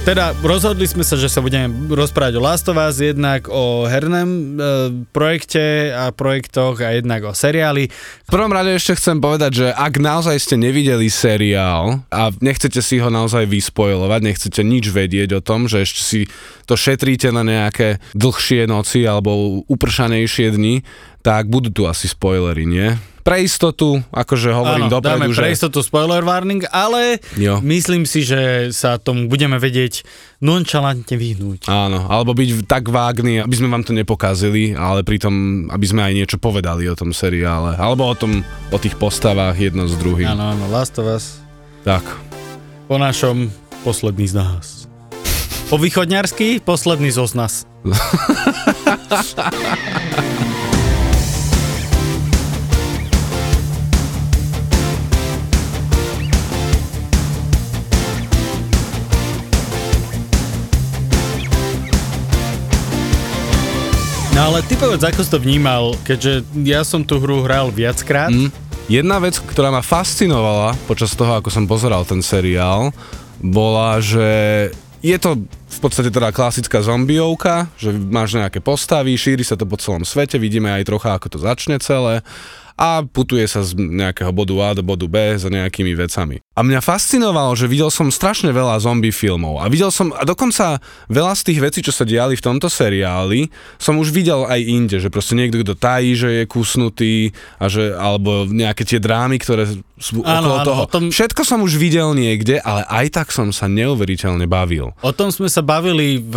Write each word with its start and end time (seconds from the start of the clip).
Teda 0.00 0.32
rozhodli 0.40 0.88
sme 0.88 1.04
sa, 1.04 1.12
že 1.20 1.28
sa 1.28 1.44
budeme 1.44 1.68
rozprávať 1.92 2.40
o 2.40 2.42
Last 2.42 2.64
of 2.72 2.80
Us, 2.80 3.04
jednak 3.04 3.52
o 3.52 3.84
hernom 3.84 4.28
e, 4.32 4.42
projekte 5.12 5.92
a 5.92 6.08
projektoch 6.08 6.80
a 6.80 6.96
jednak 6.96 7.28
o 7.28 7.36
seriáli. 7.36 7.92
V 8.24 8.30
prvom 8.32 8.48
rade 8.48 8.72
ešte 8.72 8.96
chcem 8.96 9.20
povedať, 9.20 9.52
že 9.60 9.66
ak 9.68 10.00
naozaj 10.00 10.40
ste 10.40 10.56
nevideli 10.56 11.12
seriál 11.12 12.00
a 12.08 12.32
nechcete 12.40 12.80
si 12.80 12.96
ho 12.96 13.12
naozaj 13.12 13.44
vyspojovať, 13.44 14.20
nechcete 14.24 14.64
nič 14.64 14.88
vedieť 14.88 15.36
o 15.36 15.44
tom, 15.44 15.68
že 15.68 15.84
ešte 15.84 16.00
si 16.00 16.20
to 16.64 16.80
šetríte 16.80 17.28
na 17.28 17.44
nejaké 17.44 18.00
dlhšie 18.16 18.64
noci 18.64 19.04
alebo 19.04 19.60
upršanejšie 19.68 20.48
dni, 20.56 20.80
tak 21.20 21.52
budú 21.52 21.68
tu 21.68 21.82
asi 21.84 22.08
spoilery, 22.08 22.64
nie? 22.64 22.96
Pre 23.20 23.36
istotu, 23.36 24.00
akože 24.08 24.48
hovorím 24.48 24.88
Áno, 24.88 24.94
dopredu, 24.96 25.12
dáme 25.20 25.26
že... 25.28 25.38
pre 25.38 25.48
istotu 25.50 25.78
spoiler 25.80 26.20
warning, 26.20 26.64
ale 26.66 27.20
Jo. 27.36 27.60
myslím 27.60 28.04
si, 28.04 28.24
že 28.24 28.70
sa 28.70 28.96
tomu 28.96 29.28
budeme 29.28 29.56
vedieť 29.56 30.02
nonchalantne 30.38 31.14
vyhnúť. 31.14 31.68
Áno, 31.68 32.08
alebo 32.08 32.32
byť 32.32 32.64
tak 32.64 32.88
vágny, 32.88 33.38
aby 33.38 33.54
sme 33.54 33.68
vám 33.68 33.84
to 33.84 33.92
nepokazili, 33.92 34.72
ale 34.72 35.04
pritom, 35.04 35.32
aby 35.68 35.84
sme 35.84 36.00
aj 36.00 36.12
niečo 36.16 36.36
povedali 36.36 36.88
o 36.88 36.96
tom 36.96 37.12
seriále. 37.12 37.76
Alebo 37.76 38.08
o 38.08 38.16
tom, 38.16 38.40
o 38.68 38.78
tých 38.80 38.96
postavách 38.96 39.54
jedno 39.54 39.84
s 39.84 39.94
druhým. 39.94 40.24
Áno, 40.26 40.56
áno, 40.56 40.64
Last 40.72 40.96
of 40.96 41.04
Us 41.06 41.44
Tak. 41.84 42.02
po 42.88 42.96
našom 42.96 43.52
posledný 43.84 44.26
z 44.26 44.34
nás. 44.36 44.88
Po 45.68 45.76
východňarsky 45.76 46.64
posledný 46.64 47.12
z 47.12 47.20
nás. 47.36 47.62
No 64.40 64.56
ale 64.56 64.64
ty 64.64 64.72
povedz, 64.72 65.04
ako 65.04 65.20
si 65.20 65.32
to 65.36 65.36
vnímal, 65.36 65.92
keďže 66.00 66.48
ja 66.64 66.80
som 66.80 67.04
tú 67.04 67.20
hru 67.20 67.44
hral 67.44 67.68
viackrát. 67.68 68.32
Mm. 68.32 68.48
Jedna 68.88 69.20
vec, 69.20 69.36
ktorá 69.36 69.68
ma 69.68 69.84
fascinovala 69.84 70.80
počas 70.88 71.12
toho, 71.12 71.36
ako 71.36 71.52
som 71.52 71.68
pozeral 71.68 72.08
ten 72.08 72.24
seriál, 72.24 72.88
bola, 73.36 74.00
že 74.00 74.24
je 75.04 75.12
to 75.20 75.44
v 75.44 75.78
podstate 75.84 76.08
teda 76.08 76.32
klasická 76.32 76.80
zombiovka, 76.80 77.68
že 77.76 77.92
máš 77.92 78.40
nejaké 78.40 78.64
postavy, 78.64 79.12
šíri 79.12 79.44
sa 79.44 79.60
to 79.60 79.68
po 79.68 79.76
celom 79.76 80.08
svete, 80.08 80.40
vidíme 80.40 80.72
aj 80.72 80.88
trocha, 80.88 81.20
ako 81.20 81.36
to 81.36 81.38
začne 81.44 81.76
celé 81.76 82.24
a 82.80 83.04
putuje 83.04 83.44
sa 83.44 83.60
z 83.60 83.76
nejakého 83.76 84.32
bodu 84.32 84.56
A 84.64 84.68
do 84.72 84.80
bodu 84.80 85.04
B 85.04 85.36
za 85.36 85.52
nejakými 85.52 85.92
vecami. 85.92 86.40
A 86.56 86.64
mňa 86.64 86.80
fascinovalo, 86.80 87.52
že 87.52 87.68
videl 87.68 87.92
som 87.92 88.08
strašne 88.08 88.48
veľa 88.50 88.80
zombie 88.80 89.12
filmov 89.12 89.60
a 89.60 89.68
videl 89.68 89.92
som, 89.92 90.16
a 90.16 90.24
dokonca 90.24 90.80
veľa 91.06 91.36
z 91.36 91.42
tých 91.44 91.60
vecí, 91.60 91.78
čo 91.84 91.92
sa 91.92 92.08
diali 92.08 92.32
v 92.34 92.44
tomto 92.44 92.72
seriáli, 92.72 93.52
som 93.76 94.00
už 94.00 94.08
videl 94.08 94.48
aj 94.48 94.60
inde, 94.64 94.96
že 94.96 95.12
proste 95.12 95.36
niekto, 95.36 95.60
kto 95.60 95.76
tají, 95.76 96.16
že 96.16 96.40
je 96.40 96.44
kusnutý, 96.48 97.36
a 97.60 97.68
že, 97.68 97.92
alebo 97.92 98.48
nejaké 98.48 98.88
tie 98.88 98.96
drámy, 98.96 99.36
ktoré 99.36 99.68
sú 100.00 100.24
Áno, 100.24 100.48
okolo 100.48 100.56
áno, 100.56 100.64
toho. 100.64 100.82
tom- 100.88 101.12
Všetko 101.12 101.44
som 101.44 101.60
už 101.60 101.76
videl 101.76 102.16
niekde, 102.16 102.56
ale 102.64 102.88
aj 102.88 103.06
tak 103.12 103.28
som 103.28 103.52
sa 103.52 103.68
neuveriteľne 103.68 104.48
bavil. 104.48 104.96
O 105.04 105.12
tom 105.12 105.28
sme 105.28 105.52
sa 105.52 105.60
bavili 105.60 106.16
v 106.16 106.34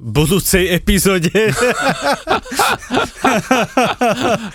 budúcej 0.00 0.72
epizóde, 0.72 1.28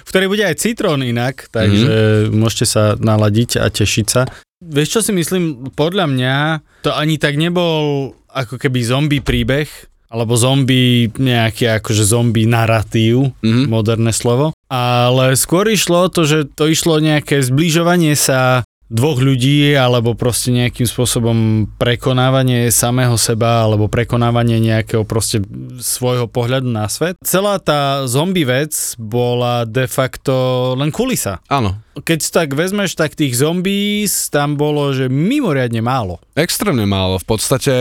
v 0.01 0.09
ktorej 0.09 0.27
bude 0.27 0.43
aj 0.43 0.57
citrón 0.57 1.05
inak, 1.05 1.47
takže 1.53 1.89
môžete 2.33 2.65
sa 2.65 2.83
naladiť 2.97 3.61
a 3.61 3.69
tešiť 3.69 4.07
sa. 4.09 4.25
Vieš, 4.57 4.89
čo 4.89 5.01
si 5.05 5.11
myslím? 5.13 5.69
Podľa 5.69 6.09
mňa 6.09 6.35
to 6.81 6.89
ani 6.89 7.21
tak 7.21 7.37
nebol 7.37 8.11
ako 8.33 8.57
keby 8.57 8.81
zombie 8.81 9.21
príbeh, 9.21 9.69
alebo 10.09 10.33
zombie, 10.33 11.11
nejaký 11.11 11.77
akože 11.77 12.01
zombie 12.01 12.47
narratív, 12.47 13.35
Mhm. 13.43 13.67
moderné 13.67 14.11
slovo. 14.11 14.55
Ale 14.65 15.35
skôr 15.35 15.69
išlo 15.69 16.07
o 16.07 16.11
to, 16.11 16.25
že 16.25 16.49
to 16.49 16.65
išlo 16.65 16.97
nejaké 16.97 17.43
zbližovanie 17.43 18.17
sa 18.17 18.65
dvoch 18.85 19.17
ľudí, 19.17 19.73
alebo 19.73 20.13
proste 20.13 20.53
nejakým 20.53 20.85
spôsobom 20.85 21.37
prekonávanie 21.81 22.69
samého 22.69 23.17
seba, 23.17 23.65
alebo 23.65 23.89
prekonávanie 23.89 24.61
nejakého 24.61 25.01
proste 25.01 25.41
svojho 25.81 26.29
pohľadu 26.29 26.69
na 26.69 26.85
svet. 26.85 27.17
Celá 27.25 27.57
tá 27.57 28.05
zombie 28.05 28.45
vec 28.45 28.71
bola 29.01 29.65
de 29.65 29.89
facto 29.89 30.33
len 30.77 30.93
kulisa. 30.93 31.41
Áno, 31.49 31.81
Keď 31.95 32.19
tak 32.29 32.53
vezmeš, 32.53 32.93
tak 32.93 33.17
tých 33.17 33.39
zombies 33.39 34.29
tam 34.29 34.59
bolo, 34.59 34.91
že 34.93 35.09
mimoriadne 35.09 35.81
málo. 35.81 36.21
extrémne 36.37 36.85
málo. 36.85 37.17
V 37.17 37.25
podstate 37.25 37.73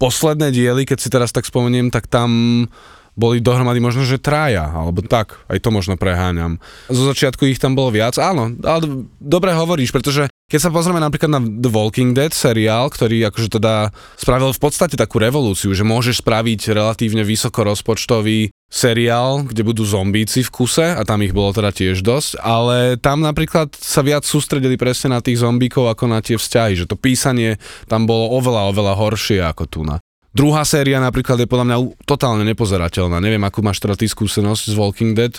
posledné 0.00 0.50
diely, 0.50 0.82
keď 0.82 0.98
si 0.98 1.12
teraz 1.12 1.30
tak 1.30 1.46
spomeniem, 1.46 1.92
tak 1.92 2.10
tam 2.10 2.66
boli 3.12 3.44
dohromady 3.44 3.76
možno, 3.76 4.08
že 4.08 4.16
traja, 4.16 4.72
alebo 4.72 5.04
tak, 5.04 5.36
aj 5.52 5.60
to 5.60 5.68
možno 5.68 6.00
preháňam. 6.00 6.56
Zo 6.88 7.04
začiatku 7.12 7.44
ich 7.44 7.60
tam 7.60 7.76
bolo 7.76 7.92
viac, 7.92 8.16
áno, 8.16 8.56
ale 8.64 9.04
dobre 9.20 9.52
hovoríš, 9.52 9.92
pretože 9.92 10.31
keď 10.52 10.68
sa 10.68 10.68
pozrieme 10.68 11.00
napríklad 11.00 11.32
na 11.32 11.40
The 11.40 11.72
Walking 11.72 12.12
Dead 12.12 12.28
seriál, 12.28 12.92
ktorý 12.92 13.24
akože 13.32 13.56
teda 13.56 13.88
spravil 14.20 14.52
v 14.52 14.60
podstate 14.60 15.00
takú 15.00 15.16
revolúciu, 15.16 15.72
že 15.72 15.80
môžeš 15.80 16.20
spraviť 16.20 16.76
relatívne 16.76 17.24
vysokorozpočtový 17.24 18.52
seriál, 18.68 19.48
kde 19.48 19.64
budú 19.64 19.88
zombíci 19.88 20.44
v 20.44 20.52
kuse 20.52 20.92
a 20.92 21.00
tam 21.08 21.24
ich 21.24 21.32
bolo 21.32 21.56
teda 21.56 21.72
tiež 21.72 22.04
dosť, 22.04 22.44
ale 22.44 23.00
tam 23.00 23.24
napríklad 23.24 23.72
sa 23.80 24.04
viac 24.04 24.28
sústredili 24.28 24.76
presne 24.76 25.16
na 25.16 25.24
tých 25.24 25.40
zombíkov 25.40 25.88
ako 25.88 26.04
na 26.12 26.20
tie 26.20 26.36
vzťahy, 26.36 26.84
že 26.84 26.84
to 26.84 27.00
písanie 27.00 27.56
tam 27.88 28.04
bolo 28.04 28.36
oveľa, 28.36 28.76
oveľa 28.76 28.92
horšie 29.00 29.40
ako 29.40 29.64
tu 29.64 29.80
na. 29.88 30.04
Druhá 30.36 30.68
séria 30.68 31.00
napríklad 31.00 31.40
je 31.40 31.48
podľa 31.48 31.64
mňa 31.72 31.76
totálne 32.04 32.44
nepozerateľná. 32.44 33.24
Neviem, 33.24 33.44
akú 33.48 33.64
máš 33.64 33.80
teda 33.80 33.96
ty 33.96 34.04
skúsenosť 34.04 34.68
z 34.68 34.74
Walking 34.76 35.16
Dead. 35.16 35.32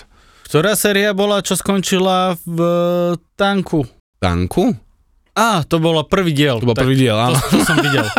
Ktorá 0.50 0.74
séria 0.74 1.14
bola, 1.14 1.38
čo 1.38 1.54
skončila 1.54 2.34
v 2.42 2.58
tanku? 3.38 3.86
Tanku? 4.18 4.83
Á, 5.34 5.62
to 5.62 5.76
bolo 5.76 6.02
prvý 6.02 6.30
diel. 6.30 6.58
To 6.58 6.64
bol 6.64 6.72
Tak 6.72 6.86
prvý 6.86 6.96
diel, 6.96 7.14
To, 7.14 7.24
áno. 7.26 7.38
to 7.42 7.58
som 7.60 7.76
videl. 7.76 8.06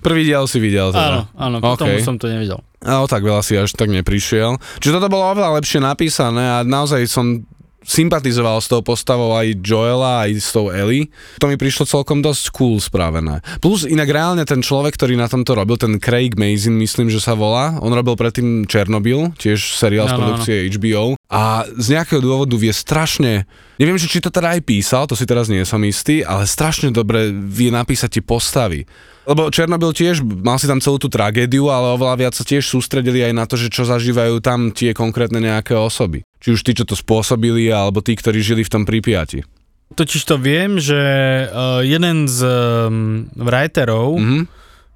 Prvý 0.00 0.22
diel 0.24 0.44
si 0.44 0.58
videl 0.58 0.90
Áno, 0.90 1.28
teda. 1.28 1.36
áno, 1.36 1.56
potom 1.60 1.86
OK. 1.86 1.94
už 1.94 2.02
som 2.02 2.16
to 2.16 2.26
nevidel. 2.26 2.58
No 2.80 3.04
tak 3.04 3.22
veľa 3.22 3.40
si 3.40 3.54
až 3.54 3.70
tak 3.70 3.86
neprišiel. 3.88 4.56
Čiže 4.78 4.96
toto 4.96 5.06
bolo 5.08 5.28
oveľa 5.28 5.54
lepšie 5.54 5.78
napísané 5.78 6.42
a 6.42 6.62
naozaj 6.62 7.04
som 7.04 7.44
sympatizoval 7.82 8.58
s 8.58 8.66
tou 8.66 8.82
postavou 8.82 9.30
aj 9.32 9.62
Joela, 9.62 10.26
aj 10.26 10.30
s 10.36 10.50
tou 10.50 10.68
Ellie. 10.68 11.06
To 11.38 11.46
mi 11.46 11.54
prišlo 11.54 11.86
celkom 11.86 12.18
dosť 12.18 12.50
cool 12.50 12.76
spravené. 12.76 13.38
Plus 13.56 13.86
inak 13.86 14.10
reálne 14.10 14.42
ten 14.42 14.58
človek, 14.58 14.90
ktorý 14.92 15.14
na 15.14 15.30
tomto 15.30 15.54
robil, 15.54 15.78
ten 15.78 15.94
Craig 15.96 16.34
Mazin, 16.34 16.74
myslím, 16.74 17.06
že 17.06 17.20
sa 17.20 17.32
volá, 17.32 17.78
on 17.78 17.90
robil 17.90 18.18
predtým 18.18 18.66
Chernobyl, 18.66 19.30
tiež 19.34 19.78
seriál 19.78 20.08
z 20.08 20.12
Áno, 20.12 20.18
áno. 20.18 20.22
produkcie 20.34 20.66
HBO 20.68 21.14
a 21.28 21.42
z 21.68 21.86
nejakého 21.92 22.18
dôvodu 22.18 22.54
vie 22.54 22.74
strašne, 22.74 23.46
neviem, 23.76 23.96
že 23.96 24.08
či 24.08 24.20
to 24.20 24.28
teda 24.28 24.56
aj 24.56 24.60
písal, 24.64 25.04
to 25.06 25.16
si 25.16 25.24
teraz 25.24 25.48
nie 25.48 25.64
som 25.64 25.80
istý, 25.84 26.20
ale 26.20 26.44
strašne 26.44 26.92
dobre 26.92 27.30
vie 27.32 27.68
napísať 27.68 28.18
tie 28.18 28.22
postavy. 28.24 28.84
Lebo 29.26 29.50
Černobyl 29.50 29.90
tiež, 29.90 30.22
mal 30.22 30.54
si 30.54 30.70
tam 30.70 30.78
celú 30.78 31.02
tú 31.02 31.10
tragédiu, 31.10 31.66
ale 31.66 31.98
oveľa 31.98 32.14
viac 32.14 32.34
sa 32.38 32.46
tiež 32.46 32.62
sústredili 32.62 33.26
aj 33.26 33.32
na 33.34 33.44
to, 33.44 33.58
že 33.58 33.74
čo 33.74 33.82
zažívajú 33.82 34.38
tam 34.38 34.70
tie 34.70 34.94
konkrétne 34.94 35.42
nejaké 35.42 35.74
osoby. 35.74 36.22
Či 36.38 36.54
už 36.54 36.60
tí, 36.62 36.78
čo 36.78 36.86
to 36.86 36.94
spôsobili, 36.94 37.66
alebo 37.68 37.98
tí, 37.98 38.14
ktorí 38.14 38.38
žili 38.38 38.62
v 38.62 38.70
tom 38.70 38.86
Pripiati. 38.86 39.42
Totiž 39.86 40.22
to 40.26 40.38
viem, 40.38 40.78
že 40.78 40.98
uh, 41.46 41.82
jeden 41.82 42.26
z 42.26 42.38
um, 42.42 43.26
writerov 43.34 44.18
Mhm. 44.18 44.40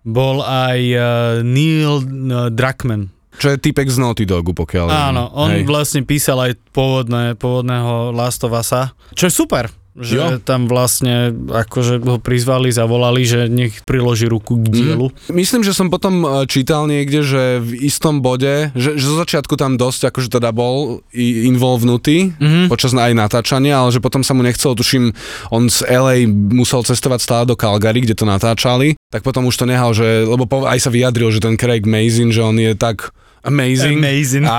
bol 0.07 0.43
aj 0.43 0.81
uh, 0.95 1.03
Neil 1.43 2.03
uh, 2.03 2.49
Druckmann. 2.55 3.11
Čo 3.39 3.55
je 3.55 3.57
typek 3.63 3.87
z 3.87 3.97
Naughty 4.03 4.27
Dogu, 4.27 4.53
pokiaľ. 4.53 4.91
Áno, 4.91 5.31
on 5.33 5.55
Hej. 5.55 5.65
vlastne 5.65 6.03
písal 6.03 6.51
aj 6.51 6.53
pôvodné, 6.75 7.39
pôvodného 7.39 8.11
Last 8.11 8.43
of 8.43 8.53
Usa, 8.53 8.93
čo 9.15 9.31
je 9.31 9.33
super. 9.33 9.80
Že 9.93 10.15
Jo. 10.15 10.27
tam 10.39 10.65
vlastne 10.65 11.29
akože 11.35 11.99
ho 12.01 12.17
prizvali, 12.17 12.71
zavolali, 12.71 13.23
že 13.23 13.47
nech 13.47 13.83
priloží 13.83 14.25
ruku 14.25 14.55
k 14.57 14.71
dielu. 14.71 15.11
Myslím, 15.29 15.61
že 15.61 15.71
som 15.71 15.87
potom 15.87 16.21
e, 16.21 16.47
čítal 16.47 16.87
niekde, 16.87 17.21
že 17.21 17.43
v 17.59 17.75
istom 17.83 18.19
bode, 18.19 18.71
že, 18.73 18.95
že 18.95 19.05
zo 19.05 19.19
začiatku 19.19 19.55
tam 19.55 19.75
dosť 19.75 20.09
akože 20.09 20.31
teda 20.31 20.51
bol 20.51 21.03
i- 21.11 21.45
involvnnutý 21.45 22.33
Mhm. 22.33 22.69
počas 22.69 22.93
aj 22.93 23.11
natáčania, 23.13 23.77
ale 23.77 23.91
že 23.91 23.99
potom 23.99 24.21
sa 24.21 24.31
mu 24.31 24.41
nechcel, 24.41 24.73
tuším, 24.73 25.11
on 25.49 25.67
z 25.67 25.83
LA 25.85 26.23
musel 26.29 26.81
cestovať 26.81 27.19
stále 27.19 27.45
do 27.45 27.55
Calgary, 27.55 27.99
kde 27.99 28.15
to 28.15 28.25
natáčali, 28.25 28.95
tak 29.09 29.21
potom 29.21 29.45
už 29.45 29.57
to 29.57 29.65
nehal, 29.65 29.91
že, 29.91 30.23
lebo 30.23 30.45
po, 30.45 30.63
aj 30.63 30.79
sa 30.79 30.89
vyjadril, 30.89 31.29
že 31.29 31.41
ten 31.41 31.55
Craig 31.55 31.83
Mazin, 31.83 32.31
že 32.31 32.41
on 32.41 32.55
je 32.55 32.73
tak 32.73 33.11
amazing. 33.45 33.99
Amazing. 34.01 34.45
Á, 34.47 34.59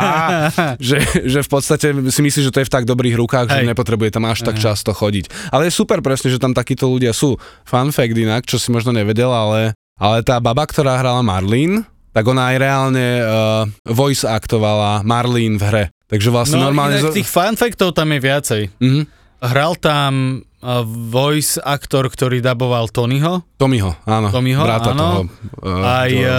že, 0.82 0.98
že 1.26 1.40
v 1.42 1.50
podstate 1.50 1.94
si 2.10 2.22
myslí, 2.22 2.42
že 2.48 2.54
to 2.54 2.62
je 2.62 2.68
v 2.68 2.74
tak 2.74 2.86
dobrých 2.86 3.16
rukách, 3.18 3.54
že 3.54 3.60
Hej. 3.64 3.70
nepotrebuje 3.72 4.10
tam 4.14 4.26
až 4.30 4.42
tak 4.42 4.58
často 4.58 4.92
chodiť. 4.92 5.54
Ale 5.54 5.70
je 5.70 5.74
super 5.74 6.02
presne, 6.02 6.30
že 6.34 6.42
tam 6.42 6.54
takíto 6.56 6.90
ľudia 6.90 7.14
sú. 7.14 7.38
Fun 7.66 7.94
fact 7.94 8.18
inak, 8.18 8.46
čo 8.46 8.58
si 8.58 8.74
možno 8.74 8.92
nevedel, 8.94 9.30
ale, 9.30 9.78
ale 9.98 10.26
tá 10.26 10.42
baba, 10.42 10.66
ktorá 10.66 10.98
hrala 10.98 11.22
Marlene, 11.22 11.86
tak 12.12 12.28
ona 12.28 12.52
aj 12.52 12.58
reálne 12.60 13.08
uh, 13.24 13.64
voice 13.88 14.28
aktovala 14.28 15.06
Marlene 15.08 15.56
v 15.56 15.64
hre. 15.64 15.86
Takže 16.12 16.28
vlastne 16.28 16.60
No 16.60 16.68
normálne... 16.68 17.00
inak 17.00 17.16
tých 17.16 17.30
fun 17.32 17.56
factov 17.56 17.96
tam 17.96 18.12
je 18.12 18.20
viacej. 18.20 18.62
Mhm. 18.84 19.02
Hral 19.42 19.74
tam 19.82 20.44
voice 20.86 21.58
aktor, 21.58 22.06
ktorý 22.08 22.40
daboval 22.40 22.88
Tonyho, 22.94 23.42
Tomiho, 23.58 23.98
áno. 24.06 24.30
Tomiho, 24.30 24.62
brata 24.62 24.94
áno. 24.94 25.00
toho. 25.02 25.20
Uh, 25.62 25.82
aj 25.82 26.12
uh, 26.14 26.34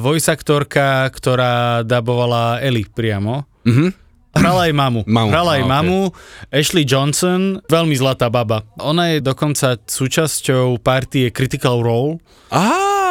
voice 0.00 0.28
aktorka, 0.28 1.04
ktorá 1.12 1.84
dabovala 1.84 2.64
Ellie 2.64 2.88
priamo. 2.88 3.44
Mhm. 3.68 4.08
Hrala 4.38 4.70
aj 4.70 4.74
mamu. 4.76 5.00
Mamu, 5.08 5.30
Hrala 5.34 5.50
aj 5.58 5.64
mamu. 5.66 6.00
Ashley 6.52 6.86
Johnson, 6.86 7.58
veľmi 7.66 7.96
zlatá 7.98 8.30
baba. 8.30 8.62
Ona 8.78 9.16
je 9.16 9.24
dokonca 9.24 9.80
súčasťou 9.82 10.78
partie 10.78 11.32
Critical 11.34 11.82
Role, 11.82 12.22
Á, 12.48 12.64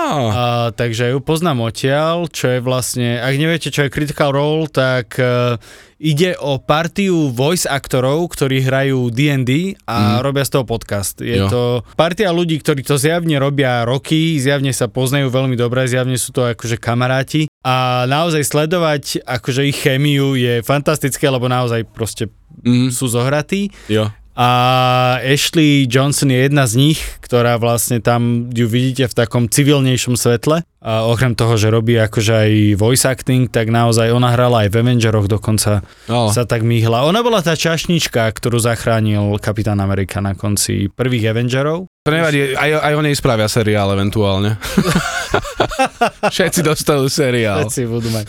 a, 0.08 0.44
takže 0.72 1.12
ju 1.12 1.20
poznám 1.20 1.68
odtiaľ, 1.68 2.32
čo 2.32 2.58
je 2.58 2.60
vlastne, 2.64 3.20
ak 3.20 3.34
neviete, 3.36 3.70
čo 3.70 3.86
je 3.86 3.94
Critical 3.94 4.32
Role, 4.32 4.72
tak 4.72 5.20
uh, 5.20 5.60
ide 5.98 6.38
o 6.38 6.62
partiu 6.62 7.34
voice 7.34 7.66
aktorov, 7.66 8.30
ktorí 8.34 8.62
hrajú 8.62 9.10
D&D 9.10 9.78
a 9.90 10.22
robia 10.22 10.46
z 10.46 10.58
toho 10.58 10.66
podcast. 10.66 11.20
Je 11.20 11.42
Jo. 11.42 11.48
to 11.50 11.64
partia 11.98 12.30
ľudí, 12.30 12.62
ktorí 12.62 12.86
to 12.86 13.02
zjavne 13.02 13.38
robia 13.42 13.82
roky, 13.84 14.38
zjavne 14.38 14.70
sa 14.74 14.86
poznajú 14.86 15.34
veľmi 15.34 15.58
dobre, 15.58 15.90
zjavne 15.90 16.16
sú 16.16 16.30
to 16.34 16.46
akože 16.46 16.78
kamaráti 16.78 17.50
a 17.66 18.06
naozaj 18.06 18.46
sledovať 18.46 19.26
akože 19.26 19.68
ich 19.68 19.78
chémiu 19.82 20.38
je 20.38 20.62
fantastické, 20.62 21.28
lebo 21.28 21.50
naozaj 21.50 21.84
proste 21.90 22.30
mhm. 22.64 22.94
sú 22.94 23.10
zohratí 23.10 23.74
jo. 23.90 24.08
A 24.38 24.50
Ashley 25.26 25.90
Johnson 25.90 26.30
je 26.30 26.46
jedna 26.46 26.70
z 26.70 26.78
nich, 26.78 27.02
ktorá 27.26 27.58
vlastne 27.58 27.98
tam 27.98 28.54
ju 28.54 28.70
vidíte 28.70 29.10
v 29.10 29.18
takom 29.18 29.50
civilnejšom 29.50 30.14
svetle. 30.14 30.62
A 30.78 31.04
okrem 31.04 31.34
toho, 31.34 31.58
že 31.58 31.68
robí 31.68 31.98
akože 31.98 32.32
aj 32.38 32.52
voice 32.78 33.04
acting, 33.04 33.50
tak 33.50 33.68
naozaj 33.68 34.14
ona 34.14 34.30
hrala 34.32 34.64
aj 34.64 34.72
v 34.72 34.76
Avengeroch 34.78 35.26
dokonca 35.26 35.82
No. 36.06 36.30
sa 36.30 36.46
tak 36.46 36.62
myhla. 36.62 37.04
Ona 37.04 37.26
bola 37.26 37.42
tá 37.42 37.58
čašnička, 37.58 38.30
ktorú 38.30 38.62
zachránil 38.62 39.42
Kapitán 39.42 39.82
Amerika 39.82 40.22
na 40.22 40.38
konci 40.38 40.88
prvých 40.88 41.34
Avengerov. 41.34 41.90
To 42.06 42.12
nevadí, 42.14 42.54
aj, 42.54 42.72
aj 42.78 42.94
o 42.94 43.02
nej 43.02 43.18
spravia 43.18 43.50
seriál 43.50 43.90
eventuálne. 43.92 44.56
Všetci 46.30 46.62
dostanú 46.62 47.10
seriál. 47.10 47.66
Všetci 47.66 47.82
budú 47.90 48.14
mať. 48.14 48.26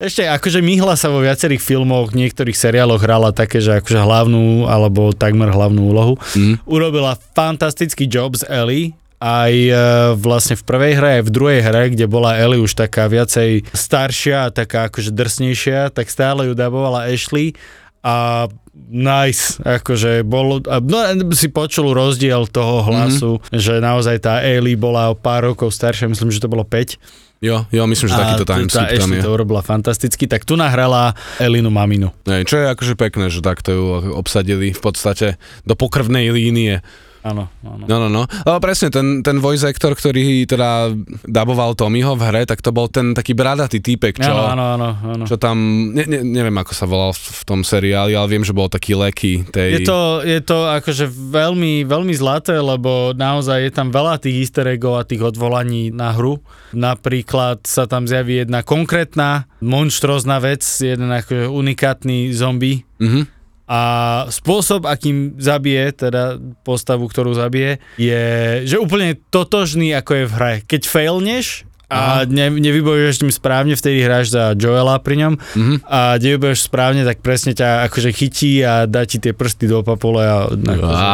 Ešte 0.00 0.24
akože 0.24 0.64
myhla 0.64 0.96
sa 0.96 1.12
vo 1.12 1.20
viacerých 1.20 1.60
filmoch, 1.60 2.16
niektorých 2.16 2.56
seriáloch 2.56 3.04
hrala 3.04 3.36
také, 3.36 3.60
že 3.60 3.84
akože 3.84 4.00
hlavnú 4.00 4.64
alebo 4.64 5.12
takmer 5.12 5.52
hlavnú 5.52 5.92
úlohu. 5.92 6.16
Mhm. 6.32 6.64
Urobila 6.64 7.20
fantastický 7.36 8.08
job 8.08 8.32
z 8.32 8.48
Ellie, 8.48 8.96
aj 9.20 9.52
e, 9.52 9.72
vlastne 10.16 10.56
v 10.56 10.64
prvej 10.64 10.92
hre, 10.96 11.10
aj 11.20 11.24
v 11.28 11.30
druhej 11.30 11.60
hre, 11.60 11.82
kde 11.92 12.08
bola 12.08 12.40
Ellie 12.40 12.64
už 12.64 12.72
taká 12.72 13.04
viacej 13.04 13.68
staršia 13.76 14.48
taká 14.48 14.88
akože 14.88 15.12
drsnejšia, 15.12 15.92
tak 15.92 16.08
stále 16.08 16.48
ju 16.48 16.56
dabovala 16.56 17.04
Ashley 17.04 17.52
a 18.00 18.48
nice, 18.74 19.58
akože 19.62 20.22
bol, 20.22 20.62
no, 20.62 20.98
si 21.34 21.50
počul 21.50 21.90
rozdiel 21.90 22.46
toho 22.46 22.86
hlasu, 22.86 23.38
mm-hmm. 23.38 23.58
že 23.58 23.82
naozaj 23.82 24.16
tá 24.22 24.42
Ellie 24.42 24.78
bola 24.78 25.10
o 25.10 25.18
pár 25.18 25.50
rokov 25.50 25.74
staršia, 25.74 26.06
myslím, 26.06 26.30
že 26.30 26.42
to 26.42 26.50
bolo 26.50 26.62
5 26.62 27.30
Jo, 27.40 27.64
jo, 27.72 27.88
myslím, 27.88 28.12
že 28.12 28.20
takýto 28.20 28.44
a 28.44 28.50
time 28.52 28.68
tá 28.68 28.84
skip 28.84 29.00
tam 29.00 29.16
je. 29.16 29.24
to 29.24 29.32
urobila 29.32 29.64
fantasticky, 29.64 30.28
tak 30.28 30.44
tu 30.44 30.60
nahrala 30.60 31.16
Elinu 31.40 31.72
maminu. 31.72 32.12
Nej, 32.28 32.44
čo 32.44 32.60
je 32.60 32.68
akože 32.68 33.00
pekné, 33.00 33.32
že 33.32 33.40
takto 33.40 33.72
ju 33.72 33.84
obsadili 34.12 34.76
v 34.76 34.80
podstate 34.84 35.40
do 35.64 35.72
pokrvnej 35.72 36.28
línie. 36.36 36.84
Áno, 37.20 37.52
áno. 37.60 37.84
No, 37.84 37.96
no, 38.00 38.08
no. 38.08 38.22
Ale 38.48 38.58
presne, 38.64 38.88
ten, 38.88 39.20
ten 39.20 39.44
voice 39.44 39.60
actor, 39.68 39.92
ktorý 39.92 40.48
teda 40.48 40.88
daboval 41.28 41.76
Tommyho 41.76 42.16
v 42.16 42.22
hre, 42.24 42.42
tak 42.48 42.64
to 42.64 42.72
bol 42.72 42.88
ten 42.88 43.12
taký 43.12 43.36
bradatý 43.36 43.84
týpek, 43.84 44.16
čo, 44.16 44.32
Áno, 44.32 44.56
áno, 44.56 44.64
áno, 44.76 44.88
áno. 45.04 45.24
čo 45.28 45.36
tam, 45.36 45.56
ne, 45.92 46.08
ne, 46.08 46.24
neviem 46.24 46.56
ako 46.56 46.72
sa 46.72 46.88
volal 46.88 47.12
v, 47.12 47.42
tom 47.44 47.60
seriáli, 47.60 48.16
ale 48.16 48.24
viem, 48.30 48.44
že 48.46 48.56
bol 48.56 48.72
taký 48.72 48.96
leky 48.96 49.44
tej... 49.52 49.68
Je 49.76 49.80
to, 49.84 50.24
je 50.24 50.40
to 50.40 50.64
akože 50.70 51.04
veľmi, 51.10 51.84
veľmi 51.84 52.14
zlaté, 52.16 52.56
lebo 52.56 53.12
naozaj 53.12 53.68
je 53.68 53.72
tam 53.74 53.92
veľa 53.92 54.16
tých 54.16 54.48
easter 54.48 54.64
eggov 54.64 54.96
a 54.96 55.04
tých 55.04 55.20
odvolaní 55.20 55.92
na 55.92 56.16
hru. 56.16 56.40
Napríklad 56.72 57.68
sa 57.68 57.84
tam 57.84 58.08
zjaví 58.08 58.42
jedna 58.42 58.64
konkrétna 58.64 59.44
monštrozná 59.60 60.40
vec, 60.40 60.64
jeden 60.64 61.12
akože 61.12 61.52
unikátny 61.52 62.32
zombie 62.32 62.88
Mhm. 63.00 63.39
A 63.70 63.80
spôsob, 64.26 64.82
akým 64.82 65.38
zabije, 65.38 65.94
teda 65.94 66.42
postavu, 66.66 67.06
ktorú 67.06 67.38
zabije, 67.38 67.78
je, 67.94 68.22
že 68.66 68.82
úplne 68.82 69.14
totožný, 69.30 69.94
ako 69.94 70.10
je 70.10 70.24
v 70.26 70.32
hre. 70.34 70.54
Keď 70.66 70.90
failneš 70.90 71.62
a 71.86 72.22
ne, 72.22 72.54
nevybojuješ 72.54 73.18
tým 73.18 73.30
správne, 73.30 73.74
vtedy 73.74 74.02
hráš 74.02 74.30
za 74.30 74.54
Joela 74.54 75.02
pri 75.02 75.26
ňom 75.26 75.34
Mhm. 75.58 75.74
a 75.86 76.18
nevybojuješ 76.18 76.66
správne, 76.66 77.02
tak 77.02 77.18
presne 77.18 77.50
ťa 77.50 77.86
akože 77.86 78.10
chytí 78.10 78.62
a 78.62 78.86
dá 78.86 79.02
ti 79.02 79.18
tie 79.18 79.34
prsty 79.34 79.66
do 79.66 79.82
papole 79.82 80.22
a 80.22 80.46
akože, 80.46 81.06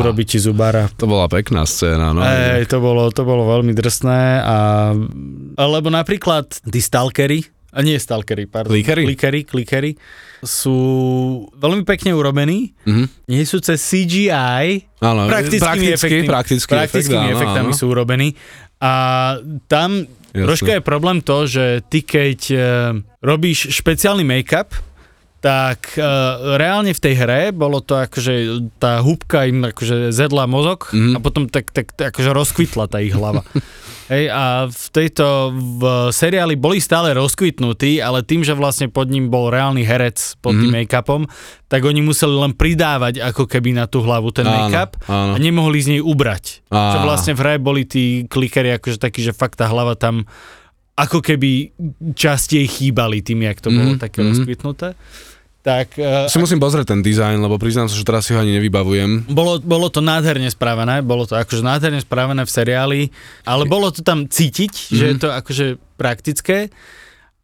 urobí 0.00 0.24
ti 0.24 0.40
zubára. 0.40 0.88
To 0.96 1.04
bola 1.04 1.28
pekná 1.28 1.68
scéna, 1.68 2.16
no. 2.16 2.24
Ej, 2.24 2.68
to 2.68 2.80
bolo, 2.80 3.12
to 3.12 3.24
bolo 3.24 3.44
veľmi 3.44 3.72
drsné 3.72 4.40
a 4.40 4.56
lebo 5.60 5.92
napríklad 5.92 6.48
tí 6.64 6.80
stalkery, 6.80 7.44
a 7.70 7.78
nie 7.80 7.96
stalkery, 7.96 8.44
pardon. 8.44 8.70
Klikery? 8.70 9.02
Klikery, 9.04 9.40
klikery 9.42 9.90
sú 10.40 10.76
veľmi 11.54 11.84
pekne 11.84 12.10
urobení, 12.10 12.72
Mhm. 12.82 13.04
nie 13.28 13.44
sú 13.44 13.58
cez 13.58 13.78
CGI, 13.78 14.88
Áno, 14.98 15.26
praktickými 15.26 15.60
prakticky, 15.60 15.94
efektmi, 15.94 16.26
prakticky 16.26 16.70
praktickými 16.70 17.26
efekt, 17.26 17.36
efektami 17.36 17.70
áno. 17.70 17.76
sú 17.76 17.84
urobení. 17.86 18.28
A 18.78 18.92
tam 19.66 20.02
Jasne. 20.32 20.46
troška 20.46 20.70
je 20.72 20.82
problém 20.82 21.20
to, 21.20 21.44
že 21.44 21.64
ty 21.86 22.00
keď 22.00 22.40
e, 22.48 22.58
robíš 23.20 23.68
špeciálny 23.70 24.24
make-up, 24.24 24.72
tak 25.40 25.96
e, 25.96 26.04
reálne 26.54 26.92
v 26.92 27.00
tej 27.00 27.14
hre 27.16 27.40
bolo 27.50 27.80
to 27.80 27.96
akože 27.96 28.32
tá 28.76 29.00
húbka 29.00 29.44
im 29.44 29.64
akože 29.64 30.08
zedla 30.10 30.44
mozog 30.44 30.92
Mhm. 30.92 31.12
a 31.12 31.18
potom 31.18 31.44
tak, 31.46 31.68
tak, 31.68 31.90
tak 31.90 32.12
akože 32.12 32.30
rozkvitla 32.30 32.84
tá 32.86 32.98
ich 32.98 33.10
hlava. 33.10 33.40
Hej, 34.10 34.26
a 34.26 34.42
v 34.66 34.86
tejto 34.90 35.24
v 35.78 35.82
seriáli 36.10 36.58
boli 36.58 36.76
stále 36.76 37.14
rozkvitnutí, 37.14 38.02
ale 38.02 38.20
tým, 38.20 38.42
že 38.42 38.52
vlastne 38.52 38.90
pod 38.90 39.06
ním 39.06 39.30
bol 39.30 39.48
reálny 39.48 39.80
herec 39.80 40.34
pod 40.36 40.52
tým 40.52 40.68
Mhm. 40.68 40.76
make-upom, 40.76 41.22
tak 41.66 41.80
oni 41.80 42.00
museli 42.00 42.34
len 42.34 42.52
pridávať 42.52 43.22
ako 43.22 43.46
keby 43.46 43.70
na 43.72 43.86
tú 43.86 44.02
hlavu 44.02 44.28
ten 44.30 44.42
Áno, 44.42 44.66
make-up 44.66 44.98
áno. 45.06 45.32
a 45.32 45.38
nemohli 45.38 45.78
z 45.78 45.88
nej 45.90 46.02
ubrať. 46.02 46.66
Á. 46.68 46.90
Čo 46.90 46.98
vlastne 47.00 47.32
v 47.32 47.40
hre 47.40 47.54
boli 47.56 47.86
tí 47.86 48.04
klikery 48.26 48.74
akože 48.74 48.98
takí, 48.98 49.22
že 49.22 49.30
fakt 49.30 49.56
tá 49.56 49.64
hlava 49.64 49.94
tam 49.94 50.26
ako 50.96 51.22
keby 51.22 51.70
častie 52.12 52.66
chýbali 52.66 53.22
tým, 53.22 53.40
jak 53.42 53.56
to 53.58 53.70
bolo 53.70 53.94
Mhm, 53.94 54.00
také 54.00 54.20
mhm. 54.20 54.26
rozkvitnuté. 54.28 54.88
Tak 55.60 56.00
uh, 56.00 56.24
Si 56.24 56.40
musím 56.40 56.56
pozrieť 56.56 56.96
ten 56.96 57.04
dizajn, 57.04 57.36
lebo 57.36 57.60
priznám 57.60 57.92
sa, 57.92 57.92
že 57.92 58.08
teraz 58.08 58.24
si 58.24 58.32
ho 58.32 58.40
ani 58.40 58.56
nevybavujem. 58.56 59.28
bolo, 59.28 59.60
bolo 59.60 59.92
to 59.92 60.00
nádherne 60.00 60.48
spravené, 60.48 61.04
bolo 61.04 61.28
to 61.28 61.36
akože 61.36 61.60
nádherne 61.60 62.00
spravené 62.00 62.48
v 62.48 62.50
seriáli, 62.50 63.00
ale 63.44 63.68
bolo 63.68 63.92
to 63.92 64.00
tam 64.00 64.24
cítiť, 64.24 64.72
mm-hmm. 64.72 64.96
že 64.96 65.04
je 65.04 65.16
to 65.20 65.28
akože 65.28 65.66
praktické, 66.00 66.72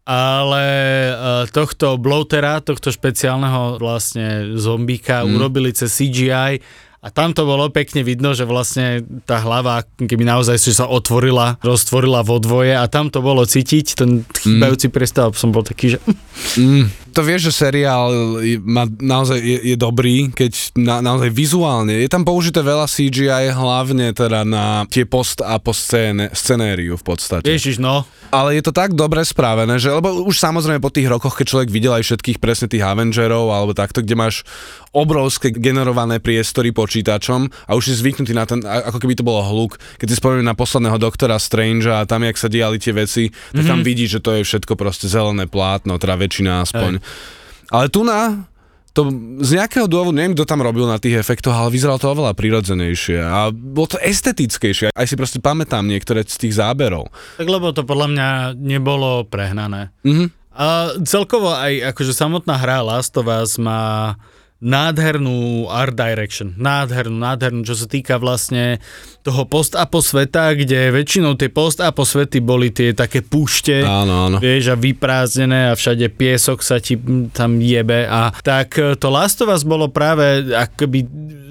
ale 0.09 0.65
uh, 1.13 1.45
tohto 1.53 2.01
bloatera, 2.01 2.65
tohto 2.65 2.89
špeciálneho 2.89 3.77
vlastne 3.77 4.57
zombíka 4.57 5.27
mm. 5.27 5.37
urobili 5.37 5.77
cez 5.77 5.93
CGI 5.93 6.63
a 7.07 7.13
tam 7.15 7.31
to 7.31 7.47
bolo 7.47 7.71
pekne 7.71 8.03
vidno, 8.03 8.35
že 8.35 8.43
vlastne 8.43 9.07
tá 9.29 9.39
hlava, 9.39 9.87
keby 9.95 10.27
naozaj 10.27 10.59
si 10.59 10.75
sa 10.75 10.91
otvorila, 10.91 11.55
roztvorila 11.63 12.27
vo 12.27 12.43
dvoje 12.43 12.75
a 12.75 12.83
tam 12.91 13.15
to 13.15 13.23
bolo 13.23 13.47
cítiť, 13.47 13.87
ten 13.95 14.27
chýbajúci 14.27 14.91
priestav 14.91 15.31
som 15.39 15.55
bol 15.55 15.63
taký, 15.63 15.95
že 15.95 15.99
Mm, 16.57 16.89
to 17.17 17.25
vieš, 17.25 17.49
že 17.49 17.65
seriál 17.65 18.13
má, 18.61 18.85
naozaj 18.85 19.41
je, 19.41 19.73
je 19.73 19.77
dobrý, 19.81 20.29
keď 20.29 20.77
na, 20.77 21.01
naozaj 21.01 21.33
vizuálne, 21.33 21.97
je 21.97 22.13
tam 22.13 22.29
použité 22.29 22.61
veľa 22.61 22.85
CGI, 22.85 23.57
hlavne 23.57 24.13
teda 24.13 24.45
na 24.45 24.85
tie 24.85 25.09
post 25.09 25.41
a 25.41 25.57
po 25.57 25.73
scéne, 25.73 26.29
scenériu 26.37 27.01
v 27.01 27.05
podstate. 27.09 27.49
Ježiš, 27.49 27.81
no. 27.81 28.05
Ale 28.29 28.59
je 28.59 28.63
to 28.63 28.77
tak 28.77 28.93
dobre 28.93 29.25
spravené, 29.25 29.81
že 29.81 29.89
lebo 29.89 30.29
už 30.29 30.37
samozrejme 30.37 30.83
po 30.83 30.93
tých 30.93 31.09
rokoch, 31.09 31.33
keď 31.33 31.47
človek 31.57 31.71
videl 31.73 31.97
aj 31.97 32.05
všetkých 32.05 32.37
presne 32.37 32.69
tých 32.69 32.85
Avengerov 32.85 33.49
alebo 33.49 33.73
takto, 33.73 34.05
kde 34.05 34.13
máš 34.13 34.45
obrovské 34.91 35.53
generované 35.53 36.19
priestory 36.19 36.73
počítačom 36.73 37.49
a 37.69 37.77
už 37.77 37.93
si 37.93 37.95
zvyknutý 38.01 38.33
na 38.33 38.49
ten, 38.49 38.65
ako 38.65 38.97
keby 38.97 39.13
to 39.13 39.23
bolo 39.23 39.45
hluk. 39.45 39.77
Keď 40.01 40.07
si 40.09 40.17
spomínam 40.17 40.49
na 40.49 40.57
posledného 40.57 40.97
doktora 40.97 41.37
Strange 41.37 41.85
a 41.87 42.09
tam, 42.09 42.25
jak 42.25 42.35
sa 42.35 42.49
diali 42.49 42.81
tie 42.81 42.97
veci, 42.97 43.29
tak 43.53 43.63
Mhm. 43.63 43.69
tam 43.69 43.81
vidíš, 43.85 44.19
že 44.19 44.25
to 44.25 44.31
je 44.37 44.43
všetko 44.43 44.73
proste 44.75 45.07
zelené 45.07 45.45
plátno, 45.47 46.01
teda 46.01 46.17
väčšina 46.17 46.65
aspoň. 46.65 47.05
Ale 47.71 47.91
tu 47.91 48.07
na, 48.07 48.47
to 48.97 49.13
z 49.45 49.61
nejakého 49.61 49.85
dôvodu, 49.85 50.17
neviem, 50.17 50.33
kto 50.33 50.49
tam 50.49 50.65
robil 50.65 50.89
na 50.89 50.97
tých 50.97 51.21
efektoch, 51.21 51.53
ale 51.53 51.69
vyzeralo 51.69 52.01
to 52.01 52.09
oveľa 52.09 52.33
prirodzenejšie 52.33 53.21
a 53.21 53.53
bolo 53.53 53.93
to 53.93 53.99
estetickejšie. 54.01 54.89
Aj 54.97 55.05
si 55.05 55.21
proste 55.21 55.37
pamätám 55.37 55.85
niektoré 55.85 56.25
z 56.25 56.49
tých 56.49 56.57
záberov. 56.57 57.13
Tak 57.37 57.45
lebo 57.45 57.77
to 57.77 57.85
podľa 57.85 58.09
mňa 58.09 58.29
nebolo 58.57 59.29
prehnané. 59.29 59.93
Mhm. 60.01 60.33
A 60.57 60.97
celkovo 61.05 61.53
aj 61.53 61.93
akože 61.93 62.17
samotná 62.17 62.57
hra 62.57 62.81
Last 62.81 63.13
of 63.21 63.29
Us 63.29 63.61
má 63.61 64.17
nádhernú 64.59 65.69
art 65.69 65.93
direction, 65.93 66.57
nádhernú, 66.57 67.17
nádhernú, 67.17 67.61
čo 67.63 67.77
sa 67.77 67.85
týka 67.85 68.17
vlastne 68.17 68.81
toho 69.21 69.45
post-apo 69.45 70.01
sveta, 70.01 70.55
kde 70.55 70.95
väčšinou 70.95 71.37
tie 71.37 71.51
post-apo 71.51 72.07
svety 72.07 72.41
boli 72.41 72.73
tie 72.73 72.97
také 72.97 73.21
púšte, 73.21 73.85
Áno, 73.85 74.31
áno. 74.31 74.37
vieš, 74.39 74.73
a 74.73 74.77
vyprázdnené 74.79 75.71
a 75.71 75.77
všade 75.77 76.09
piesok 76.09 76.63
sa 76.63 76.81
ti 76.81 76.97
tam 77.35 77.59
jebe 77.61 78.07
a 78.07 78.33
tak 78.41 78.79
e, 78.79 78.95
to 78.97 79.11
Last 79.11 79.43
of 79.43 79.51
Us 79.51 79.67
bolo 79.67 79.91
práve 79.91 80.47
akoby 80.55 81.05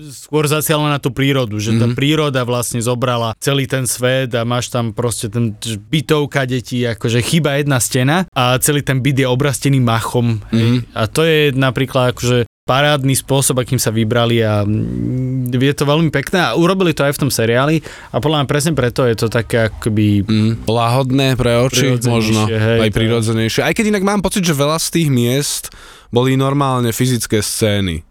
skôr 0.06 0.48
zacielené 0.48 0.96
na 0.96 1.02
tú 1.02 1.12
prírodu, 1.12 1.58
že 1.58 1.76
tá 1.76 1.90
príroda 1.92 2.42
vlastne 2.46 2.80
zobrala 2.80 3.34
celý 3.38 3.66
ten 3.66 3.86
svet 3.86 4.34
a 4.34 4.46
máš 4.48 4.70
tam 4.70 4.94
proste 4.94 5.28
ten 5.28 5.54
bytovka 5.90 6.46
detí, 6.46 6.86
akože 6.86 7.20
chýba 7.22 7.58
jedna 7.60 7.78
stena 7.82 8.26
a 8.32 8.56
celý 8.62 8.82
ten 8.82 9.02
byt 9.02 9.26
je 9.26 9.28
obrastený 9.28 9.82
machom. 9.82 10.40
Hej. 10.50 10.86
A 10.94 11.10
to 11.10 11.26
je 11.26 11.50
napríklad 11.52 12.14
akože 12.14 12.46
parádny 12.66 13.14
spôsob, 13.14 13.62
akým 13.62 13.78
sa 13.78 13.94
vybrali 13.94 14.42
a 14.42 14.66
mm, 14.66 15.54
je 15.54 15.76
to 15.78 15.86
veľmi 15.86 16.10
pekné 16.10 16.50
a 16.50 16.58
urobili 16.58 16.98
to 16.98 17.06
aj 17.06 17.14
v 17.14 17.22
tom 17.22 17.30
seriáli 17.30 17.86
a 18.10 18.18
podľa 18.18 18.42
mňa 18.42 18.50
presne 18.50 18.74
preto 18.74 19.06
je 19.06 19.14
to 19.14 19.30
také 19.30 19.70
akoby 19.70 20.26
Mm, 20.26 20.66
lahodné 20.66 21.38
pre 21.38 21.62
oči, 21.62 21.94
možno, 22.10 22.50
hej, 22.50 22.90
aj 22.90 22.90
prirodzenejšie. 22.90 23.62
Aj 23.62 23.70
keď 23.70 23.94
inak 23.94 24.02
mám 24.02 24.26
pocit, 24.26 24.42
že 24.42 24.58
veľa 24.58 24.82
z 24.82 24.98
tých 24.98 25.10
miest 25.14 25.70
boli 26.10 26.34
normálne 26.34 26.90
fyzické 26.90 27.46
scény. 27.46 28.02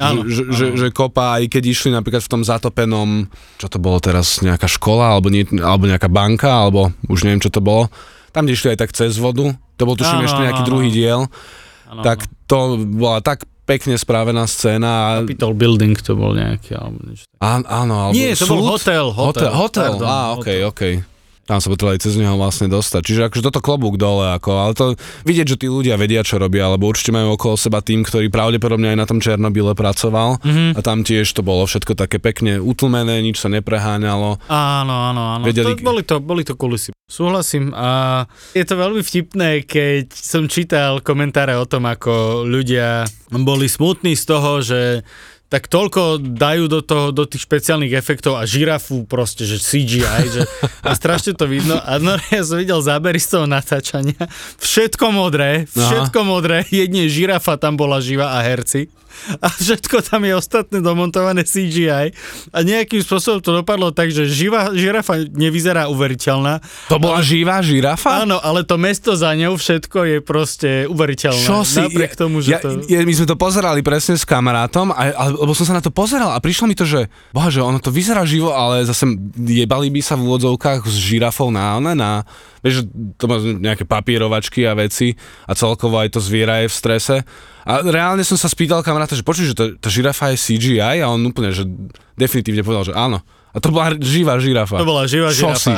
Áno, 0.00 0.24
že, 0.24 0.40
áno. 0.40 0.56
Že, 0.56 0.66
že 0.80 0.88
kopa, 0.88 1.36
aj 1.36 1.52
keď 1.52 1.62
išli 1.68 1.92
napríklad 1.92 2.24
v 2.24 2.32
tom 2.32 2.40
zatopenom, 2.40 3.28
čo 3.60 3.68
to 3.68 3.76
bolo 3.76 4.00
teraz, 4.00 4.40
nejaká 4.40 4.72
škola, 4.72 5.12
alebo, 5.12 5.28
nie, 5.28 5.44
alebo 5.60 5.84
nejaká 5.84 6.08
banka, 6.08 6.48
alebo 6.48 6.96
už 7.12 7.28
neviem, 7.28 7.44
čo 7.44 7.52
to 7.52 7.60
bolo, 7.60 7.92
tam, 8.32 8.48
kde 8.48 8.56
išli 8.56 8.72
aj 8.72 8.88
tak 8.88 8.96
cez 8.96 9.20
vodu, 9.20 9.52
to 9.76 9.82
bol 9.84 10.00
tuším 10.00 10.24
Áno, 10.24 10.28
ešte 10.32 10.40
nejaký 10.48 10.62
áno, 10.64 10.68
druhý 10.72 10.88
diel, 10.88 11.20
Áno, 11.92 12.00
tak 12.00 12.24
to 12.48 12.80
bola 12.88 13.20
tak 13.20 13.44
pekne 13.68 13.94
spravená 13.94 14.48
scéna. 14.48 15.20
Capitol 15.20 15.52
Building 15.52 16.00
to 16.00 16.16
bol 16.16 16.32
nejaký, 16.32 16.72
alebo 16.72 17.04
niečo. 17.04 17.28
á, 17.36 17.60
áno, 17.60 18.08
alebo 18.08 18.16
Nie, 18.16 18.32
to 18.32 18.48
bol 18.48 18.64
súd? 18.64 18.72
hotel, 18.80 19.04
Hotel, 19.12 19.52
hotel, 19.52 19.52
hotel. 19.52 19.90
pardon, 19.92 20.08
á, 20.08 20.16
hotel. 20.32 20.38
okej, 20.40 20.58
okej. 20.64 20.94
Tam 21.48 21.58
sa 21.58 21.66
potrebovali 21.66 21.96
cez 21.96 22.12
neho 22.12 22.36
vlastne 22.36 22.68
dostať. 22.68 23.00
Čiže 23.02 23.20
akože 23.24 23.40
toto 23.42 23.58
klobúk 23.58 23.96
dole, 23.96 24.28
ako, 24.30 24.50
ale 24.52 24.72
to 24.72 24.92
vidieť, 25.24 25.46
že 25.48 25.56
tí 25.56 25.66
ľudia 25.66 25.96
vedia, 25.96 26.20
čo 26.20 26.36
robia, 26.36 26.68
alebo 26.68 26.84
určite 26.84 27.08
majú 27.08 27.34
okolo 27.34 27.56
seba 27.56 27.80
tým, 27.80 28.04
ktorý 28.04 28.28
pravdepodobne 28.28 28.92
aj 28.92 28.98
na 28.98 29.06
tom 29.06 29.16
Černobyle 29.16 29.72
pracoval 29.72 30.38
Mhm. 30.38 30.76
a 30.76 30.80
tam 30.80 31.00
tiež 31.00 31.24
to 31.26 31.40
bolo 31.40 31.64
všetko 31.64 31.96
také 31.96 32.18
pekne 32.18 32.60
utlmené, 32.60 33.18
nič 33.18 33.38
sa 33.38 33.48
nepreháňalo. 33.48 34.36
Áno, 34.44 34.94
áno, 35.06 35.22
áno. 35.32 35.42
Vedeli- 35.42 35.72
To, 35.72 35.80
boli, 35.80 36.02
to, 36.02 36.16
boli 36.20 36.44
to 36.44 36.52
kulisy. 36.52 36.92
Súhlasím 37.08 37.72
a 37.72 38.24
je 38.52 38.62
to 38.62 38.76
veľmi 38.76 39.00
vtipné, 39.00 39.64
keď 39.64 40.12
som 40.12 40.44
čítal 40.44 41.00
komentáre 41.00 41.56
o 41.56 41.64
tom, 41.64 41.88
ako 41.88 42.44
ľudia 42.44 43.08
boli 43.30 43.64
smutní 43.64 44.12
z 44.12 44.24
toho, 44.26 44.60
že 44.60 45.00
tak 45.48 45.64
toľko 45.72 46.20
dajú 46.20 46.68
do, 46.68 46.80
toho, 46.84 47.08
do 47.08 47.24
tých 47.24 47.48
špeciálnych 47.48 47.96
efektov 47.96 48.36
a 48.36 48.44
žirafu 48.44 49.08
proste, 49.08 49.48
že 49.48 49.56
CGI, 49.56 50.24
že 50.28 50.42
a 50.84 50.92
strašne 50.92 51.32
to 51.32 51.48
vidno. 51.48 51.80
A 51.80 51.96
no, 51.96 52.20
ja 52.28 52.44
som 52.44 52.60
videl 52.60 52.84
zábery 52.84 53.16
z 53.16 53.36
toho 53.36 53.46
natáčania. 53.48 54.28
Všetko 54.60 55.08
modré, 55.08 55.64
všetko 55.72 56.20
modré, 56.28 56.68
jedne 56.68 57.08
žirafa 57.08 57.56
tam 57.56 57.80
bola 57.80 58.04
živa 58.04 58.36
a 58.36 58.44
herci. 58.44 58.92
A 59.44 59.48
všetko 59.50 60.04
tam 60.04 60.24
je 60.24 60.32
ostatné 60.34 60.78
domontované 60.80 61.42
CGI. 61.44 62.14
A 62.52 62.58
nejakým 62.62 63.02
spôsobom 63.02 63.40
to 63.42 63.52
dopadlo 63.52 63.90
tak, 63.90 64.12
že 64.12 64.28
živá, 64.28 64.72
žirafa 64.74 65.26
nevyzerá 65.30 65.90
uveriteľná. 65.90 66.60
To 66.92 66.96
bola 67.00 67.20
živá 67.24 67.60
žirafa? 67.60 68.24
Áno, 68.24 68.38
ale 68.40 68.64
to 68.64 68.78
mesto 68.80 69.14
za 69.14 69.34
ňou 69.34 69.58
všetko 69.58 69.98
je 70.04 70.18
proste 70.22 70.70
uveriteľné. 70.88 71.44
Čo 71.44 71.64
si? 71.66 71.82
Napriek 71.82 72.14
tomu, 72.14 72.40
že 72.40 72.56
ja, 72.56 72.58
to... 72.62 72.82
ja, 72.86 73.02
my 73.02 73.14
sme 73.14 73.26
to 73.26 73.36
pozerali 73.36 73.80
presne 73.84 74.16
s 74.16 74.24
kamarátom, 74.24 74.94
a, 74.94 75.02
a, 75.12 75.24
lebo 75.32 75.52
som 75.52 75.66
sa 75.66 75.74
na 75.76 75.82
to 75.84 75.92
pozeral 75.92 76.32
a 76.32 76.38
prišlo 76.38 76.70
mi 76.70 76.76
to, 76.78 76.86
že 76.86 77.10
boha, 77.34 77.48
že 77.50 77.60
ono 77.64 77.82
to 77.82 77.92
vyzerá 77.92 78.22
živo, 78.24 78.54
ale 78.54 78.86
zase 78.86 79.08
jebali 79.36 79.90
by 79.92 80.00
sa 80.00 80.14
v 80.14 80.24
úvodzovkách 80.28 80.86
s 80.86 80.96
žirafou 80.96 81.50
na 81.52 81.78
one, 81.78 81.92
na, 81.94 82.22
vieš, 82.64 82.86
to 83.16 83.24
má 83.30 83.38
nejaké 83.40 83.84
papierovačky 83.86 84.66
a 84.66 84.76
veci 84.76 85.14
a 85.46 85.52
celkovo 85.54 85.98
aj 85.98 86.16
to 86.16 86.20
zviera 86.22 86.64
je 86.64 86.68
v 86.70 86.78
strese. 86.78 87.16
A 87.68 87.84
reálne 87.84 88.24
som 88.24 88.40
sa 88.40 88.48
spýtal 88.48 88.80
kamaráta, 88.80 89.18
že 89.18 89.26
počuj, 89.26 89.52
že 89.52 89.56
to, 89.56 89.64
tá 89.76 89.88
žirafa 89.92 90.32
je 90.32 90.40
CGI 90.40 91.04
a 91.04 91.12
on 91.12 91.20
úplne, 91.20 91.52
že 91.52 91.68
definitívne 92.16 92.64
povedal, 92.64 92.92
že 92.92 92.94
áno. 92.96 93.20
A 93.48 93.58
to 93.58 93.68
bola 93.68 93.96
živá 93.96 94.36
žirafa. 94.36 94.76
To 94.76 94.84
bola 94.84 95.08
živá 95.08 95.32
Čo 95.32 95.54
si? 95.54 95.72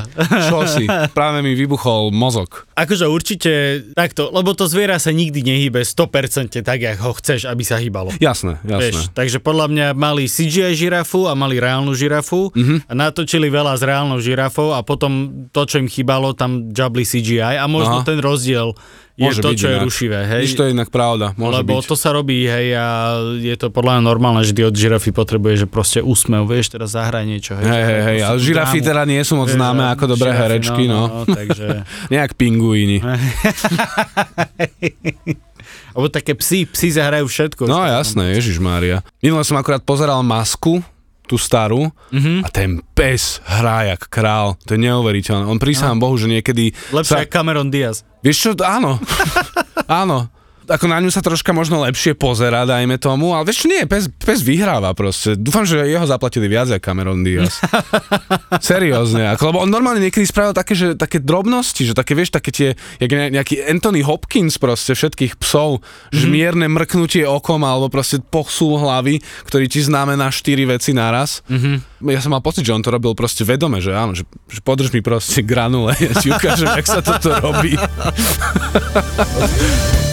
Čo 0.49 0.59
si? 0.67 0.85
Práve 1.11 1.39
mi 1.41 1.55
vybuchol 1.55 2.11
mozog. 2.11 2.67
Akože 2.75 3.07
určite 3.07 3.53
takto, 3.93 4.29
lebo 4.29 4.53
to 4.53 4.67
zviera 4.67 4.97
sa 4.97 5.11
nikdy 5.11 5.41
nehýbe 5.41 5.81
100% 5.81 6.61
tak, 6.61 6.79
jak 6.79 6.99
ho 6.99 7.12
chceš, 7.12 7.47
aby 7.47 7.62
sa 7.62 7.77
hýbalo. 7.77 8.11
Jasné, 8.19 8.59
jasné. 8.62 8.83
Vieš, 8.83 8.97
takže 9.12 9.39
podľa 9.39 9.67
mňa 9.69 9.87
mali 9.93 10.27
CGI 10.27 10.75
žirafu 10.75 11.25
a 11.25 11.33
mali 11.33 11.57
reálnu 11.57 11.93
žirafu 11.93 12.50
Mhm. 12.53 12.87
a 12.87 12.93
natočili 12.93 13.47
veľa 13.47 13.77
s 13.77 13.83
reálnou 13.83 14.19
žirafou 14.19 14.73
a 14.73 14.83
potom 14.83 15.12
to, 15.49 15.62
čo 15.62 15.79
im 15.79 15.87
chýbalo, 15.87 16.35
tam 16.35 16.69
džabli 16.69 17.03
CGI 17.03 17.57
a 17.57 17.65
možno 17.65 18.03
Aha. 18.03 18.07
ten 18.07 18.19
rozdiel 18.19 18.75
je 19.21 19.45
to, 19.45 19.53
čo 19.53 19.69
je 19.69 19.77
inak. 19.77 19.85
rušivé, 19.85 20.21
hej. 20.25 20.43
Víš, 20.49 20.57
to 20.57 20.65
je 20.65 20.73
inak 20.73 20.89
pravda, 20.89 21.37
môže 21.37 21.61
Lebo 21.61 21.77
byť. 21.77 21.85
to 21.93 21.97
sa 22.00 22.17
robí, 22.17 22.49
hej, 22.49 22.73
a 22.73 22.87
je 23.37 23.53
to 23.61 23.69
podľa 23.69 24.00
mňa 24.00 24.03
normálne, 24.09 24.41
že 24.41 24.57
ty 24.57 24.65
od 24.65 24.73
žirafy 24.73 25.12
potrebuješ, 25.12 25.65
že 25.65 25.69
proste 25.69 26.00
úsmev, 26.00 26.49
vieš, 26.49 26.73
teraz 26.73 26.97
zahraj 26.97 27.29
niečo, 27.29 27.61
hej. 27.61 27.69
Hej, 27.69 27.85
hej, 27.85 28.00
hej, 28.00 28.19
ale 28.25 28.37
žirafy 28.41 28.79
teda 28.81 29.05
nie 29.05 29.21
sú 29.21 29.37
moc 29.37 29.53
Vieš, 29.53 29.61
známe 29.61 29.85
ako 29.93 30.05
dobré 30.17 30.33
žirafy, 30.33 30.43
herečky, 30.49 30.85
no. 30.89 31.03
no, 31.07 31.29
takže... 31.29 31.85
Nejak 32.15 32.35
pingúini. 32.41 33.05
Alebo 35.91 36.07
také 36.07 36.39
psi, 36.39 36.71
psi 36.71 36.89
zahrajú 36.95 37.27
všetko. 37.27 37.67
No 37.67 37.83
jasné, 37.83 38.39
Ježiš 38.39 38.62
Mária. 38.62 39.03
Minule 39.19 39.43
som 39.43 39.59
akorát 39.59 39.83
pozeral 39.83 40.23
masku, 40.23 40.83
tú 41.31 41.39
starú, 41.39 41.95
Mhm. 42.11 42.43
a 42.43 42.49
ten 42.51 42.83
pes 42.91 43.39
hrá 43.47 43.87
jak 43.87 44.11
král. 44.11 44.59
To 44.67 44.75
je 44.75 44.83
neuveriteľné. 44.83 45.47
On 45.47 45.63
prísahám 45.63 46.03
Bohu, 46.03 46.19
že 46.19 46.27
niekedy... 46.27 46.75
Lepšie 46.91 47.23
sa, 47.23 47.31
Cameron 47.31 47.71
Diaz. 47.71 48.03
Vieš 48.21 48.37
čo, 48.37 48.51
áno. 48.67 48.99
áno. 50.03 50.27
Ako 50.71 50.87
na 50.87 51.03
ňu 51.03 51.11
sa 51.11 51.19
troška 51.19 51.50
možno 51.50 51.83
lepšie 51.83 52.15
pozera, 52.15 52.62
dajme 52.62 52.95
tomu, 53.03 53.35
ale 53.35 53.50
vieš 53.50 53.67
nie, 53.67 53.83
pes, 53.91 54.07
pes 54.07 54.39
vyhráva 54.47 54.95
proste. 54.95 55.35
Dúfam, 55.35 55.67
že 55.67 55.83
jeho 55.83 56.07
zaplatili 56.07 56.47
viac 56.47 56.71
ako 56.71 56.79
Cameron 56.79 57.27
Diaz. 57.27 57.59
Seriózne, 58.62 59.35
ako, 59.35 59.50
lebo 59.50 59.59
on 59.67 59.71
normálne 59.71 59.99
niekedy 59.99 60.23
spravil 60.23 60.55
také, 60.55 60.79
že, 60.79 60.95
také 60.95 61.19
drobnosti, 61.19 61.83
že 61.83 61.91
také, 61.91 62.15
vieš, 62.15 62.31
také 62.31 62.55
tie, 62.55 62.69
jak 63.03 63.11
ne- 63.11 63.35
nejaký 63.35 63.67
Anthony 63.67 64.07
Hopkins 64.07 64.62
proste 64.62 64.95
všetkých 64.95 65.43
psov, 65.43 65.83
že 66.15 66.31
mierne 66.31 66.71
mrknutie 66.71 67.27
okom 67.27 67.67
alebo 67.67 67.91
proste 67.91 68.23
posúl 68.23 68.79
hlavy, 68.79 69.19
ktorý 69.50 69.67
ti 69.67 69.83
znamená 69.83 70.31
štyri 70.31 70.71
veci 70.71 70.95
naraz. 70.95 71.43
Ja 72.07 72.23
som 72.23 72.31
mal 72.31 72.47
pocit, 72.47 72.62
že 72.62 72.71
on 72.71 72.87
to 72.87 72.95
robil 72.95 73.19
proste 73.19 73.43
vedome, 73.43 73.83
že 73.83 73.91
áno, 73.91 74.15
že, 74.15 74.23
že 74.47 74.62
podrž 74.62 74.95
mi 74.95 75.03
proste 75.03 75.43
granule, 75.43 75.99
ja 75.99 76.15
ti 76.15 76.31
ukážem, 76.31 76.71
jak 76.71 76.87
sa 76.87 77.03
toto 77.03 77.35
robí. 77.43 77.75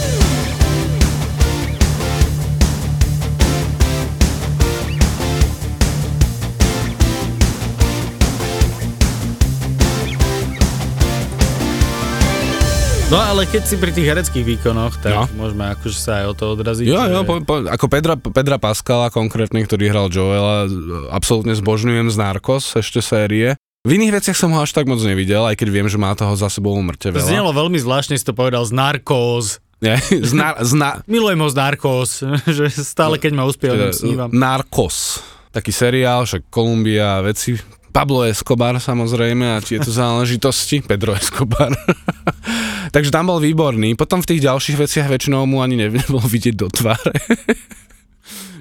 No 13.08 13.16
ale 13.16 13.48
keď 13.48 13.62
si 13.64 13.80
pri 13.80 13.88
tých 13.88 14.04
hereckých 14.06 14.44
výkonoch, 14.46 15.00
tak 15.00 15.16
No. 15.16 15.24
môžeme 15.34 15.72
akože 15.72 15.96
sa 15.96 16.20
aj 16.20 16.26
o 16.28 16.34
to 16.36 16.44
odraziť. 16.52 16.84
Jo, 16.84 17.00
že- 17.00 17.10
jo, 17.10 17.20
po, 17.24 17.34
po, 17.40 17.54
ako 17.64 17.86
Pedra, 17.88 18.14
Pedra 18.14 18.60
Pascala 18.60 19.08
konkrétne, 19.08 19.64
ktorý 19.64 19.88
hral 19.88 20.06
Joela, 20.08 20.68
absolútne 21.08 21.56
zbožňujem 21.56 22.04
z 22.06 22.16
Narcos, 22.16 22.76
ešte 22.76 23.00
série. 23.00 23.56
V 23.82 23.90
iných 23.90 24.12
veciach 24.12 24.36
som 24.36 24.52
ho 24.52 24.60
až 24.60 24.76
tak 24.76 24.84
moc 24.84 25.00
nevidel, 25.00 25.40
aj 25.42 25.56
keď 25.56 25.68
viem, 25.70 25.88
že 25.88 25.96
má 25.96 26.12
toho 26.12 26.36
za 26.36 26.52
sebou 26.52 26.76
mŕte 26.76 27.08
veľa. 27.08 27.24
znelo 27.24 27.50
veľmi 27.50 27.80
zvláštne, 27.80 28.12
si 28.12 28.22
to 28.22 28.36
povedal, 28.36 28.60
z 28.62 28.76
narkóz. 28.76 29.64
Nie, 29.80 29.96
zna, 30.04 30.60
zna, 30.60 31.00
Milujem 31.08 31.38
ho 31.38 31.48
z 31.48 31.56
Narcos, 31.56 32.10
že 32.50 32.68
stále 32.68 33.16
keď 33.16 33.32
ma 33.32 33.46
uspie, 33.46 33.70
o 33.70 33.74
teda, 33.74 33.88
snívam. 33.90 34.28
Narcos. 34.28 35.24
Taký 35.48 35.72
seriál, 35.72 36.28
však 36.28 36.44
Kolumbia 36.46 37.24
veci. 37.24 37.56
Pablo 37.88 38.20
Escobar 38.22 38.76
samozrejme 38.76 39.48
a 39.48 39.58
tieto 39.58 39.88
záležitosti. 39.88 40.84
Pedro 40.84 41.16
Escobar. 41.16 41.72
Takže 42.88 43.10
tam 43.10 43.26
bol 43.26 43.38
výborný. 43.38 43.94
Potom 43.94 44.20
v 44.20 44.28
tých 44.28 44.44
ďalších 44.44 44.76
veciach 44.78 45.06
väčšinou 45.06 45.44
mu 45.44 45.60
ani 45.60 45.76
nebol 45.78 46.20
vidieť 46.34 46.54
do 46.54 46.68
tváre. 46.68 47.12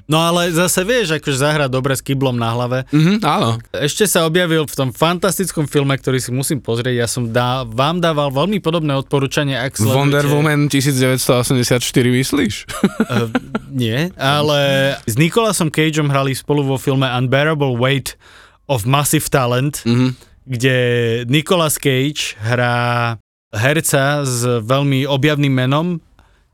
No 0.07 0.23
ale 0.23 0.55
zase 0.55 0.87
vieš, 0.87 1.19
akože 1.19 1.35
zahrať 1.35 1.67
dobre 1.67 1.91
s 1.91 1.99
kyblom 1.99 2.39
na 2.39 2.55
hlave. 2.55 2.87
mhm, 2.95 3.27
áno. 3.27 3.59
Ešte 3.75 4.07
sa 4.07 4.23
objavil 4.23 4.63
v 4.63 4.71
tom 4.71 4.89
fantastickom 4.95 5.67
filme, 5.67 5.91
ktorý 5.99 6.23
si 6.23 6.31
musím 6.31 6.63
pozrieť. 6.63 6.95
Ja 6.95 7.07
som 7.11 7.27
dá, 7.27 7.67
vám 7.67 7.99
dával 7.99 8.31
veľmi 8.31 8.63
podobné 8.63 8.95
odporúčanie, 8.95 9.59
ak 9.59 9.75
sledujete... 9.75 9.99
Wonder 9.99 10.25
Woman 10.31 10.71
1984 10.71 11.67
myslíš? 11.91 12.53
Uh, 13.03 13.27
nie, 13.83 14.07
ale 14.15 14.59
s 15.03 15.19
Nicolasom 15.19 15.67
Cageom 15.67 16.07
hrali 16.07 16.31
spolu 16.31 16.63
vo 16.63 16.79
filme 16.79 17.03
Unbearable 17.03 17.75
Weight 17.75 18.15
of 18.71 18.87
Massive 18.87 19.27
Talent, 19.27 19.83
Mhm. 19.83 20.15
kde 20.47 20.75
Nicolas 21.27 21.75
Cage 21.75 22.39
hrá 22.39 23.19
herca 23.53 24.27
s 24.27 24.43
veľmi 24.43 25.07
objavným 25.07 25.53
menom 25.53 25.99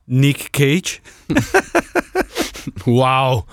Nick 0.08 0.52
Cage. 0.52 1.00
Wow. 2.88 3.44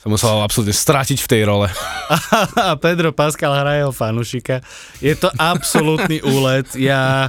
Som 0.00 0.16
musel 0.16 0.32
absolútne 0.40 0.72
stratiť 0.72 1.16
v 1.20 1.28
tej 1.28 1.42
role. 1.44 1.68
a 2.60 2.76
Pedro 2.80 3.12
Pascal 3.12 3.52
hrá 3.52 3.80
jeho 3.80 3.92
fanušika. 3.92 4.64
Je 5.00 5.12
to 5.12 5.28
absolútny 5.36 6.24
úlet. 6.36 6.68
Ja 6.76 7.28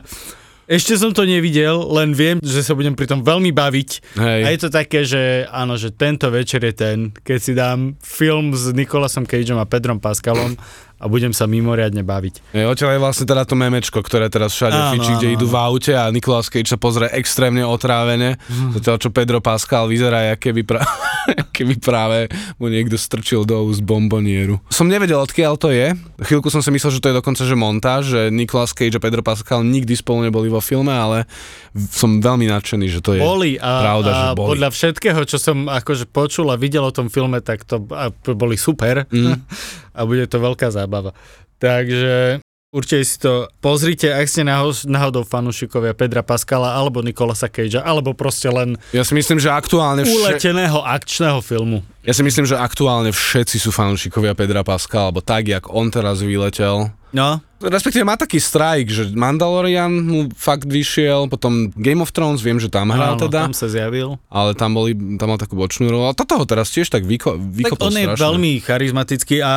ešte 0.72 0.96
som 0.96 1.12
to 1.12 1.28
nevidel, 1.28 1.84
len 1.92 2.16
viem, 2.16 2.40
že 2.40 2.64
sa 2.64 2.72
budem 2.72 2.96
pri 2.96 3.04
tom 3.04 3.28
veľmi 3.28 3.52
baviť. 3.52 4.16
Hej. 4.16 4.42
A 4.44 4.48
je 4.56 4.60
to 4.64 4.70
také, 4.72 5.04
že 5.04 5.44
áno, 5.52 5.76
že 5.76 5.92
tento 5.92 6.32
večer 6.32 6.64
je 6.64 6.72
ten, 6.72 6.98
keď 7.12 7.40
si 7.44 7.52
dám 7.52 8.00
film 8.00 8.56
s 8.56 8.72
Nicolasom 8.72 9.28
Cageom 9.28 9.60
a 9.60 9.68
Pedrom 9.68 10.00
Pascalom 10.00 10.56
a 11.02 11.10
budem 11.10 11.34
sa 11.34 11.50
mimoriadne 11.50 12.06
baviť. 12.06 12.54
Je, 12.54 12.62
odtiaľ 12.62 12.94
je 12.94 13.02
vlastne 13.02 13.26
teda 13.26 13.42
to 13.50 13.58
memečko, 13.58 13.98
ktoré 14.06 14.30
teraz 14.30 14.54
všade 14.54 14.78
Áno, 14.78 14.92
fičí, 14.94 15.12
kde 15.18 15.34
áno, 15.34 15.36
idú 15.42 15.46
áno. 15.50 15.54
v 15.54 15.58
aute 15.58 15.94
a 15.98 16.06
Nicolas 16.14 16.46
Cage 16.46 16.70
sa 16.70 16.78
pozrie 16.78 17.10
extrémne 17.18 17.66
otrávene, 17.66 18.38
zatiaľ 18.78 19.02
čo 19.02 19.10
Pedro 19.10 19.42
Pascal 19.42 19.90
vyzerá, 19.90 20.38
keby, 20.38 20.62
pra- 20.62 20.86
keby 21.58 21.82
práve 21.82 22.30
mu 22.62 22.70
niekto 22.70 23.02
strčil 23.02 23.42
do 23.50 23.66
úst 23.66 23.82
bombonieru. 23.82 24.62
Som 24.70 24.86
nevedel, 24.86 25.18
odkiaľ 25.18 25.58
to 25.58 25.74
je. 25.74 25.98
Chvíľku 26.22 26.54
som 26.54 26.62
si 26.62 26.70
myslel, 26.70 26.94
že 26.94 27.02
to 27.02 27.10
je 27.10 27.18
dokonca 27.18 27.42
že 27.42 27.56
montáž, 27.58 28.04
že 28.14 28.22
Nicolas 28.30 28.70
Cage 28.70 28.94
a 28.94 29.02
Pedro 29.02 29.26
Pascal 29.26 29.66
nikdy 29.66 29.98
spolu 29.98 30.30
neboli 30.30 30.54
vo 30.54 30.62
filme, 30.62 30.94
ale 30.94 31.26
som 31.72 32.20
veľmi 32.20 32.52
nadšený, 32.52 32.86
že 32.92 33.00
to 33.00 33.16
je 33.16 33.22
Boli 33.24 33.56
a, 33.56 33.72
pravda, 33.80 34.10
a 34.12 34.16
že 34.16 34.26
boli. 34.36 34.48
podľa 34.56 34.70
všetkého, 34.76 35.22
čo 35.24 35.40
som 35.40 35.72
akože 35.72 36.06
počul 36.12 36.52
a 36.52 36.60
videl 36.60 36.84
o 36.84 36.92
tom 36.92 37.08
filme, 37.08 37.40
tak 37.40 37.64
to 37.64 37.88
a 37.96 38.12
boli 38.36 38.60
super 38.60 39.08
Mm. 39.12 39.40
a 39.98 40.02
bude 40.04 40.28
to 40.28 40.38
veľká 40.40 40.68
zábava. 40.72 41.16
Takže 41.62 42.44
určite 42.72 43.04
si 43.04 43.20
to 43.20 43.32
pozrite, 43.60 44.08
ak 44.08 44.26
ste 44.26 44.42
náho- 44.42 44.72
náhodou 44.88 45.22
fanúšikovia 45.22 45.92
Pedra 45.92 46.24
Pascala 46.24 46.72
alebo 46.72 47.04
Nicolasa 47.04 47.52
Cagea, 47.52 47.84
alebo 47.84 48.16
proste 48.16 48.48
len 48.48 48.80
Ja 48.90 49.04
si 49.04 49.12
myslím, 49.12 49.38
že 49.38 49.52
aktuálne 49.52 50.02
vše... 50.02 50.16
uleteného 50.16 50.80
akčného 50.80 51.40
filmu. 51.40 51.84
Ja 52.02 52.16
si 52.16 52.24
myslím, 52.24 52.48
že 52.48 52.56
aktuálne 52.56 53.12
všetci 53.12 53.60
sú 53.60 53.70
fanúšikovia 53.70 54.34
Pedra 54.34 54.64
Pascala, 54.64 55.06
alebo 55.06 55.20
tak, 55.20 55.46
jak 55.46 55.68
on 55.68 55.92
teraz 55.92 56.24
vyletel. 56.24 56.90
No, 57.12 57.44
Respektíve 57.62 58.02
má 58.02 58.16
taký 58.16 58.40
strajk, 58.40 58.88
že 58.88 59.04
Mandalorian 59.12 59.92
mu 59.92 60.20
fakt 60.34 60.66
vyšiel, 60.66 61.28
potom 61.28 61.70
Game 61.76 62.00
of 62.00 62.10
Thrones, 62.10 62.40
viem, 62.40 62.58
že 62.58 62.66
tam 62.66 62.90
hral 62.90 63.14
áno, 63.14 63.22
teda, 63.22 63.46
tam 63.46 63.54
sa 63.54 63.68
zjavil. 63.68 64.18
ale 64.26 64.56
tam, 64.56 64.74
boli, 64.74 64.96
tam 65.20 65.28
mal 65.28 65.38
takú 65.38 65.54
bočnú 65.54 65.86
rolu. 65.86 66.08
A 66.08 66.16
toto 66.16 66.40
ho 66.40 66.46
teraz 66.48 66.72
tiež 66.72 66.88
tak 66.88 67.04
vyko, 67.04 67.36
Tak 67.36 67.54
vykopol 67.78 67.86
on 67.86 67.94
je 67.94 68.06
strašne. 68.08 68.24
veľmi 68.24 68.52
charizmatický 68.60 69.38
a 69.40 69.54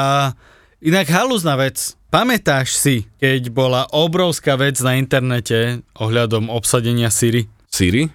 inak 0.83 1.07
halúzna 1.11 1.55
vec. 1.59 1.95
Pamätáš 2.09 2.79
si, 2.79 3.11
keď 3.19 3.51
bola 3.51 3.91
obrovská 3.91 4.55
vec 4.55 4.79
na 4.79 4.95
internete 4.95 5.83
ohľadom 5.99 6.47
obsadenia 6.47 7.11
Siri? 7.11 7.51
Siri? 7.67 8.07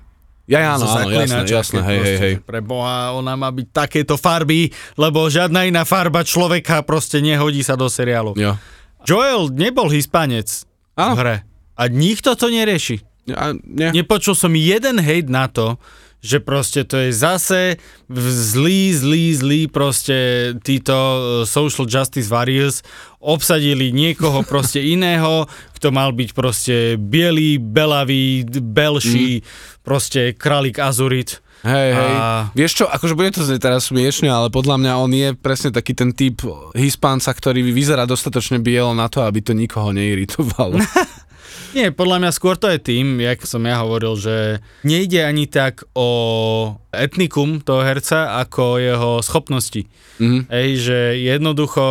Ja, 0.49 0.73
áno, 0.79 0.89
áno, 0.89 1.13
jasné, 1.13 1.45
jasné, 1.45 1.79
hej, 1.85 1.99
hej, 2.01 2.17
hej. 2.17 2.33
Pre 2.41 2.57
Boha, 2.65 3.13
ona 3.13 3.37
má 3.37 3.53
byť 3.53 3.67
takéto 3.69 4.17
farby, 4.17 4.73
lebo 4.97 5.29
žiadna 5.29 5.69
iná 5.69 5.85
farba 5.85 6.25
človeka 6.25 6.81
proste 6.81 7.21
nehodí 7.21 7.61
sa 7.61 7.77
do 7.77 7.85
seriálu. 7.85 8.33
Jo. 8.33 8.57
Joel 9.05 9.53
nebol 9.53 9.93
hispanec 9.93 10.65
v 10.97 10.97
Áno. 10.97 11.13
hre 11.13 11.45
a 11.77 11.83
nikto 11.85 12.33
to 12.33 12.49
nerieši. 12.49 12.97
Ja, 13.29 13.53
nie. 13.53 14.01
Nepočul 14.01 14.33
som 14.33 14.57
jeden 14.57 14.97
hejt 14.97 15.29
na 15.29 15.45
to, 15.45 15.77
že 16.19 16.43
proste 16.43 16.83
to 16.83 16.99
je 16.99 17.15
zase 17.15 17.79
zlý, 18.11 18.91
zlý, 18.91 19.25
zlý 19.31 19.61
proste 19.71 20.51
títo 20.59 20.95
uh, 20.95 21.21
social 21.47 21.87
justice 21.87 22.27
warriors 22.27 22.83
obsadili 23.23 23.95
niekoho 23.95 24.43
proste 24.43 24.83
iného, 24.95 25.47
kto 25.79 25.95
mal 25.95 26.11
byť 26.11 26.29
proste 26.35 26.75
bielý, 26.99 27.55
belavý, 27.55 28.43
belší, 28.47 29.47
proste 29.79 30.35
králik 30.35 30.79
Azurit. 30.79 31.39
Hej, 31.63 31.89
hej. 31.91 32.13
A- 32.15 32.47
Vieš 32.55 32.83
čo, 32.83 32.85
akože 32.87 33.15
bude 33.19 33.35
to 33.35 33.43
teraz 33.59 33.91
smiešne, 33.91 34.31
ale 34.31 34.47
podľa 34.47 34.79
mňa 34.79 34.93
on 34.95 35.11
je 35.11 35.29
presne 35.35 35.75
taký 35.75 35.91
ten 35.91 36.15
typ 36.15 36.39
hispánca, 36.71 37.31
ktorý 37.35 37.63
vyzerá 37.75 38.07
dostatočne 38.07 38.63
bielo 38.63 38.95
na 38.95 39.11
to, 39.11 39.23
aby 39.27 39.43
to 39.43 39.51
nikoho 39.51 39.91
neiritovalo. 39.91 40.79
Nie, 41.71 41.93
podľa 41.93 42.17
mňa 42.25 42.31
skôr 42.33 42.57
to 42.57 42.67
je 42.67 42.79
tým, 42.81 43.21
jak 43.21 43.45
som 43.45 43.61
ja 43.61 43.81
hovoril, 43.81 44.17
že 44.17 44.59
nejde 44.81 45.21
ani 45.21 45.45
tak 45.45 45.85
o 45.93 46.09
etnikum 46.89 47.61
toho 47.61 47.85
herca, 47.85 48.41
ako 48.41 48.81
jeho 48.81 49.11
schopnosti. 49.21 49.85
Mhm. 50.19 50.49
Ej, 50.51 50.69
že 50.83 50.99
jednoducho 51.21 51.83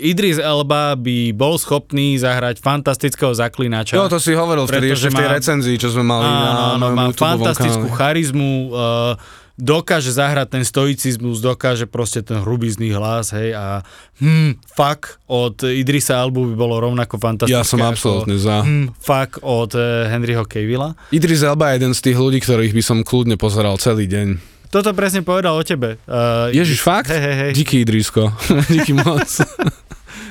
Idris 0.00 0.40
Elba 0.40 0.96
by 0.96 1.36
bol 1.36 1.60
schopný 1.60 2.16
zahrať 2.16 2.62
fantastického 2.62 3.34
zaklinača. 3.36 3.98
Jo, 3.98 4.08
to 4.08 4.16
si 4.16 4.32
hovoril 4.32 4.64
vtedy 4.64 4.94
ešte 4.94 5.12
v 5.12 5.18
tej 5.20 5.28
má- 5.28 5.36
recenzii, 5.36 5.76
čo 5.76 5.92
sme 5.92 6.04
mali 6.06 6.24
Áno, 6.24 6.38
na 6.38 6.52
áno, 6.78 6.86
má 6.96 7.04
YouTubeovom 7.12 7.44
fantastickú 7.44 7.86
charizmu, 7.92 8.50
uh, 8.72 9.14
dokáže 9.58 10.14
zahrať 10.14 10.54
ten 10.54 10.64
stoicizmus, 10.64 11.42
dokáže 11.42 11.90
proste 11.90 12.22
ten 12.22 12.38
hrubizný 12.40 12.94
hlas, 12.94 13.34
hej, 13.34 13.58
a 13.58 13.82
hm, 14.22 14.62
fuck 14.70 15.18
od 15.26 15.66
Idrisa 15.66 16.22
Elbu 16.22 16.54
by 16.54 16.54
bolo 16.54 16.78
rovnako 16.78 17.18
fantastické. 17.18 17.58
Ja 17.58 17.66
som 17.66 17.82
absolútne 17.82 18.38
za. 18.38 18.62
Hm, 18.62 18.94
fuck 19.02 19.42
od 19.42 19.74
uh, 19.74 20.06
Henryho 20.06 20.46
Cavilla. 20.46 20.94
Idris 21.10 21.42
Elba 21.42 21.74
je 21.74 21.82
jeden 21.82 21.92
z 21.92 22.00
tých 22.06 22.16
ľudí, 22.16 22.38
ktorých 22.38 22.72
by 22.72 22.82
som 22.86 22.98
kľudne 23.02 23.34
pozeral 23.34 23.74
celý 23.82 24.06
deň. 24.06 24.58
Toto 24.68 24.92
presne 24.92 25.24
povedal 25.24 25.56
o 25.56 25.64
tebe. 25.64 25.96
Uh, 26.04 26.52
Ježiš, 26.52 26.84
fakt? 26.84 27.08
Hej, 27.08 27.20
hej, 27.20 27.36
hej. 27.40 27.52
Díky 27.56 27.82
Idrisko. 27.82 28.30
Díky 28.72 28.92
moc. 28.94 29.26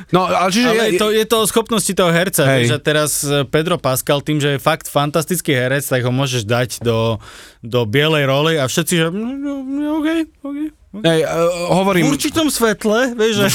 No, 0.08 0.24
ale 0.24 0.48
čiže 0.56 0.68
Ale 0.72 0.84
je, 0.88 0.96
je, 0.96 1.00
to, 1.00 1.08
je 1.12 1.26
to 1.28 1.38
o 1.44 1.50
schopnosti 1.50 1.92
toho 1.92 2.12
herca, 2.16 2.48
Hej. 2.48 2.72
že 2.72 2.78
teraz 2.80 3.28
e, 3.28 3.44
Pedro 3.44 3.76
Pascal 3.76 4.24
tým, 4.24 4.40
že 4.40 4.56
je 4.56 4.60
fakt 4.60 4.88
fantastický 4.88 5.52
herec, 5.52 5.84
tak 5.84 6.00
ho 6.08 6.12
môžeš 6.16 6.48
dať 6.48 6.70
do, 6.80 7.20
do 7.60 7.84
bielej 7.84 8.24
roli 8.24 8.56
a 8.56 8.72
všetci, 8.72 8.94
že 8.96 9.06
mm, 9.12 9.20
mm, 9.20 9.88
OK, 10.00 10.08
OK. 10.48 10.60
Hej, 10.98 11.30
uh, 11.30 11.70
V 11.70 11.84
hovorím, 11.84 12.10
určitom 12.10 12.48
svetle, 12.48 13.14
vieš, 13.14 13.44
že... 13.44 13.48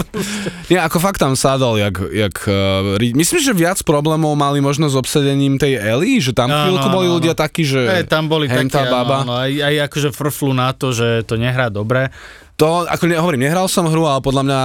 nie, 0.72 0.78
ako 0.78 1.02
fakt 1.02 1.18
tam 1.18 1.34
sadol, 1.34 1.76
jak, 1.76 1.98
jak 2.08 2.36
uh, 2.46 2.96
myslím, 2.96 3.40
že 3.42 3.52
viac 3.52 3.82
problémov 3.84 4.32
mali 4.38 4.62
možno 4.62 4.88
s 4.88 4.96
obsadením 4.96 5.60
tej 5.60 5.76
Ellie, 5.76 6.22
že 6.22 6.32
tam 6.32 6.48
Áno, 6.48 6.70
chvíľku 6.70 6.88
boli 6.88 7.06
áno. 7.10 7.16
ľudia 7.20 7.34
takí, 7.34 7.66
že 7.66 7.84
Hej, 7.84 8.08
tam 8.08 8.30
boli 8.30 8.46
také, 8.48 8.86
baba. 8.86 9.26
áno, 9.26 9.34
áno, 9.34 9.44
aj, 9.44 9.52
aj 9.60 9.74
akože 9.90 10.08
frflu 10.14 10.54
na 10.54 10.70
to, 10.72 10.94
že 10.94 11.26
to 11.26 11.34
nehrá 11.36 11.68
dobre. 11.68 12.14
To, 12.56 12.86
ako 12.86 13.04
ne, 13.08 13.16
hovorím, 13.18 13.50
nehral 13.50 13.66
som 13.66 13.88
hru, 13.88 14.06
ale 14.06 14.20
podľa 14.22 14.42
mňa 14.46 14.60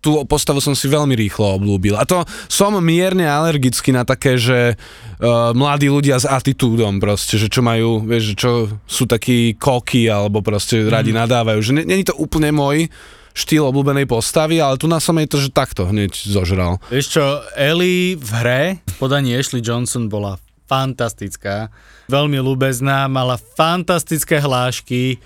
tú 0.00 0.24
postavu 0.24 0.64
som 0.64 0.72
si 0.72 0.88
veľmi 0.88 1.12
rýchlo 1.12 1.60
oblúbil. 1.60 1.94
A 1.96 2.08
to 2.08 2.24
som 2.48 2.76
mierne 2.80 3.28
alergický 3.28 3.92
na 3.92 4.08
také, 4.08 4.40
že 4.40 4.74
uh, 4.74 5.52
mladí 5.52 5.92
ľudia 5.92 6.16
s 6.16 6.24
atitúdom 6.24 6.98
proste, 6.98 7.36
že 7.36 7.52
čo 7.52 7.60
majú, 7.60 8.04
vieš, 8.04 8.32
že 8.32 8.34
čo 8.40 8.52
sú 8.88 9.04
takí 9.04 9.54
koky 9.60 10.08
alebo 10.08 10.40
proste 10.40 10.88
radi 10.88 11.12
nadávajú. 11.12 11.60
Že 11.60 11.72
není 11.84 12.04
to 12.04 12.16
úplne 12.16 12.50
môj 12.50 12.88
štýl 13.30 13.62
obľúbenej 13.70 14.10
postavy, 14.10 14.58
ale 14.58 14.74
tu 14.74 14.90
na 14.90 14.98
som 14.98 15.14
to, 15.14 15.38
že 15.38 15.54
takto 15.54 15.86
hneď 15.86 16.12
zožral. 16.16 16.82
Vieš 16.90 17.06
čo, 17.14 17.24
Ellie 17.54 18.18
v 18.18 18.30
hre 18.42 18.62
v 18.82 18.94
podaní 18.98 19.38
Ashley 19.38 19.62
Johnson 19.62 20.10
bola 20.10 20.40
fantastická, 20.66 21.70
veľmi 22.06 22.38
ľúbezná, 22.38 23.10
mala 23.10 23.38
fantastické 23.38 24.38
hlášky, 24.38 25.18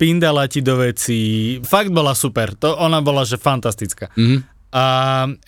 pindala 0.00 0.48
ti 0.48 0.64
do 0.64 0.80
vecí, 0.80 1.60
fakt 1.60 1.92
bola 1.92 2.16
super, 2.16 2.56
to 2.56 2.72
ona 2.72 3.04
bola, 3.04 3.28
že 3.28 3.36
fantastická. 3.36 4.08
Mhm. 4.16 4.48
A 4.70 4.84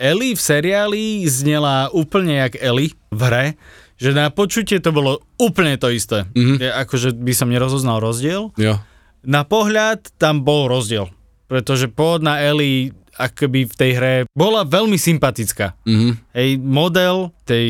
Ellie 0.03 0.35
v 0.35 0.43
seriáli 0.43 1.25
znela 1.31 1.89
úplne 1.95 2.43
jak 2.43 2.59
Ellie 2.59 2.93
v 3.09 3.21
hre, 3.23 3.47
že 3.95 4.11
na 4.11 4.35
počutie 4.35 4.83
to 4.83 4.91
bolo 4.91 5.23
úplne 5.39 5.79
to 5.81 5.89
isté. 5.89 6.27
Mhm. 6.37 6.59
Je, 6.61 6.69
akože 6.69 7.17
by 7.17 7.33
som 7.33 7.49
nerozoznal 7.49 8.03
rozdiel. 8.03 8.53
Jo. 8.61 8.83
Na 9.23 9.47
pohľad 9.47 10.13
tam 10.21 10.45
bol 10.45 10.69
rozdiel. 10.69 11.09
pretože 11.53 11.85
pôvodná 11.85 12.41
Ellie 12.41 12.97
akoby 13.17 13.69
v 13.69 13.75
tej 13.77 13.91
hre 13.97 14.15
bola 14.33 14.65
veľmi 14.65 14.97
sympatická. 14.97 15.77
Mhm. 15.85 16.11
Hej, 16.33 16.51
model 16.65 17.29
tej 17.45 17.67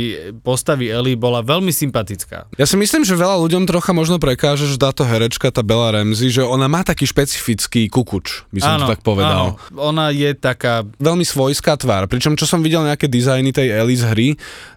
postavy 0.46 0.86
Ellie 0.86 1.18
bola 1.18 1.42
veľmi 1.42 1.74
sympatická. 1.74 2.46
Ja 2.54 2.66
si 2.68 2.78
myslím, 2.78 3.02
že 3.02 3.18
veľa 3.18 3.42
ľuďom 3.42 3.66
trocha 3.66 3.90
možno 3.90 4.22
prekáže, 4.22 4.70
že 4.70 4.78
táto 4.78 5.02
herečka, 5.02 5.50
tá 5.50 5.66
Bella 5.66 5.90
Ramsey, 5.98 6.30
že 6.30 6.46
ona 6.46 6.70
má 6.70 6.86
taký 6.86 7.08
špecifický 7.08 7.90
kukuč, 7.90 8.46
by 8.54 8.58
som 8.62 8.86
to 8.86 8.92
tak 8.94 9.02
povedal. 9.02 9.58
Áno, 9.58 9.82
ona 9.82 10.14
je 10.14 10.30
taká... 10.38 10.86
Veľmi 11.02 11.26
svojská 11.26 11.74
tvár, 11.74 12.06
pričom 12.06 12.38
čo 12.38 12.46
som 12.46 12.62
videl 12.62 12.86
nejaké 12.86 13.10
dizajny 13.10 13.50
tej 13.50 13.74
Ellie 13.74 13.98
z 13.98 14.06
hry, 14.06 14.28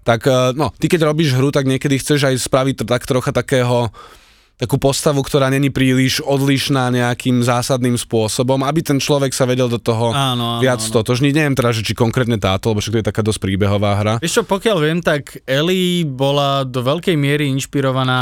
tak 0.01 0.25
eh, 0.25 0.55
no, 0.57 0.73
ty 0.73 0.89
keď 0.89 1.05
robíš 1.05 1.37
hru, 1.37 1.53
tak 1.53 1.69
niekedy 1.69 2.01
chceš 2.01 2.25
aj 2.25 2.41
spraviť 2.41 2.89
tak 2.89 3.05
trocha 3.05 3.29
takého 3.29 3.93
takú 4.55 4.79
postavu, 4.79 5.19
ktorá 5.19 5.51
není 5.51 5.67
príliš 5.67 6.23
odlišná 6.23 6.87
nejakým 6.87 7.43
zásadným 7.43 7.99
spôsobom, 7.99 8.63
aby 8.63 8.79
ten 8.79 8.97
človek 8.97 9.35
sa 9.35 9.43
vedel 9.43 9.67
do 9.67 9.75
toho 9.75 10.15
Áno, 10.15 10.57
áno, 10.57 10.63
viac 10.63 10.79
áno. 10.79 10.89
stotožniť. 10.95 11.31
Neviem 11.35 11.55
teda, 11.55 11.75
či 11.75 11.91
konkrétne 11.91 12.39
táto, 12.39 12.71
lebo 12.71 12.79
však 12.79 12.95
to 12.95 13.01
je 13.03 13.09
taká 13.11 13.21
dosť 13.21 13.39
príbehová 13.43 13.91
hra. 13.99 14.13
Vieš 14.23 14.39
čo, 14.39 14.43
pokiaľ 14.47 14.77
viem, 14.79 14.99
tak 15.03 15.43
Ellie 15.43 16.07
bola 16.07 16.63
do 16.63 16.79
veľkej 16.79 17.15
miery 17.15 17.51
inšpirovaná 17.51 18.19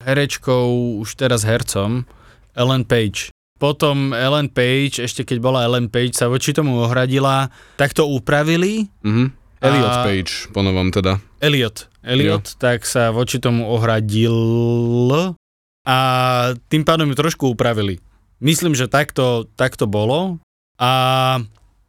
herečkou, 0.00 1.00
už 1.02 1.18
teraz 1.18 1.42
hercom, 1.42 2.06
Ellen 2.54 2.86
Page. 2.86 3.34
Potom 3.58 4.16
Ellen 4.16 4.48
Page, 4.48 5.04
ešte 5.04 5.20
keď 5.20 5.38
bola 5.38 5.66
Ellen 5.66 5.92
Page, 5.92 6.16
sa 6.16 6.30
voči 6.30 6.54
tomu 6.54 6.80
ohradila, 6.80 7.50
tak 7.74 7.92
to 7.92 8.06
upravili. 8.06 8.86
Mhm. 9.02 9.36
Elliot 9.60 9.92
A- 9.92 10.04
Page, 10.08 10.32
po 10.56 10.64
novom 10.64 10.88
teda. 10.88 11.20
Elliot. 11.36 11.84
Elliot, 12.00 12.56
tak 12.56 12.88
sa 12.88 13.12
voči 13.12 13.36
tomu 13.36 13.68
ohradil 13.68 14.32
a 15.90 15.96
tým 16.64 16.82
pádom 16.82 17.04
ju 17.04 17.16
trošku 17.16 17.48
upravili. 17.48 17.98
Myslím, 18.38 18.72
že 18.72 18.86
takto, 18.86 19.50
takto 19.52 19.84
bolo. 19.84 20.38
A 20.78 20.90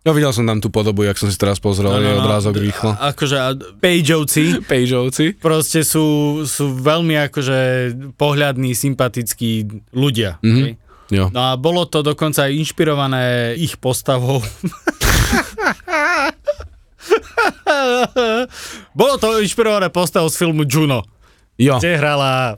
Ja 0.01 0.11
videl 0.11 0.33
som 0.33 0.43
tam 0.43 0.57
tú 0.57 0.67
podobu, 0.67 1.05
jak 1.05 1.13
som 1.13 1.29
si 1.29 1.37
teraz 1.37 1.61
pozrel, 1.61 1.93
je 1.95 2.17
obrázok 2.17 2.57
rýchlo. 2.57 2.89
a- 2.91 3.13
akože 3.13 3.37
Pageovci 3.77 4.43
Pageovci. 4.65 5.37
proste 5.37 5.85
sú, 5.85 6.03
sú 6.43 6.73
veľmi 6.73 7.21
akože 7.21 7.59
pohľadní, 8.17 8.73
sympatickí 8.73 9.61
ľudia. 9.93 10.41
Mhm. 10.41 10.57
hej. 10.59 10.73
Jo. 11.11 11.27
No 11.29 11.43
a 11.45 11.55
bolo 11.55 11.85
to 11.85 12.01
dokonca 12.01 12.47
aj 12.47 12.55
inšpirované 12.57 13.23
ich 13.55 13.77
postavou. 13.77 14.39
bolo 18.93 19.13
to 19.17 19.37
inšpirované 19.37 19.89
postavou 19.89 20.29
z 20.29 20.37
filmu 20.37 20.63
Juno, 20.63 21.03
Jo. 21.57 21.77
kde 21.77 21.99
hrala 21.99 22.57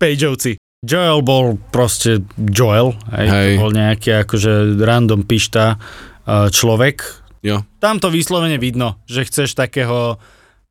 Pageovci. 0.00 0.56
Joel 0.80 1.20
bol 1.20 1.60
proste 1.68 2.24
Joel, 2.34 2.96
hej, 3.12 3.28
Hej. 3.28 3.48
to 3.52 3.60
bol 3.60 3.70
nejaký 3.70 4.10
akože 4.18 4.52
random 4.80 5.22
pišta 5.22 5.76
uh, 5.76 6.48
človek. 6.48 7.04
Jo. 7.40 7.68
Tam 7.76 7.96
to 7.96 8.08
vyslovene 8.08 8.56
vidno, 8.56 8.96
že 9.04 9.22
chceš 9.22 9.52
takého 9.52 10.16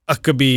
akoby 0.06 0.50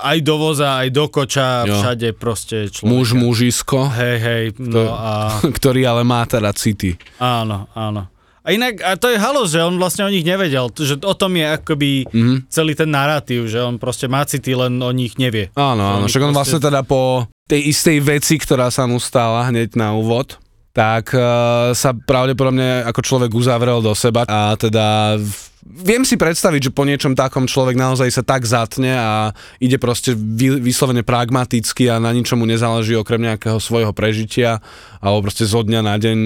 aj 0.00 0.18
do 0.20 0.34
voza, 0.36 0.78
aj 0.78 0.88
do 0.88 1.04
koča, 1.06 1.66
Jo. 1.66 1.74
všade 1.74 2.14
proste 2.14 2.70
človeka. 2.70 2.86
Muž, 2.88 3.08
mužisko, 3.12 3.90
Hej, 3.90 4.16
hej, 4.20 4.44
no 4.62 4.78
To- 4.80 4.94
a 4.94 5.12
ktorý 5.58 5.82
ale 5.84 6.02
má 6.02 6.22
teda 6.24 6.50
city. 6.52 6.94
áno, 7.18 7.66
áno. 7.72 8.06
A 8.44 8.52
inak, 8.52 8.76
a 8.78 8.94
to 8.94 9.08
je 9.08 9.16
halo, 9.16 9.42
že 9.42 9.56
on 9.58 9.74
vlastne 9.74 10.04
o 10.04 10.12
nich 10.12 10.20
nevedel, 10.20 10.68
že 10.70 11.00
o 11.00 11.14
tom 11.16 11.32
je 11.32 11.46
akoby 11.48 11.90
Mhm. 12.06 12.46
celý 12.46 12.76
ten 12.76 12.86
narratív, 12.86 13.48
že 13.48 13.58
on 13.58 13.74
proste 13.74 14.04
má 14.04 14.22
city, 14.22 14.52
len 14.52 14.76
o 14.76 14.92
nich 14.92 15.16
nevie. 15.16 15.48
Áno, 15.54 15.80
áno, 15.80 16.04
však 16.06 16.22
on 16.22 16.30
vlastne 16.30 16.60
proste- 16.60 16.68
teda 16.68 16.84
po 16.84 17.26
tej 17.44 17.60
istej 17.68 17.98
veci, 18.00 18.40
ktorá 18.40 18.72
sa 18.72 18.88
mu 18.88 18.96
stala 18.96 19.44
hneď 19.52 19.76
na 19.76 19.92
úvod, 19.92 20.40
tak 20.74 21.12
uh, 21.14 21.70
sa 21.76 21.94
pravdepodobne 21.94 22.82
ako 22.88 23.00
človek 23.04 23.30
uzavrel 23.30 23.78
do 23.84 23.92
seba 23.94 24.26
a 24.26 24.58
teda 24.58 25.16
viem 25.64 26.02
si 26.02 26.18
predstaviť, 26.18 26.68
že 26.68 26.76
po 26.76 26.82
niečom 26.82 27.14
takom 27.14 27.46
človek 27.46 27.78
naozaj 27.78 28.10
sa 28.10 28.26
tak 28.26 28.42
zatne 28.48 28.96
a 28.96 29.30
ide 29.62 29.78
proste 29.78 30.16
vy, 30.16 30.58
vyslovene 30.58 31.06
pragmaticky 31.06 31.86
a 31.88 32.02
na 32.02 32.10
ničomu 32.10 32.42
nezáleží 32.48 32.98
okrem 32.98 33.22
nejakého 33.22 33.60
svojho 33.62 33.94
prežitia 33.94 34.58
alebo 34.98 35.30
proste 35.30 35.46
zo 35.46 35.62
dňa 35.62 35.80
na 35.84 35.94
deň 36.00 36.18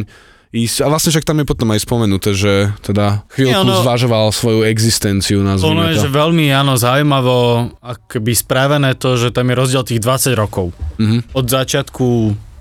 ísť. 0.50 0.80
A 0.80 0.88
vlastne 0.88 1.10
však 1.10 1.22
tam 1.22 1.36
je 1.36 1.46
potom 1.46 1.68
aj 1.68 1.80
spomenuté, 1.80 2.32
že 2.32 2.52
teda 2.80 3.22
chvíľku 3.28 3.60
ono- 3.62 3.80
zvažoval 3.80 4.30
svoju 4.30 4.64
existenciu, 4.64 5.40
Ono 5.40 5.82
je, 5.86 5.98
že 5.98 6.06
to. 6.06 6.14
veľmi, 6.14 6.48
áno, 6.50 6.74
zaujímavo 6.74 7.36
akoby 7.78 8.32
spravené 8.32 8.94
to, 8.94 9.14
že 9.14 9.28
tam 9.28 9.46
je 9.46 9.54
rozdiel 9.54 9.82
tých 9.82 10.00
20 10.00 10.32
rokov. 10.34 10.72
Mhm. 10.96 11.32
Od 11.32 11.46
začiatku 11.46 12.06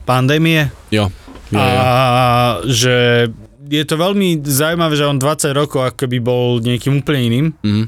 pandémie 0.04 0.67
Jo. 0.89 1.08
Jo, 1.47 1.58
a 1.58 1.67
jo. 1.67 1.80
že 2.67 2.95
je 3.65 3.84
to 3.84 3.95
veľmi 3.95 4.39
zaujímavé, 4.41 4.93
že 4.93 5.04
on 5.04 5.15
20 5.15 5.52
rokov 5.52 5.84
akoby 5.86 6.17
bol 6.17 6.60
niekým 6.60 7.00
úplne 7.00 7.19
iným 7.21 7.47
Mhm. 7.58 7.84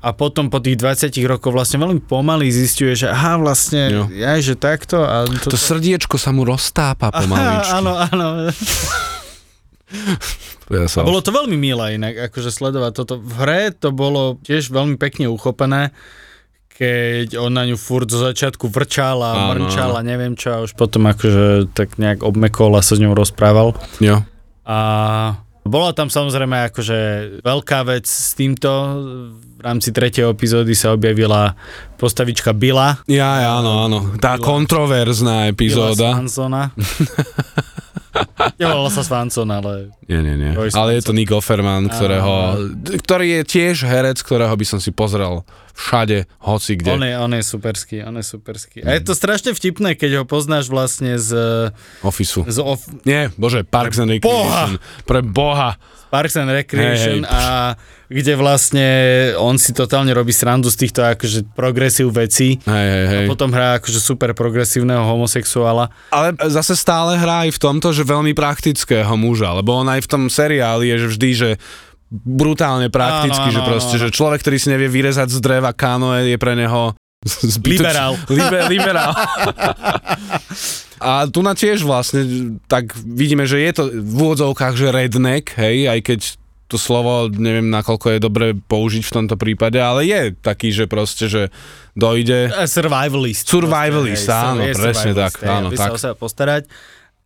a 0.00 0.08
potom 0.10 0.46
po 0.46 0.58
tých 0.58 0.74
20 0.76 1.10
rokoch 1.24 1.50
vlastne 1.50 1.78
veľmi 1.78 2.00
pomaly 2.00 2.46
zistuje, 2.48 2.94
že 2.96 3.06
aha, 3.06 3.34
vlastne, 3.36 3.82
Jo. 3.88 4.02
ja, 4.12 4.34
že 4.36 4.54
takto 4.54 4.98
a 5.00 5.26
to, 5.26 5.50
To 5.50 5.58
srdiečko 5.58 6.16
sa 6.16 6.30
mu 6.30 6.42
roztápa 6.42 7.10
pomaličky. 7.20 7.74
Áno, 7.76 7.98
áno. 8.00 8.26
Ja 10.70 10.86
sa 10.86 11.02
A 11.02 11.08
bolo 11.10 11.18
to 11.18 11.34
veľmi 11.34 11.58
milé 11.58 11.98
inak, 11.98 12.30
akože 12.30 12.54
sledovať 12.54 12.92
toto. 12.94 13.14
V 13.18 13.32
hre 13.42 13.74
to 13.74 13.90
bolo 13.90 14.38
tiež 14.46 14.70
veľmi 14.70 14.94
pekne 14.94 15.26
uchopené, 15.26 15.90
keď 16.70 17.34
on 17.42 17.50
na 17.50 17.66
ňu 17.66 17.74
furt 17.74 18.06
zo 18.06 18.22
začiatku 18.22 18.70
vrčal 18.70 19.18
a 19.18 19.30
Áno, 19.34 19.46
mrnčal 19.50 19.90
áno. 19.90 19.98
a 19.98 20.06
neviem 20.06 20.38
čo 20.38 20.54
a 20.54 20.62
už 20.62 20.78
potom 20.78 21.10
akože 21.10 21.74
tak 21.74 21.98
nejak 21.98 22.22
obmekol 22.22 22.78
a 22.78 22.86
sa 22.86 22.94
s 22.94 23.02
ňou 23.02 23.18
rozprával. 23.18 23.74
Jo. 23.98 24.22
A 24.62 24.78
bola 25.66 25.90
tam 25.90 26.06
samozrejme 26.06 26.70
akože 26.70 26.98
veľká 27.42 27.78
vec 27.90 28.06
s 28.06 28.38
týmto. 28.38 28.70
V 29.60 29.68
rámci 29.68 29.92
tretej 29.92 30.24
epizódy 30.24 30.72
sa 30.72 30.96
objavila 30.96 31.52
postavička 32.00 32.56
Billa. 32.56 32.96
Ja, 33.04 33.44
ja, 33.44 33.50
áno, 33.60 33.84
áno. 33.84 33.98
Tá 34.16 34.40
Byla- 34.40 34.46
kontroverzná 34.48 35.52
epizóda. 35.52 36.16
Swansona. 36.16 36.72
Nevolala 38.58 38.88
sa 38.88 39.04
Swanson, 39.04 39.46
ale 39.46 39.92
Nie, 40.08 40.24
nie, 40.24 40.34
nie. 40.34 40.52
Ale 40.56 40.96
je 40.96 41.02
to 41.04 41.12
Nick 41.12 41.30
Offerman, 41.30 41.86
ktorého, 41.86 42.56
ktorý 43.04 43.40
je 43.40 43.42
tiež 43.46 43.84
herec, 43.84 44.18
ktorého 44.18 44.50
by 44.50 44.66
som 44.66 44.80
si 44.80 44.90
pozrel 44.90 45.44
všade, 45.76 46.24
hoci 46.42 46.74
kde. 46.76 46.90
on 46.90 47.04
je, 47.04 47.14
on 47.14 47.32
je 47.36 47.42
superský, 47.44 47.96
on 48.02 48.16
je 48.16 48.24
superský. 48.24 48.82
A 48.82 48.96
je 48.96 49.04
to 49.04 49.12
strašne 49.12 49.52
vtipné, 49.52 49.94
keď 49.94 50.20
ho 50.20 50.24
poznáš 50.24 50.66
vlastne 50.68 51.16
z, 51.16 51.30
Officeu. 52.02 52.42
z 52.48 52.58
off, 52.58 52.84
Nie, 53.04 53.30
bože, 53.36 53.62
Parks 53.62 54.00
and 54.00 54.10
Boha! 54.18 54.66
Recreation. 54.66 54.72
Pre 55.04 55.20
boha. 55.22 55.76
Parks 56.10 56.34
and 56.36 56.50
Recreation 56.50 57.22
Hej, 57.22 57.30
hej. 57.30 57.38
a 57.38 57.78
kde 58.10 58.34
vlastne 58.34 58.86
on 59.38 59.54
si 59.54 59.70
totálne 59.70 60.10
robí 60.10 60.34
srandu 60.34 60.66
z 60.66 60.82
týchto 60.82 61.06
akože 61.06 61.54
progresív 61.54 62.10
vecí. 62.10 62.58
Hej, 62.66 62.86
hej, 62.90 63.06
hej. 63.06 63.24
A 63.24 63.30
potom 63.30 63.54
hrá 63.54 63.78
akože 63.78 64.02
super 64.02 64.34
progresívneho 64.34 65.06
homosexuála. 65.06 65.94
Ale 66.10 66.34
zase 66.50 66.74
stále 66.74 67.14
hrá 67.14 67.46
aj 67.46 67.54
v 67.54 67.62
tomto, 67.62 67.94
že 67.94 68.02
veľmi 68.02 68.34
praktického 68.34 69.14
muža, 69.14 69.54
lebo 69.54 69.78
on 69.78 69.86
aj 69.86 70.02
v 70.02 70.10
tom 70.10 70.22
seriáli 70.26 70.90
je 70.90 70.96
že 70.98 71.08
vždy, 71.14 71.30
že 71.32 71.50
brutálne 72.10 72.90
prakticky, 72.90 73.54
Áno, 73.54 73.54
že 73.54 73.60
áno, 73.62 73.68
proste, 73.70 73.96
áno. 73.96 74.02
že 74.02 74.08
človek, 74.10 74.42
ktorý 74.42 74.56
si 74.58 74.68
nevie 74.74 74.90
vyrezať 74.90 75.30
z 75.30 75.38
dreva 75.38 75.70
kánoe, 75.70 76.26
je 76.26 76.38
pre 76.42 76.58
neho 76.58 76.98
zbytoč... 77.24 77.84
Liberál. 77.84 78.12
Liber, 78.28 78.62
liberál. 78.72 79.12
A 81.00 81.28
tu 81.28 81.44
na 81.44 81.52
tiež 81.52 81.84
vlastne, 81.84 82.56
tak 82.64 82.96
vidíme, 82.96 83.44
že 83.44 83.60
je 83.60 83.72
to 83.76 83.82
v 83.92 84.16
úvodzovkách, 84.24 84.74
že 84.76 84.92
redneck, 84.92 85.52
hej, 85.56 85.88
aj 85.88 86.00
keď 86.00 86.20
to 86.70 86.78
slovo, 86.78 87.26
neviem, 87.26 87.66
nakoľko 87.66 88.06
je 88.14 88.18
dobre 88.22 88.46
použiť 88.54 89.02
v 89.02 89.12
tomto 89.12 89.34
prípade, 89.34 89.76
ale 89.82 90.06
je 90.06 90.30
taký, 90.38 90.70
že 90.70 90.86
proste, 90.86 91.26
že 91.26 91.42
dojde... 91.98 92.54
Survivalist. 92.70 93.42
Survivalist, 93.42 94.30
Proste, 94.30 94.38
hej, 94.38 94.50
áno, 94.54 94.62
je 94.62 94.74
presne 94.78 95.10
survivalist, 95.10 95.18
tak, 95.18 95.32
hej, 95.42 95.50
áno, 95.50 95.68
tak. 95.74 95.90
sa 95.98 96.10
postarať. 96.14 96.62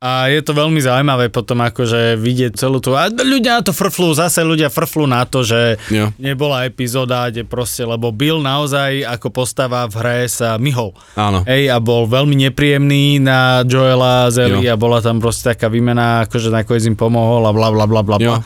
A 0.04 0.28
je 0.28 0.44
to 0.44 0.52
veľmi 0.52 0.76
zaujímavé 0.84 1.32
potom 1.32 1.64
akože 1.64 2.20
vidieť 2.20 2.60
celú 2.60 2.76
tú... 2.76 2.92
A 2.92 3.08
ľudia 3.08 3.56
na 3.56 3.62
to 3.64 3.72
frflú, 3.72 4.12
zase 4.12 4.44
ľudia 4.44 4.68
frflú 4.68 5.08
na 5.08 5.24
to, 5.24 5.40
že 5.40 5.80
Jo. 5.88 6.12
nebola 6.20 6.68
epizóda, 6.68 7.32
kde 7.32 7.48
proste, 7.48 7.88
lebo 7.88 8.12
Bill 8.12 8.44
naozaj 8.44 9.00
ako 9.00 9.32
postava 9.32 9.88
v 9.88 9.96
hre 9.96 10.18
sa 10.28 10.60
myhol. 10.60 10.92
Áno. 11.16 11.40
Hej, 11.48 11.72
a 11.72 11.80
bol 11.80 12.04
veľmi 12.04 12.36
nepríjemný 12.36 13.16
na 13.16 13.64
Joela 13.64 14.28
z 14.28 14.44
Ellie 14.44 14.68
a 14.68 14.76
bola 14.76 15.00
tam 15.00 15.24
proste 15.24 15.56
taká 15.56 15.72
výmena, 15.72 16.28
akože 16.28 16.52
nakoniec 16.52 16.84
im 16.84 17.00
pomohol 17.00 17.40
a 17.48 17.56
bla 17.56 17.72
bla 17.72 17.88
bla 17.88 18.04
bla 18.04 18.16
Jo. 18.20 18.44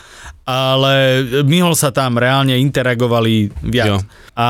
Ale 0.49 1.21
myhol 1.45 1.77
sa 1.77 1.93
tam, 1.93 2.17
reálne 2.17 2.57
interagovali 2.57 3.53
Jo. 3.53 3.69
viac. 3.69 4.01
A 4.33 4.47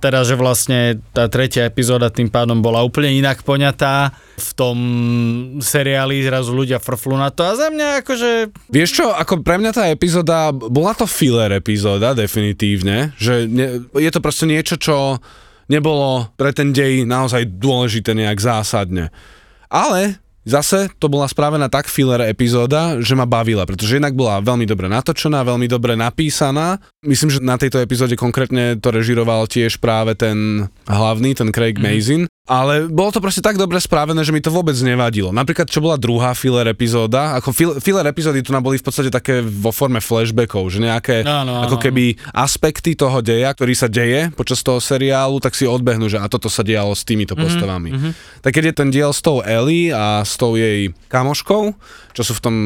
teraz, 0.00 0.32
že 0.32 0.38
vlastne 0.38 0.96
tá 1.12 1.28
tretia 1.28 1.68
epizóda 1.68 2.08
tým 2.08 2.32
pádom 2.32 2.64
bola 2.64 2.80
úplne 2.80 3.12
inak 3.12 3.44
poňatá. 3.44 4.16
V 4.40 4.50
tom 4.56 4.76
seriáli 5.60 6.24
zrazu 6.24 6.56
ľudia 6.56 6.80
frflú 6.80 7.20
na 7.20 7.28
to 7.28 7.44
a 7.44 7.52
za 7.52 7.68
mňa 7.68 8.00
akože 8.00 8.30
Vieš 8.72 8.90
čo, 8.96 9.06
ako 9.12 9.44
pre 9.44 9.60
mňa 9.60 9.72
tá 9.76 9.84
epizóda, 9.92 10.56
bola 10.56 10.96
to 10.96 11.04
filler 11.04 11.52
epizóda, 11.52 12.16
definitívne, 12.16 13.12
že 13.20 13.44
ne, 13.44 13.84
je 13.92 14.08
to 14.08 14.24
proste 14.24 14.48
niečo, 14.48 14.80
čo 14.80 15.20
nebolo 15.68 16.32
pre 16.40 16.56
ten 16.56 16.72
dej 16.72 17.04
naozaj 17.04 17.60
dôležité 17.60 18.16
nejak 18.16 18.40
zásadne. 18.40 19.12
Ale 19.68 20.21
zase 20.42 20.90
to 20.98 21.06
bola 21.06 21.28
spravená 21.30 21.70
tak 21.70 21.86
filler 21.86 22.26
epizóda, 22.26 22.98
že 22.98 23.14
ma 23.14 23.26
bavila, 23.28 23.66
pretože 23.68 23.98
jednak 23.98 24.16
bola 24.16 24.42
veľmi 24.42 24.66
dobre 24.66 24.90
natočená, 24.90 25.42
veľmi 25.46 25.66
dobre 25.70 25.94
napísaná. 25.94 26.80
Myslím, 27.04 27.30
že 27.30 27.38
na 27.42 27.60
tejto 27.60 27.78
epizóde 27.82 28.18
konkrétne 28.18 28.78
to 28.78 28.88
režiroval 28.90 29.46
tiež 29.46 29.78
práve 29.78 30.16
ten 30.18 30.66
hlavný, 30.86 31.36
ten 31.36 31.50
Craig 31.52 31.78
mm-hmm. 31.78 31.94
Mazin. 31.94 32.22
Ale 32.42 32.90
bolo 32.90 33.14
to 33.14 33.22
proste 33.22 33.38
tak 33.38 33.54
dobre 33.54 33.78
spravené, 33.78 34.18
že 34.26 34.34
mi 34.34 34.42
to 34.42 34.50
vôbec 34.50 34.74
nevadilo. 34.82 35.30
Napríklad, 35.30 35.70
čo 35.70 35.78
bola 35.78 35.94
druhá 35.94 36.34
filler 36.34 36.66
epizóda, 36.74 37.38
ako 37.38 37.54
fil, 37.54 37.70
filler 37.78 38.02
epizódy 38.10 38.42
tu 38.42 38.50
boli 38.58 38.82
v 38.82 38.86
podstate 38.86 39.14
také 39.14 39.46
vo 39.46 39.70
forme 39.70 40.02
flashbackov, 40.02 40.66
že 40.74 40.82
nejaké 40.82 41.22
Áno, 41.22 41.54
áno, 41.54 41.70
ako 41.70 41.78
keby 41.78 42.18
aspekty 42.34 42.98
toho 42.98 43.22
deja, 43.22 43.54
ktorý 43.54 43.78
sa 43.78 43.86
deje 43.86 44.34
počas 44.34 44.58
toho 44.66 44.82
seriálu, 44.82 45.38
tak 45.38 45.54
si 45.54 45.70
odbehnú, 45.70 46.10
že 46.10 46.18
a 46.18 46.26
toto 46.26 46.50
sa 46.50 46.66
dialo 46.66 46.98
s 46.98 47.06
týmito 47.06 47.38
postavami. 47.38 47.94
Mm-hmm. 47.94 48.12
Tak 48.42 48.50
keď 48.50 48.64
je 48.66 48.74
ten 48.74 48.88
diel 48.90 49.14
s 49.14 49.22
tou 49.22 49.38
Ellie 49.46 49.94
a 49.94 50.26
s 50.26 50.34
tou 50.34 50.58
jej 50.58 50.90
kamoškou, 51.14 51.78
čo 52.10 52.22
sú 52.26 52.34
v 52.34 52.42
tom 52.42 52.56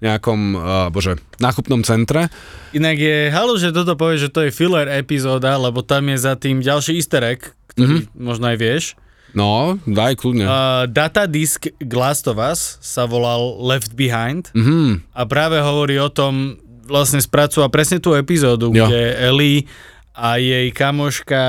nejakom, 0.00 0.40
uh, 0.56 0.88
bože, 0.88 1.20
nákupnom 1.36 1.84
centre. 1.84 2.32
Inak 2.72 2.96
je 2.96 3.28
halu, 3.28 3.60
že 3.60 3.76
toto 3.76 3.92
povie, 3.92 4.16
že 4.16 4.32
to 4.32 4.48
je 4.48 4.54
filler 4.56 4.88
epizóda, 4.88 5.60
lebo 5.60 5.84
tam 5.84 6.08
je 6.08 6.16
za 6.16 6.32
tým 6.32 6.64
ďalší 6.64 6.96
easter 6.96 7.20
egg, 7.36 7.52
ktorý 7.76 8.08
mm-hmm. 8.08 8.24
možno 8.24 8.48
aj 8.48 8.56
vieš. 8.56 8.84
No, 9.32 9.76
daj 9.84 10.16
kľudne. 10.16 10.44
Uh, 10.44 10.84
datadisk 10.86 11.68
Glass 11.78 12.24
of 12.24 12.36
Us 12.36 12.80
sa 12.80 13.04
volal 13.04 13.60
Left 13.60 13.92
Behind 13.92 14.48
Mhm. 14.52 15.04
a 15.12 15.22
práve 15.24 15.60
hovorí 15.60 15.96
o 15.96 16.08
tom, 16.08 16.56
vlastne 16.88 17.20
spracúva 17.20 17.68
presne 17.68 18.00
tú 18.00 18.16
epizódu, 18.16 18.72
Jo. 18.72 18.88
kde 18.88 19.00
Ellie 19.20 19.68
a 20.12 20.40
jej 20.40 20.72
kamoška 20.72 21.40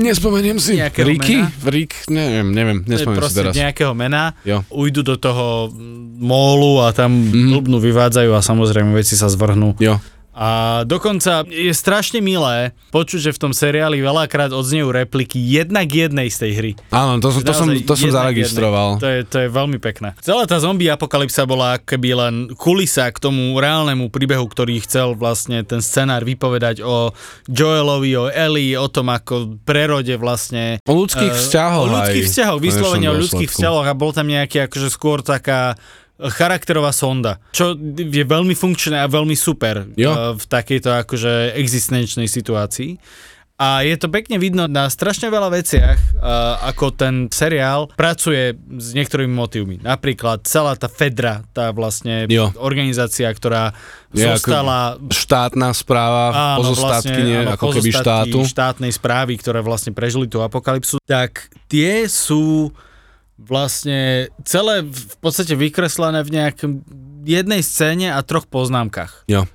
Nespomeniem 0.00 0.56
si. 0.56 0.80
Mena? 0.80 1.52
Rick? 1.66 1.92
Neviem, 2.08 2.48
neviem, 2.52 2.78
nespomeniem 2.86 3.28
si 3.28 3.36
teraz. 3.36 3.52
nejakého 3.52 3.92
mena, 3.92 4.32
Jo. 4.42 4.64
ujdu 4.70 5.04
do 5.04 5.16
toho 5.16 5.68
mólu 6.16 6.80
a 6.80 6.92
tam 6.92 7.12
mm. 7.12 7.52
blbnú, 7.52 7.76
vyvádzajú 7.76 8.30
a 8.32 8.40
samozrejme 8.40 8.92
veci 8.92 9.12
sa 9.12 9.28
zvrhnú. 9.28 9.76
Jo. 9.76 10.00
A 10.30 10.82
dokonca 10.86 11.42
je 11.50 11.74
strašne 11.74 12.22
milé 12.22 12.70
počuť, 12.94 13.18
že 13.28 13.30
v 13.34 13.40
tom 13.42 13.52
seriáli 13.52 13.98
veľakrát 13.98 14.54
odznejú 14.54 14.94
repliky 14.94 15.42
jednak 15.42 15.90
jednej 15.90 16.30
z 16.30 16.36
tej 16.46 16.52
hry. 16.54 16.72
Áno, 16.94 17.18
to, 17.18 17.34
to, 17.42 17.50
som, 17.50 17.66
to 17.66 17.94
som 17.98 18.14
zaregistroval. 18.14 18.96
jednej. 18.96 19.02
To 19.02 19.06
je, 19.10 19.18
to 19.26 19.36
je 19.42 19.48
veľmi 19.50 19.78
pekné. 19.82 20.14
Celá 20.22 20.46
tá 20.46 20.62
zombie 20.62 20.86
apokalypsa 20.86 21.50
bola 21.50 21.82
keby 21.82 22.10
len 22.14 22.34
kulisa 22.54 23.10
k 23.10 23.18
tomu 23.18 23.58
reálnemu 23.58 24.06
príbehu, 24.06 24.46
ktorý 24.46 24.78
chcel 24.86 25.18
vlastne 25.18 25.66
ten 25.66 25.82
scenár 25.82 26.22
vypovedať 26.22 26.86
o 26.86 27.10
Joelovi, 27.50 28.12
o 28.14 28.26
Ellie, 28.30 28.78
o 28.78 28.86
tom 28.86 29.10
ako 29.10 29.58
prerode 29.66 30.14
vlastne 30.14 30.78
O 30.86 30.94
ľudských 30.94 31.34
Eh, 31.34 31.38
vzťahoch 31.42 31.90
O 31.90 31.92
ľudských 32.00 32.26
vzťahoch, 32.30 32.58
vyslovene 32.62 33.10
o 33.10 33.18
ľudských 33.18 33.50
vzťahoch 33.50 33.86
a 33.86 33.94
bol 33.98 34.14
tam 34.14 34.30
nejaký 34.30 34.70
akože 34.70 34.88
skôr 34.94 35.26
taká 35.26 35.74
charakterová 36.28 36.90
sonda, 36.90 37.40
čo 37.50 37.72
je 37.96 38.20
veľmi 38.22 38.52
funkčné 38.52 38.96
a 38.96 39.06
veľmi 39.06 39.32
super 39.32 39.88
Jo. 39.94 40.10
eh, 40.10 40.18
v 40.36 40.44
takejto 40.44 40.92
akože 41.00 41.56
existenčnej 41.56 42.26
situácii. 42.26 43.00
A 43.56 43.84
je 43.84 43.92
to 43.92 44.08
pekne 44.08 44.40
vidno 44.40 44.64
na 44.64 44.88
strašne 44.88 45.28
veľa 45.28 45.52
veciach, 45.52 45.98
eh, 46.00 46.16
ako 46.64 46.96
ten 46.96 47.28
seriál 47.28 47.92
pracuje 47.92 48.56
s 48.56 48.96
niektorými 48.96 49.28
motívmi. 49.28 49.76
Napríklad 49.78 50.48
celá 50.48 50.72
tá 50.76 50.88
Fedra, 50.88 51.44
tá 51.52 51.68
vlastne 51.68 52.24
Jo. 52.24 52.48
organizácia, 52.56 53.28
ktorá 53.28 53.76
Je 54.10 54.24
zostala 54.24 54.96
Štátna 55.06 55.76
správa, 55.76 56.56
pozostatkynie, 56.56 57.44
áno, 57.44 57.52
ako 57.54 57.66
keby 57.70 57.90
pozostatky 57.92 58.32
štátu. 58.32 58.38
štátnej 58.48 58.92
správy, 58.92 59.36
ktoré 59.36 59.60
vlastne 59.60 59.92
prežili 59.92 60.24
tú 60.24 60.40
apokalypsu, 60.40 60.96
tak 61.04 61.52
tie 61.68 62.08
sú 62.08 62.72
vlastne 63.40 64.28
celé 64.44 64.84
v 64.84 65.16
podstate 65.18 65.56
vykreslené 65.56 66.20
v 66.22 66.30
nejakom 66.30 66.72
jednej 67.24 67.60
scéne 67.64 68.12
a 68.12 68.20
troch 68.20 68.44
poznámkach. 68.48 69.24
Jo. 69.28 69.48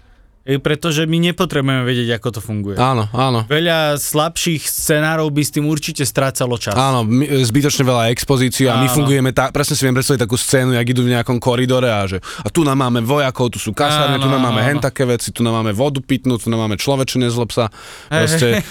E, 0.46 0.62
Pretože 0.62 1.10
my 1.10 1.18
nepotrebujeme 1.34 1.82
vedieť, 1.82 2.22
ako 2.22 2.38
to 2.38 2.42
funguje. 2.42 2.78
Áno, 2.78 3.10
áno. 3.10 3.50
Veľa 3.50 3.98
slabších 3.98 4.62
scenárov 4.70 5.34
by 5.34 5.42
s 5.42 5.50
tým 5.50 5.66
určite 5.66 6.06
strácalo 6.06 6.62
čas. 6.62 6.78
Áno, 6.78 7.02
my, 7.02 7.26
zbytočne 7.42 7.82
veľa 7.82 8.14
expozícií 8.14 8.70
a 8.70 8.78
my 8.78 8.86
fungujeme 8.86 9.34
tak, 9.34 9.50
presne 9.50 9.74
si 9.74 9.82
viem 9.82 9.98
predstaviť 9.98 10.22
takú 10.22 10.38
scénu, 10.38 10.78
jak 10.78 10.86
idú 10.86 11.02
v 11.02 11.18
nejakom 11.18 11.42
koridore 11.42 11.90
a 11.90 12.06
že 12.06 12.22
a 12.22 12.48
tu 12.54 12.62
nám 12.62 12.78
máme 12.78 13.02
vojakov, 13.02 13.58
tu 13.58 13.58
sú 13.58 13.74
kasárne, 13.74 14.22
tu 14.22 14.30
nám 14.30 14.38
máme 14.38 14.62
áno, 14.62 14.70
hen 14.70 14.78
také 14.78 15.10
veci, 15.10 15.34
tu 15.34 15.42
nám 15.42 15.66
máme 15.66 15.74
vodu 15.74 15.98
pitnú, 15.98 16.38
tu 16.38 16.54
nám 16.54 16.70
máme 16.70 16.78
človeče, 16.78 17.18
nezlob 17.26 17.50
sa. 17.50 17.74
Proste, 18.14 18.62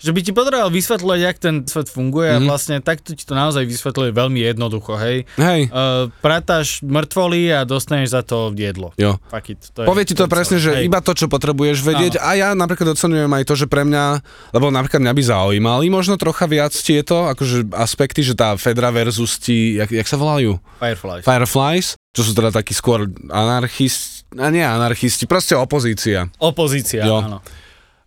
že 0.00 0.10
by 0.10 0.20
ti 0.20 0.32
potreboval 0.32 0.68
vysvetľovať, 0.68 1.18
jak 1.20 1.36
ten 1.36 1.54
svet 1.62 1.86
funguje 1.86 2.28
Mhm. 2.30 2.34
a 2.34 2.48
vlastne 2.48 2.76
takto 2.78 3.12
ti 3.12 3.20
to 3.20 3.32
naozaj 3.32 3.62
vysvetľuje 3.62 4.10
veľmi 4.10 4.40
jednoducho, 4.42 4.96
hej. 4.96 5.28
hej, 5.36 5.60
Uh, 5.68 6.08
pratáš 6.18 6.80
mŕtvoly 6.80 7.52
a 7.52 7.62
dostaneš 7.62 8.10
za 8.10 8.22
to 8.22 8.50
jedlo. 8.50 8.96
jo. 8.96 9.20
Fuck 9.26 9.46
it, 9.48 9.60
to 9.68 9.82
je, 9.82 9.86
Povie 9.86 10.02
ti 10.02 10.14
to 10.14 10.24
je 10.24 10.30
presne, 10.30 10.56
celé. 10.56 10.64
že 10.64 10.70
Hej. 10.74 10.84
iba 10.86 10.98
to, 10.98 11.12
čo 11.12 11.26
potrebuješ 11.26 11.78
vedieť 11.80 12.16
a 12.16 12.32
ja 12.34 12.48
napríklad 12.52 12.90
ocenujem 12.90 13.28
aj 13.28 13.44
to, 13.44 13.54
že 13.54 13.66
pre 13.66 13.82
mňa, 13.82 14.04
lebo 14.50 14.68
napríklad 14.68 15.00
mňa 15.00 15.12
by 15.12 15.22
zaujímali 15.22 15.86
možno 15.86 16.16
trocha 16.16 16.46
viac 16.46 16.72
tieto 16.72 17.28
akože 17.28 17.68
aspekty, 17.72 18.22
že 18.22 18.32
tá 18.32 18.56
Fedra 18.56 18.88
versus 18.88 19.36
ti, 19.36 19.76
jak, 19.76 19.90
jak 19.90 20.04
sa 20.04 20.16
volajú? 20.16 20.56
Firefly. 20.78 21.20
Fireflies, 21.20 21.86
čo 22.10 22.22
sú 22.22 22.32
teda 22.32 22.48
takí 22.50 22.72
skôr 22.72 23.04
anarchisti, 23.50 24.24
a 24.32 24.46
nie 24.46 24.62
anarchisti, 24.62 25.26
proste 25.26 25.52
opozícia. 25.52 26.30
Opozícia, 26.38 27.02
Jo. 27.02 27.18
áno. 27.20 27.38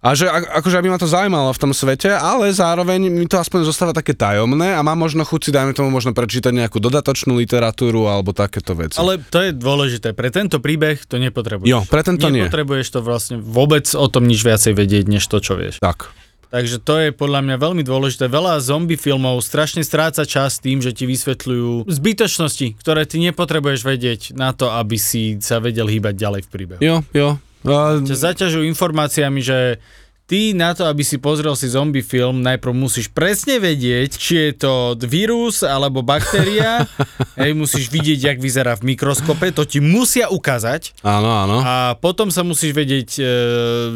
A 0.04 0.20
že 0.20 0.28
akože 0.28 0.84
aby 0.84 0.92
ma 0.92 1.00
to 1.00 1.08
zaujímalo 1.08 1.56
v 1.56 1.62
tom 1.64 1.72
svete, 1.72 2.12
ale 2.12 2.52
zároveň 2.52 3.08
mi 3.08 3.24
to 3.24 3.40
aspoň 3.40 3.64
zostáva 3.64 3.96
také 3.96 4.12
tajomné 4.12 4.76
a 4.76 4.84
mám 4.84 5.00
možno 5.00 5.24
chuť 5.24 5.48
si, 5.48 5.50
dajme 5.56 5.72
tomu, 5.72 5.88
možno 5.96 6.12
prečítať 6.12 6.52
nejakú 6.52 6.84
dodatočnú 6.84 7.40
literatúru 7.40 8.12
alebo 8.12 8.36
takéto 8.36 8.76
veci. 8.76 9.00
Ale 9.00 9.24
to 9.24 9.40
je 9.40 9.56
dôležité. 9.56 10.12
Pre 10.12 10.28
tento 10.28 10.60
príbeh 10.60 11.00
to 11.08 11.16
nepotrebuješ. 11.24 11.72
Jo, 11.72 11.88
pre 11.88 12.04
tento 12.04 12.28
nie. 12.28 12.44
Nepotrebuješ 12.44 12.88
to 12.92 13.00
vlastne 13.00 13.40
vôbec 13.40 13.88
o 13.96 14.04
tom 14.12 14.28
nič 14.28 14.44
viacej 14.44 14.76
vedieť, 14.76 15.08
než 15.08 15.24
to, 15.24 15.40
čo 15.40 15.56
vieš. 15.56 15.80
Tak. 15.80 16.12
Takže 16.54 16.78
to 16.86 17.02
je 17.02 17.10
podľa 17.10 17.42
mňa 17.42 17.56
veľmi 17.58 17.82
dôležité. 17.82 18.30
Veľa 18.30 18.62
zombie 18.62 18.94
filmov 19.00 19.42
strašne 19.42 19.82
stráca 19.82 20.22
čas 20.22 20.62
tým, 20.62 20.86
že 20.86 20.94
ti 20.94 21.10
vysvetľujú 21.10 21.90
zbytočnosti, 21.90 22.78
ktoré 22.78 23.10
ty 23.10 23.18
nepotrebuješ 23.24 23.82
vedieť 23.82 24.22
na 24.38 24.54
to, 24.54 24.70
aby 24.70 25.00
si 25.02 25.42
sa 25.42 25.58
vedel 25.58 25.90
hýbať 25.90 26.14
ďalej 26.14 26.42
v 26.46 26.50
príbehu. 26.54 26.80
Jo, 26.84 27.02
jo. 27.16 27.42
A, 27.66 28.00
ťa 28.00 28.16
zaťažujú 28.32 28.64
informáciami, 28.66 29.40
že 29.40 29.80
ty 30.24 30.52
na 30.52 30.72
to, 30.72 30.88
aby 30.88 31.04
si 31.04 31.20
pozrel 31.20 31.52
si 31.52 31.68
zombie 31.68 32.00
film, 32.00 32.40
najprv 32.40 32.72
musíš 32.72 33.08
presne 33.08 33.60
vedieť, 33.60 34.16
či 34.16 34.34
je 34.42 34.52
to 34.56 34.74
vírus 34.98 35.62
alebo 35.62 36.00
baktéria. 36.00 36.88
Hej, 37.40 37.52
musíš 37.54 37.92
vidieť, 37.92 38.20
jak 38.24 38.38
vyzerá 38.40 38.74
v 38.74 38.96
mikroskope, 38.96 39.52
to 39.52 39.64
ti 39.64 39.78
musia 39.78 40.32
ukázať. 40.32 40.96
áno, 41.02 41.28
áno. 41.28 41.60
A 41.60 41.76
potom 41.96 42.32
sa 42.32 42.40
musíš 42.42 42.72
vedieť, 42.72 43.10
e, 43.16 43.24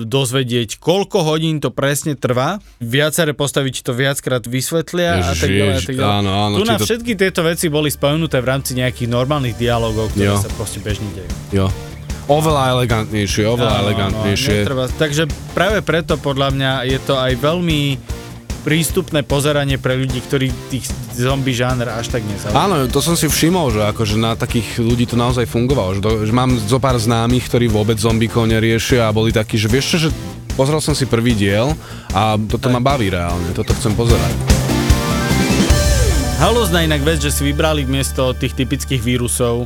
dozvedieť, 0.04 0.78
koľko 0.78 1.24
hodín 1.24 1.58
to 1.58 1.72
presne 1.72 2.14
trvá. 2.14 2.60
Viaceré 2.78 3.32
postavy 3.32 3.72
ti 3.72 3.80
to 3.80 3.96
viackrát 3.96 4.44
vysvetlia 4.44 5.24
a 5.24 5.32
Ježiš, 5.32 5.40
tak 5.40 5.50
ďalej. 5.50 5.74
A 5.74 5.82
tak 5.82 5.96
ďalej. 5.96 6.12
áno, 6.18 6.32
áno, 6.44 6.56
tu 6.56 6.64
na 6.66 6.76
to- 6.76 6.86
všetky 6.86 7.16
tieto 7.16 7.42
veci 7.42 7.66
boli 7.68 7.88
spomenuté 7.88 8.38
v 8.38 8.48
rámci 8.48 8.76
nejakých 8.76 9.08
normálnych 9.08 9.56
dialogov, 9.56 10.12
ktoré 10.12 10.28
Jo. 10.28 10.38
sa 10.38 10.52
proste 10.54 10.84
bežne 10.84 11.08
dejú. 11.16 11.32
Jo. 11.56 11.68
Oveľa 12.28 12.76
elegantnejšie, 12.76 13.44
oveľa 13.48 13.72
Áno, 13.72 13.84
elegantnejšie. 13.88 14.68
netreba- 14.68 14.92
takže 14.92 15.24
práve 15.56 15.80
preto 15.80 16.20
podľa 16.20 16.52
mňa 16.52 16.72
je 16.86 17.00
to 17.00 17.16
aj 17.16 17.34
veľmi 17.40 17.96
prístupné 18.62 19.24
pozeranie 19.24 19.80
pre 19.80 19.96
ľudí, 19.96 20.20
ktorí 20.20 20.52
tých 20.68 20.92
zombie 21.16 21.56
žáner 21.56 21.88
až 21.88 22.12
tak 22.12 22.28
nezaujímajú. 22.28 22.60
Áno, 22.60 22.76
to 22.92 23.00
som 23.00 23.16
si 23.16 23.32
všimol, 23.32 23.72
že 23.72 23.80
akože 23.88 24.20
na 24.20 24.36
takých 24.36 24.84
ľudí 24.84 25.08
to 25.08 25.16
naozaj 25.16 25.48
fungovalo, 25.48 25.96
že, 25.96 26.02
to, 26.04 26.28
že 26.28 26.36
mám 26.36 26.52
zo 26.60 26.76
pár 26.76 27.00
známych, 27.00 27.48
ktorí 27.48 27.72
vôbec 27.72 27.96
zombíkov 27.96 28.44
neriešia 28.44 29.08
a 29.08 29.16
boli 29.16 29.32
takí, 29.32 29.56
že 29.56 29.72
vieš 29.72 29.96
čo, 29.96 29.98
že 29.98 30.10
pozrel 30.60 30.84
som 30.84 30.92
si 30.92 31.08
prvý 31.08 31.32
diel 31.32 31.72
a 32.12 32.36
toto 32.36 32.68
ma 32.68 32.84
baví 32.84 33.08
reálne, 33.08 33.56
toto 33.56 33.72
chcem 33.72 33.96
pozerať. 33.96 34.36
Halúzna 36.38 36.84
inak 36.84 37.02
vec, 37.02 37.18
že 37.18 37.32
si 37.32 37.42
vybrali 37.42 37.88
miesto 37.88 38.36
tých 38.36 38.52
typických 38.54 39.00
vírusov 39.00 39.66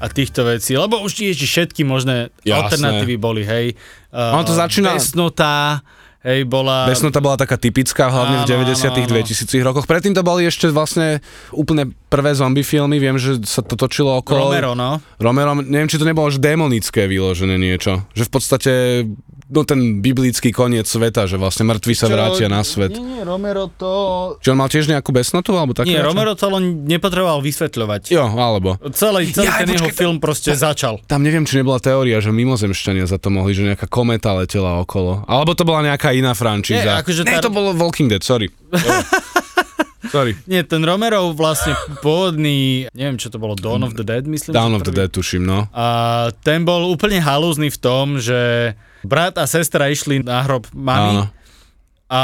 a 0.00 0.08
týchto 0.08 0.48
vecí, 0.48 0.72
lebo 0.72 1.04
už 1.04 1.12
tiež 1.12 1.36
všetky 1.36 1.84
možné 1.84 2.32
Jasné. 2.40 2.56
alternatívy 2.56 3.14
boli, 3.20 3.44
hej. 3.44 3.76
Uh, 4.08 4.32
Ono 4.40 4.48
to 4.48 4.56
začína- 4.56 4.96
Besnotá, 4.96 5.84
hej, 6.24 6.48
bola... 6.48 6.88
Besnota 6.88 7.20
bola 7.20 7.36
taká 7.36 7.60
typická, 7.60 8.08
hlavne 8.08 8.44
v 8.44 8.44
Áno, 8.48 8.64
90 8.72 8.92
áno, 8.92 9.04
áno. 9.04 9.12
2000 9.12 9.60
rokoch. 9.60 9.84
Predtým 9.84 10.16
to 10.16 10.24
boli 10.24 10.48
ešte 10.48 10.68
vlastne 10.72 11.20
úplne 11.52 11.92
prvé 12.08 12.32
zombie 12.32 12.64
filmy, 12.64 12.96
viem, 12.96 13.16
že 13.20 13.40
sa 13.44 13.60
to 13.60 13.76
točilo 13.76 14.20
okolo... 14.20 14.48
Romero, 14.52 14.72
no. 14.72 15.00
Romero, 15.20 15.52
neviem, 15.60 15.88
či 15.88 16.00
to 16.00 16.08
nebolo 16.08 16.28
už 16.28 16.40
démonické 16.40 17.04
vyložené 17.04 17.60
niečo. 17.60 18.04
Že 18.16 18.24
v 18.24 18.30
podstate, 18.32 18.72
no 19.50 19.66
ten 19.66 19.98
biblický 19.98 20.54
koniec 20.54 20.86
sveta, 20.86 21.26
že 21.26 21.34
vlastne 21.34 21.66
mŕtvi 21.66 21.92
sa 21.92 22.06
vrátia 22.06 22.46
na 22.46 22.62
svet. 22.62 22.94
Nie, 22.94 23.02
nie, 23.02 23.22
Romero 23.26 23.66
to... 23.74 23.90
Či 24.38 24.54
on 24.54 24.58
mal 24.62 24.70
tiež 24.70 24.86
nejakú 24.86 25.10
besnotu, 25.10 25.52
alebo 25.58 25.74
také? 25.74 25.90
Nie? 25.90 26.06
Romero 26.06 26.38
to 26.38 26.46
len 26.48 26.86
nepotreboval 26.86 27.42
vysvetľovať. 27.42 28.14
Jo, 28.14 28.30
alebo. 28.30 28.78
Celý, 28.94 29.28
celý 29.34 29.50
Jaj, 29.50 29.60
ten 29.66 29.68
jeho 29.74 29.90
počkaj, 29.90 29.98
film 29.98 30.16
proste 30.22 30.54
začal. 30.54 31.02
Tam 31.10 31.26
neviem, 31.26 31.42
či 31.42 31.58
nebola 31.58 31.82
teória, 31.82 32.22
že 32.22 32.30
mimozemšťania 32.30 33.10
za 33.10 33.18
to 33.18 33.28
mohli, 33.34 33.52
že 33.52 33.66
nejaká 33.66 33.90
kometa 33.90 34.32
letela 34.38 34.78
okolo. 34.80 35.26
Alebo 35.26 35.58
to 35.58 35.66
bola 35.66 35.82
nejaká 35.82 36.14
iná 36.14 36.32
Nie, 36.32 36.38
frančíza. 36.38 37.02
akože 37.02 37.26
ne, 37.26 37.34
tá- 37.36 37.44
to 37.44 37.50
bolo 37.50 37.74
Walking 37.74 38.06
Dead, 38.06 38.22
sorry. 38.22 38.48
Sorry. 40.10 40.32
Nie, 40.48 40.64
ten 40.66 40.82
Romerov 40.82 41.36
vlastne 41.38 41.76
pôvodný, 42.02 42.88
neviem 42.96 43.20
čo 43.20 43.30
to 43.30 43.38
bolo, 43.38 43.54
Dawn 43.54 43.84
of 43.86 43.94
the 43.94 44.02
Dead, 44.02 44.26
myslím. 44.26 44.56
Down 44.56 44.72
že 44.72 44.76
of 44.76 44.82
the 44.82 44.90
prvý. 44.90 44.98
Dead, 45.06 45.10
tuším, 45.12 45.42
no. 45.46 45.68
A 45.70 45.86
ten 46.42 46.66
bol 46.66 46.88
úplne 46.90 47.22
halúzny 47.22 47.70
v 47.70 47.78
tom, 47.78 48.18
že 48.18 48.74
brat 49.02 49.38
a 49.38 49.46
sestra 49.46 49.88
išli 49.88 50.22
na 50.22 50.42
hrob 50.44 50.66
mami 50.74 51.16
Áno. 51.16 51.39
A 52.10 52.22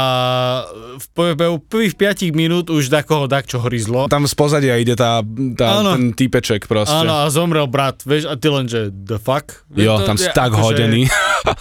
v 0.93 1.05
priebehu 1.11 1.57
prvých 1.57 1.95
5 1.95 2.35
minút 2.35 2.67
už 2.67 2.87
da 2.87 3.01
koho 3.01 3.23
dak 3.23 3.47
čo 3.47 3.57
hryzlo. 3.57 4.05
Tam 4.07 4.27
z 4.27 4.35
pozadia 4.35 4.75
ide 4.75 4.93
tá, 4.93 5.23
tá 5.55 5.67
ten 5.87 6.11
týpeček 6.11 6.67
proste. 6.67 6.91
Áno, 6.93 7.23
a 7.23 7.31
zomrel 7.31 7.65
brat, 7.65 8.03
vieš, 8.03 8.27
a 8.27 8.35
ty 8.35 8.47
len, 8.47 8.67
že 8.67 8.91
the 8.91 9.15
fuck? 9.15 9.63
Jo, 9.71 9.95
to 9.97 10.05
tam 10.05 10.19
si 10.19 10.27
tak 10.29 10.51
akože- 10.51 10.59
hodený. 10.61 11.01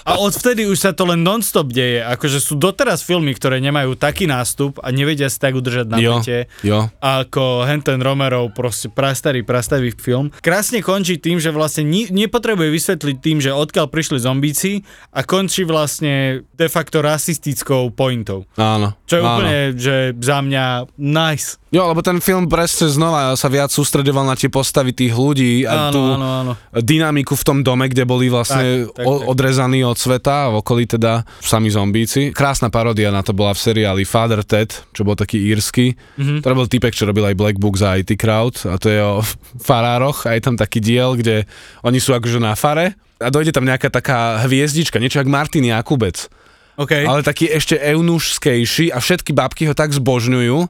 A 0.02 0.18
odvtedy 0.18 0.66
už 0.66 0.74
sa 0.76 0.90
to 0.90 1.06
len 1.06 1.22
non-stop 1.22 1.70
deje. 1.70 2.02
Akože 2.02 2.38
sú 2.38 2.54
doteraz 2.56 3.00
filmy, 3.00 3.30
ktoré 3.30 3.60
nemajú 3.60 3.94
taký 3.94 4.26
nástup 4.26 4.82
a 4.82 4.90
nevedia 4.90 5.26
si 5.26 5.38
tak 5.38 5.54
udržať 5.54 5.86
na 5.86 5.96
Jo, 5.96 6.18
pete. 6.18 6.50
jo. 6.60 6.90
ako 6.98 7.62
Henten 7.62 8.02
Romerov, 8.02 8.50
proste 8.50 8.88
prastarý, 8.88 9.40
prastavý 9.40 9.92
film. 9.92 10.34
Krásne 10.36 10.82
končí 10.82 11.16
tým, 11.16 11.38
že 11.38 11.48
vlastne 11.48 11.84
ni- 11.84 12.10
nepotrebuje 12.10 12.68
vysvetliť 12.68 13.16
tým, 13.16 13.38
že 13.38 13.54
odkiaľ 13.54 13.86
prišli 13.86 14.18
zombíci 14.18 14.82
a 15.12 15.22
končí 15.22 15.62
vlastne 15.62 16.14
de 16.50 16.66
facto 16.66 16.98
rasistickou 16.98 17.94
pointou. 18.18 18.48
Áno. 18.54 18.96
Čo 19.04 19.14
je 19.16 19.22
áno. 19.22 19.28
úplne, 19.28 19.56
že 19.76 19.94
za 20.16 20.38
mňa 20.40 20.64
nice. 20.96 21.60
Jo, 21.68 21.86
lebo 21.86 22.00
ten 22.00 22.18
film 22.18 22.46
presne 22.46 22.88
znova 22.88 23.34
sa 23.34 23.46
viac 23.46 23.68
sústredoval 23.68 24.24
na 24.24 24.32
tie 24.32 24.48
postavy 24.48 24.90
tých 24.90 25.12
ľudí 25.12 25.62
a 25.62 25.88
Áno, 25.88 25.92
tú 25.92 26.00
áno, 26.00 26.26
áno. 26.26 26.52
dynamiku 26.72 27.34
v 27.34 27.44
tom 27.44 27.58
dome, 27.60 27.86
kde 27.86 28.02
boli 28.02 28.26
vlastne 28.26 28.88
Tak, 28.88 28.96
tak, 28.96 29.04
o- 29.04 29.28
odrezaní 29.28 29.82
od 29.82 29.94
sveta 29.94 30.48
a 30.48 30.56
v 30.56 30.64
okolí 30.64 30.88
teda 30.88 31.22
sami 31.38 31.68
zombíci. 31.68 32.32
Krásna 32.32 32.72
paródia 32.72 33.12
na 33.12 33.20
to 33.20 33.30
bola 33.30 33.52
v 33.52 33.60
seriáli 33.60 34.02
Father 34.02 34.40
Ted, 34.40 34.72
čo 34.90 35.04
bol 35.04 35.14
taký 35.14 35.36
írsky. 35.46 35.92
Mhm. 36.16 36.16
Mm-hmm. 36.16 36.38
To 36.42 36.56
bol 36.56 36.66
typek, 36.66 36.92
čo 36.92 37.04
robil 37.04 37.24
aj 37.24 37.36
Black 37.36 37.56
Book 37.60 37.76
za 37.76 37.94
IT 37.94 38.16
Crowd 38.16 38.56
a 38.66 38.80
to 38.80 38.88
je 38.88 38.98
o 38.98 39.20
farároch 39.68 40.24
a 40.24 40.34
je 40.34 40.42
tam 40.42 40.56
taký 40.56 40.80
diel, 40.80 41.14
kde 41.14 41.44
oni 41.84 42.00
sú 42.00 42.10
akože 42.10 42.40
na 42.40 42.56
fare 42.56 42.96
a 43.16 43.28
dojde 43.28 43.52
tam 43.52 43.64
nejaká 43.64 43.88
taká 43.88 44.44
hviezdička, 44.44 44.96
niečo 44.96 45.20
jak 45.20 45.28
Martin 45.28 45.64
Jakubec 45.64 46.28
OK. 46.76 46.92
ale 47.04 47.20
taký 47.24 47.48
ešte 47.48 47.80
eunušskejší 47.80 48.92
a 48.92 49.00
všetky 49.00 49.32
babky 49.32 49.68
ho 49.68 49.74
tak 49.74 49.96
zbožňujú, 49.96 50.68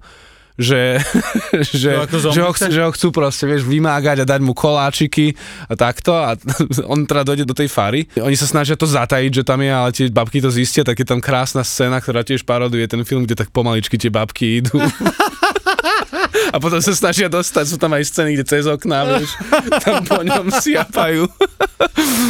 že, 0.57 1.05
že, 1.69 1.77
že, 1.77 1.90
ho, 1.92 2.07
zombice? 2.09 2.66
chc- 2.66 2.73
že 2.73 2.81
ho 2.81 2.90
chcú 2.90 3.09
proste, 3.12 3.45
vieš, 3.45 3.69
vymágať 3.69 4.25
a 4.25 4.27
dať 4.27 4.40
mu 4.40 4.57
koláčiky 4.57 5.37
a 5.69 5.77
takto 5.77 6.16
a 6.16 6.33
on 6.92 7.05
teda 7.05 7.23
dojde 7.29 7.45
do 7.45 7.53
tej 7.53 7.69
fary. 7.69 8.09
Oni 8.16 8.35
sa 8.35 8.49
snažia 8.49 8.75
to 8.75 8.88
zatajiť, 8.88 9.31
že 9.31 9.45
tam 9.45 9.61
je, 9.61 9.71
ale 9.71 9.90
tie 9.92 10.09
babky 10.09 10.40
to 10.40 10.49
zistia, 10.49 10.83
tak 10.83 10.97
je 10.97 11.07
tam 11.07 11.21
krásna 11.21 11.61
scéna, 11.61 12.01
ktorá 12.01 12.25
tiež 12.25 12.42
paroduje 12.49 12.88
ten 12.88 13.05
film, 13.05 13.29
kde 13.29 13.37
tak 13.37 13.53
pomaličky 13.53 14.01
tie 14.01 14.09
babky 14.09 14.64
idú. 14.64 14.81
A 16.51 16.57
potom 16.57 16.79
sa 16.79 16.93
snažia 16.93 17.27
dostať, 17.27 17.65
sú 17.67 17.77
tam 17.77 17.95
aj 17.95 18.07
scény, 18.07 18.37
kde 18.37 18.45
cez 18.45 18.65
okná, 18.65 19.05
vieš, 19.09 19.35
tam 19.83 20.03
po 20.03 20.21
ňom 20.21 20.51
siapajú. 20.51 21.27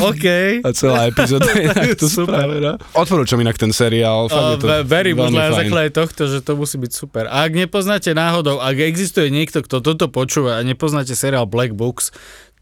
OK. 0.02 0.26
A 0.64 0.70
celá 0.72 1.08
epizóda 1.08 1.50
je 1.52 1.68
takto 1.76 2.06
Super. 2.08 2.46
spravená. 2.46 2.72
Odporúčam 2.92 3.38
inak 3.38 3.56
ten 3.56 3.70
seriál, 3.70 4.28
fakt 4.28 4.58
je 4.58 4.58
to 4.60 4.66
verím 4.84 5.20
na 5.32 5.52
základe 5.52 5.90
tohto, 5.92 6.26
že 6.26 6.40
to 6.40 6.56
musí 6.56 6.76
byť 6.76 6.92
super. 6.92 7.24
A 7.28 7.44
ak 7.44 7.52
nepoznáte 7.54 8.12
náhodou, 8.12 8.60
ak 8.60 8.76
existuje 8.78 9.28
niekto, 9.28 9.60
kto 9.62 9.80
toto 9.80 10.06
počúva 10.08 10.58
a 10.58 10.64
nepoznáte 10.64 11.12
seriál 11.12 11.48
Black 11.48 11.72
Books, 11.72 12.10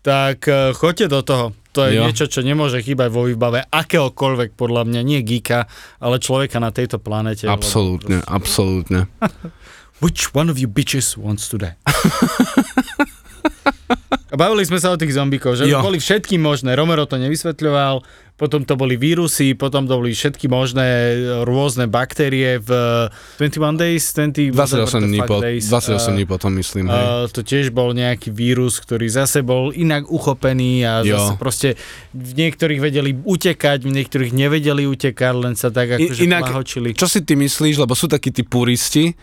tak 0.05 0.45
uh, 0.47 0.77
choďte 0.77 1.09
do 1.09 1.21
toho. 1.25 1.47
To 1.75 1.91
je 1.91 1.99
Jo. 1.99 2.07
niečo, 2.07 2.31
čo 2.31 2.47
nemôže 2.47 2.79
chýbať 2.79 3.11
vo 3.11 3.27
výbave 3.27 3.67
akéhokoľvek, 3.67 4.55
podľa 4.55 4.87
mňa, 4.87 5.01
nie 5.03 5.21
geeka, 5.27 5.67
ale 5.99 6.23
človeka 6.23 6.63
na 6.63 6.71
tejto 6.71 7.03
planete. 7.03 7.51
Absolútne, 7.51 8.23
absolútne. 8.23 9.11
Which 10.01 10.35
one 10.35 10.51
of 10.51 10.59
you 10.59 10.67
bitches 10.67 11.17
wants 11.17 11.49
to 11.49 11.57
die? 11.57 11.75
A 14.27 14.37
bavili 14.37 14.67
sme 14.67 14.83
sa 14.83 14.91
o 14.91 14.99
tých 14.99 15.15
zombíkov, 15.15 15.55
že 15.55 15.71
Jo. 15.71 15.79
boli 15.79 16.03
všetky 16.03 16.35
možné. 16.37 16.75
Romero 16.75 17.07
to 17.07 17.15
nevysvetľoval, 17.15 18.03
potom 18.35 18.67
to 18.67 18.75
boli 18.75 18.99
vírusy, 18.99 19.55
potom 19.55 19.87
to 19.87 19.95
boli 19.95 20.11
všetky 20.11 20.51
možné 20.51 21.15
rôzne 21.47 21.87
baktérie 21.87 22.59
v 22.59 22.71
21 23.39 23.79
days, 23.79 24.03
20, 24.11 24.51
28 24.51 25.07
dní, 25.07 25.21
po, 25.23 25.39
days. 25.39 25.71
28 25.71 26.19
dní 26.19 26.27
potom 26.27 26.51
myslím. 26.59 26.91
Uh, 26.91 27.31
to 27.31 27.47
tiež 27.47 27.71
bol 27.71 27.95
nejaký 27.95 28.35
vírus, 28.35 28.83
ktorý 28.83 29.07
zase 29.07 29.47
bol 29.47 29.71
inak 29.71 30.11
uchopený 30.11 30.83
a 30.83 31.07
Jo. 31.07 31.15
zase 31.15 31.33
proste 31.39 31.69
v 32.11 32.31
niektorých 32.35 32.83
vedeli 32.83 33.15
utekať, 33.15 33.87
v 33.87 34.03
niektorých 34.03 34.35
nevedeli 34.35 34.83
utekať, 34.83 35.35
len 35.39 35.55
sa 35.55 35.71
tak 35.71 35.95
akože 35.95 36.27
inak- 36.27 36.51
plahočili. 36.51 36.91
Čo 36.91 37.07
si 37.07 37.23
ty 37.23 37.39
myslíš, 37.39 37.79
lebo 37.79 37.95
sú 37.95 38.11
takí 38.11 38.35
tí 38.35 38.43
puristi, 38.43 39.15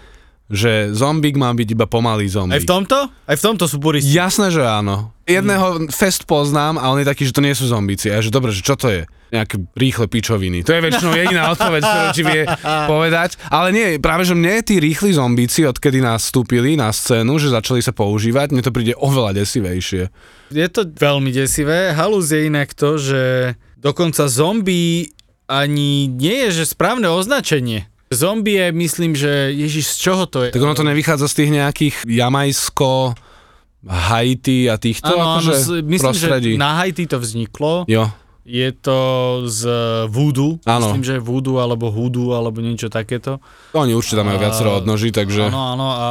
že 0.51 0.91
zombík 0.91 1.39
má 1.39 1.49
byť 1.51 1.67
iba 1.73 1.87
pomalý 1.87 2.27
Aj 2.27 2.35
zombík. 2.35 2.63
v 2.63 2.67
tomto? 2.67 2.97
Aj 3.07 3.35
v 3.39 3.43
tomto 3.43 3.65
sú 3.65 3.79
puristi. 3.79 4.11
Jasné, 4.11 4.51
že 4.51 4.61
áno. 4.61 5.15
Jedného 5.23 5.87
fest 5.89 6.27
poznám 6.27 6.75
a 6.75 6.91
on 6.91 6.99
je 6.99 7.07
taký, 7.07 7.23
že 7.23 7.31
to 7.31 7.39
nie 7.39 7.55
sú 7.55 7.71
zombíci. 7.71 8.11
A 8.11 8.19
že 8.19 8.27
dobre, 8.27 8.51
že 8.51 8.59
čo 8.59 8.75
to 8.75 8.91
je? 8.91 9.07
Nejaké 9.31 9.63
rýchle 9.79 10.11
pičoviny. 10.11 10.59
To 10.67 10.75
je 10.75 10.83
väčšinou 10.83 11.15
jediná 11.15 11.55
odpoveď, 11.55 11.81
ktorú 11.81 12.07
ti 12.11 12.23
vie 12.27 12.43
povedať. 12.67 13.39
Ale 13.47 13.71
nie, 13.71 13.95
práve 13.95 14.27
že 14.27 14.35
mne 14.35 14.59
tí 14.59 14.83
rýchli 14.83 15.15
zombíci, 15.15 15.63
odkedy 15.63 16.03
nastúpili 16.03 16.75
na 16.75 16.91
scénu, 16.91 17.39
že 17.39 17.47
začali 17.47 17.79
sa 17.79 17.95
používať, 17.95 18.51
mne 18.51 18.59
to 18.59 18.75
príde 18.75 18.91
oveľa 18.99 19.39
desivejšie. 19.39 20.11
Je 20.51 20.67
to 20.67 20.83
veľmi 20.83 21.31
desivé. 21.31 21.95
Halus 21.95 22.35
je 22.35 22.51
inak 22.51 22.75
to, 22.75 22.99
že 22.99 23.55
dokonca 23.79 24.27
zombie 24.27 25.15
ani 25.47 26.07
nie 26.07 26.47
je, 26.47 26.63
že 26.63 26.75
správne 26.75 27.11
označenie. 27.11 27.90
Zombie 28.12 28.60
je, 28.60 28.67
myslím, 28.76 29.15
že 29.15 29.56
Ježiš, 29.56 29.95
z 29.95 29.97
čoho 29.97 30.24
to 30.28 30.43
je? 30.43 30.52
Tak 30.52 30.62
ono 30.62 30.76
to 30.76 30.84
nevychádza 30.84 31.32
z 31.32 31.36
tých 31.43 31.52
nejakých 31.56 31.95
Jamajsko, 32.04 33.15
Haiti 33.88 34.69
a 34.69 34.78
týchto 34.78 35.10
áno, 35.17 35.41
akože 35.41 35.82
myslím, 35.89 36.13
prostredí. 36.13 36.52
že 36.54 36.62
na 36.62 36.78
Haiti 36.78 37.10
to 37.10 37.17
vzniklo. 37.17 37.89
Jo, 37.89 38.13
Je 38.41 38.73
to 38.73 38.99
z 39.45 39.62
voodoo. 40.08 40.58
Áno. 40.65 40.89
Myslím, 40.89 41.06
že 41.06 41.15
voodoo 41.17 41.62
alebo 41.62 41.88
hoodoo 41.88 42.34
alebo 42.34 42.58
niečo 42.58 42.89
takéto. 42.89 43.38
oni 43.71 43.93
určite 43.93 44.17
tam 44.17 44.27
majú 44.27 44.39
viacero 44.39 44.69
odnoží, 44.75 45.10
takže 45.10 45.47
Áno, 45.47 45.62
áno 45.71 45.88
a 45.88 46.08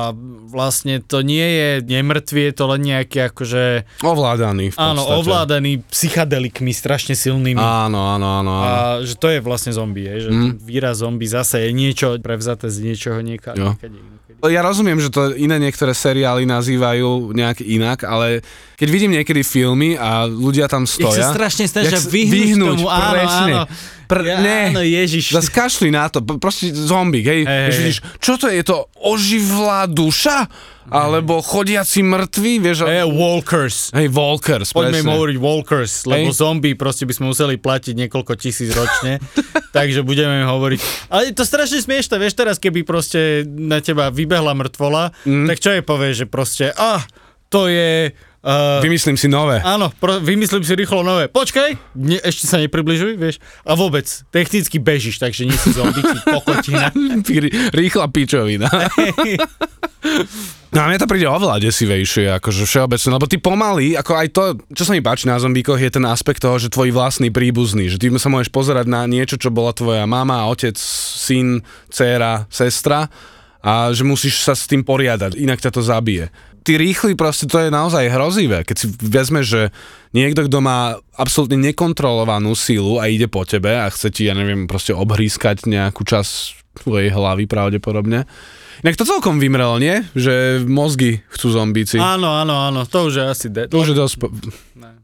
vlastne 0.46 0.98
to 0.98 1.20
nie 1.20 1.42
je 1.42 1.68
nemrtvý, 1.82 2.48
je 2.48 2.54
to 2.54 2.64
len 2.66 2.80
nejaký 2.80 3.26
akože, 3.26 3.64
ovládaný 4.00 4.70
v 4.70 4.74
podstate. 4.74 4.90
áno, 4.94 5.02
ovládaný 5.12 5.82
psychadelikmi 5.86 6.70
strašne 6.70 7.12
silnými. 7.12 7.58
Áno, 7.58 8.14
áno, 8.14 8.28
áno, 8.38 8.52
áno. 8.52 8.52
A 8.62 8.72
že 9.02 9.14
to 9.14 9.26
je 9.26 9.38
vlastne 9.38 9.70
zombie, 9.70 10.06
je, 10.06 10.26
že 10.26 10.30
Mm. 10.30 10.56
výraz 10.56 11.02
zombie 11.02 11.26
zase 11.26 11.66
je 11.66 11.70
niečo 11.70 12.14
prevzaté 12.16 12.70
z 12.70 12.78
niečoho 12.84 13.18
nieka, 13.18 13.52
Jo. 13.52 13.74
niekade 13.74 13.98
inokedy. 13.98 14.18
Ja 14.40 14.64
rozumiem, 14.64 14.96
že 14.96 15.12
to 15.12 15.36
iné 15.36 15.60
niektoré 15.60 15.92
seriály 15.92 16.48
nazývajú 16.48 17.36
nejak 17.36 17.60
inak, 17.60 17.98
ale 18.02 18.40
keď 18.74 18.88
vidím 18.88 19.12
niekedy 19.12 19.44
filmy 19.44 20.00
a 20.00 20.24
ľudia 20.24 20.64
tam 20.64 20.88
Ich 20.88 20.96
stoja... 20.96 21.28
sa 21.28 21.36
strašne 21.36 21.68
snažia 21.68 22.00
jak 22.00 22.08
sa 22.26 22.34
vyhnúť, 22.34 22.76
tomu, 22.76 22.88
áno, 22.88 23.12
presne. 23.14 23.52
áno. 23.54 23.62
Pr- 24.10 24.26
Ja, 24.26 24.42
ne. 24.42 24.74
áno, 24.74 24.82
Ježiš. 24.82 25.30
Zas 25.30 25.46
kašli 25.46 25.94
na 25.94 26.10
to, 26.10 26.18
proste 26.20 26.74
zombík, 26.74 27.22
hej. 27.24 27.40
Hej. 27.46 27.70
vidíš, 27.78 27.98
čo 28.18 28.34
to 28.34 28.50
je, 28.50 28.58
je 28.58 28.64
to 28.66 28.90
oživlá 28.98 29.86
duša? 29.86 30.50
Alebo 30.90 31.38
chodiaci 31.38 32.02
mŕtvi, 32.02 32.58
vieš? 32.58 32.82
Hey, 32.82 33.06
walkers. 33.06 33.94
Hej, 33.94 34.10
Walkers, 34.10 34.74
Poďme 34.74 34.98
im 34.98 35.06
presne. 35.06 35.14
hovoriť 35.14 35.36
walkers, 35.38 35.92
lebo 36.02 36.34
Hej. 36.34 36.42
zombie 36.42 36.74
proste 36.74 37.06
by 37.06 37.14
sme 37.14 37.30
museli 37.30 37.54
platiť 37.54 37.94
niekoľko 37.94 38.34
tisíc 38.34 38.74
ročne, 38.74 39.22
takže 39.76 40.02
budeme 40.02 40.42
im 40.42 40.50
hovoriť. 40.50 40.78
Ale 41.14 41.30
je 41.30 41.34
to 41.38 41.46
strašne 41.46 41.78
smiešne, 41.78 42.18
vieš 42.18 42.34
teraz, 42.34 42.58
keby 42.58 42.82
proste 42.82 43.46
na 43.46 43.78
teba 43.78 44.10
vybehla 44.10 44.50
mŕtvola, 44.58 45.14
mm. 45.22 45.46
tak 45.46 45.62
čo 45.62 45.70
je 45.70 45.86
povieš, 45.86 46.14
že 46.18 46.26
proste, 46.26 46.66
ah, 46.74 47.06
to 47.46 47.70
je... 47.70 48.10
Uh, 48.40 48.80
Vymyslím 48.80 49.20
si 49.20 49.28
nové. 49.28 49.60
Áno, 49.60 49.92
pro, 50.00 50.16
vymyslím 50.16 50.64
si 50.64 50.72
rýchlo 50.72 51.04
nové. 51.04 51.28
Počkaj, 51.28 51.76
ne, 52.00 52.16
ešte 52.24 52.48
sa 52.48 52.56
nepribližuj, 52.56 53.20
vieš. 53.20 53.36
A 53.68 53.76
vôbec, 53.76 54.08
technicky 54.32 54.80
bežíš, 54.80 55.20
takže 55.20 55.44
nie 55.44 55.52
si 55.60 55.76
zombie, 55.76 56.00
ty 56.00 56.18
kokotina. 56.24 56.88
Rý- 57.20 57.52
Rýchla 57.84 58.08
pičovina. 58.08 58.72
No 60.70 60.78
a 60.80 60.88
mne 60.88 61.02
to 61.02 61.10
príde 61.10 61.28
oveľa 61.28 61.60
desivejšie, 61.60 62.40
akože 62.40 62.64
všeobecne, 62.64 63.10
lebo 63.12 63.26
ty 63.28 63.36
pomaly, 63.36 63.98
ako 63.98 64.12
aj 64.16 64.28
to, 64.32 64.42
čo 64.72 64.88
sa 64.88 64.96
mi 64.96 65.04
páči 65.04 65.28
na 65.28 65.36
zombíkoch, 65.36 65.76
je 65.76 65.90
ten 65.92 66.06
aspekt 66.08 66.40
toho, 66.40 66.56
že 66.56 66.72
tvoj 66.72 66.94
vlastný 66.94 67.28
príbuzný, 67.28 67.90
že 67.92 68.00
ty 68.00 68.08
sa 68.16 68.32
môžeš 68.32 68.48
pozerať 68.54 68.86
na 68.88 69.04
niečo, 69.04 69.36
čo 69.36 69.52
bola 69.52 69.74
tvoja 69.74 70.06
mama, 70.08 70.48
otec, 70.48 70.78
syn, 70.80 71.60
dcéra, 71.92 72.48
sestra 72.48 73.10
a 73.60 73.92
že 73.92 74.06
musíš 74.08 74.40
sa 74.40 74.56
s 74.56 74.64
tým 74.64 74.80
poriadať, 74.80 75.36
inak 75.36 75.60
ťa 75.60 75.74
to 75.74 75.84
zabije. 75.84 76.32
Ty 76.60 76.72
rýchli 76.76 77.16
proste, 77.16 77.48
to 77.48 77.56
je 77.56 77.72
naozaj 77.72 78.12
hrozivé, 78.12 78.68
keď 78.68 78.76
si 78.76 78.86
vezme, 79.00 79.40
že 79.40 79.72
niekto, 80.12 80.44
kto 80.44 80.58
má 80.60 81.00
absolútne 81.16 81.56
nekontrolovanú 81.56 82.52
sílu 82.52 83.00
a 83.00 83.08
ide 83.08 83.26
po 83.26 83.48
tebe 83.48 83.72
a 83.72 83.88
chce 83.88 84.12
ti, 84.12 84.28
ja 84.28 84.36
neviem, 84.36 84.68
proste 84.68 84.92
obhrískať 84.92 85.64
nejakú 85.64 86.04
časť 86.04 86.32
tvojej 86.84 87.10
hlavy 87.10 87.48
pravdepodobne, 87.48 88.28
Inak 88.80 88.96
to 88.96 89.04
celkom 89.04 89.36
vymrel, 89.36 89.76
nie? 89.76 90.00
Že 90.16 90.64
mozgy 90.64 91.20
chcú 91.28 91.52
zombíci. 91.52 92.00
Áno, 92.00 92.32
áno, 92.32 92.64
áno, 92.64 92.88
to 92.88 93.12
už 93.12 93.14
je 93.20 93.24
asi 93.28 93.46
dead. 93.52 93.68
To 93.68 93.84
už 93.84 93.92
je 93.92 93.96
dosť... 93.96 94.14
po- 94.16 94.32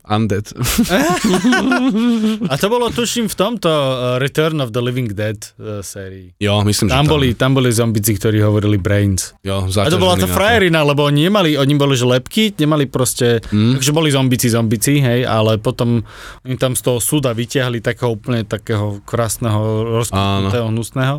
Undead. 0.07 0.55
A 2.53 2.55
to 2.55 2.66
bolo 2.71 2.95
tuším 2.95 3.27
v 3.27 3.37
tomto 3.37 3.66
uh, 3.69 4.23
Return 4.23 4.62
of 4.62 4.71
the 4.71 4.79
Living 4.79 5.11
Dead 5.11 5.35
uh, 5.59 5.83
sérii. 5.83 6.31
jo, 6.38 6.62
myslím, 6.62 6.88
Tam 6.88 7.05
že 7.05 7.11
boli, 7.11 7.29
tam 7.35 7.59
boli 7.59 7.75
zombici, 7.75 8.14
ktorí 8.14 8.38
hovorili 8.38 8.79
Brains. 8.79 9.35
Jo, 9.42 9.66
A 9.66 9.90
to 9.90 9.99
bola 9.99 10.14
na 10.14 10.31
frajerina, 10.31 10.87
lebo 10.87 11.11
oni 11.11 11.27
nemali, 11.27 11.59
oni 11.59 11.75
boli 11.75 11.99
že 11.99 12.07
lepky, 12.07 12.55
nemali 12.55 12.87
proste, 12.87 13.42
mm. 13.51 13.83
takže 13.83 13.90
boli 13.90 14.14
zombici, 14.14 14.47
zombici, 14.47 15.03
hej, 15.03 15.27
ale 15.27 15.59
potom 15.59 16.07
oni 16.47 16.57
tam 16.57 16.79
z 16.79 16.87
toho 16.87 16.99
súda 17.03 17.35
vyťahli 17.35 17.83
takého 17.83 18.14
úplne 18.14 18.47
takého 18.47 19.03
krásneho, 19.03 19.83
rozkutého, 19.91 20.70
hnusného. 20.70 21.18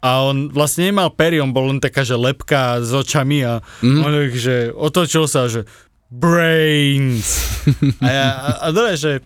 A 0.00 0.24
on 0.24 0.48
vlastne 0.48 0.88
nemal 0.88 1.12
pery, 1.12 1.44
on 1.44 1.52
bol 1.52 1.68
len 1.68 1.76
taká, 1.76 2.08
že 2.08 2.16
lepka 2.16 2.80
s 2.80 2.88
očami 2.88 3.44
a 3.44 3.60
mm. 3.84 4.00
on 4.00 4.12
že 4.32 4.72
otočil 4.72 5.28
sa, 5.28 5.44
že 5.44 5.68
brains. 6.10 7.26
a 8.02 8.06
ja, 8.06 8.28
a, 8.34 8.50
a 8.60 8.66
dobre, 8.70 8.94
že 8.94 9.18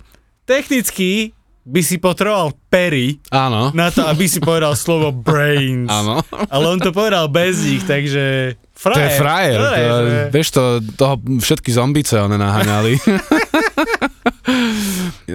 technicky 0.44 1.32
by 1.64 1.80
si 1.80 1.96
potreboval 1.96 2.52
pery 2.68 3.16
Áno, 3.32 3.72
na 3.72 3.88
to, 3.88 4.04
aby 4.04 4.28
si 4.28 4.36
povedal 4.36 4.76
slovo 4.76 5.08
brains. 5.08 5.88
áno. 5.88 6.20
Ale 6.52 6.64
on 6.68 6.76
to 6.76 6.92
povedal 6.92 7.24
bez 7.26 7.64
nich, 7.64 7.80
takže 7.80 8.52
frajer. 8.76 8.92
To 8.92 9.00
je 9.00 9.10
frajer. 9.16 9.56
Dobre, 9.56 9.78
To, 9.80 9.96
že- 10.04 10.28
vieš 10.28 10.48
to, 10.52 10.62
toho 10.92 11.14
všetky 11.40 11.72
zombice 11.72 12.20
one 12.20 12.36
naháňali. 12.36 13.00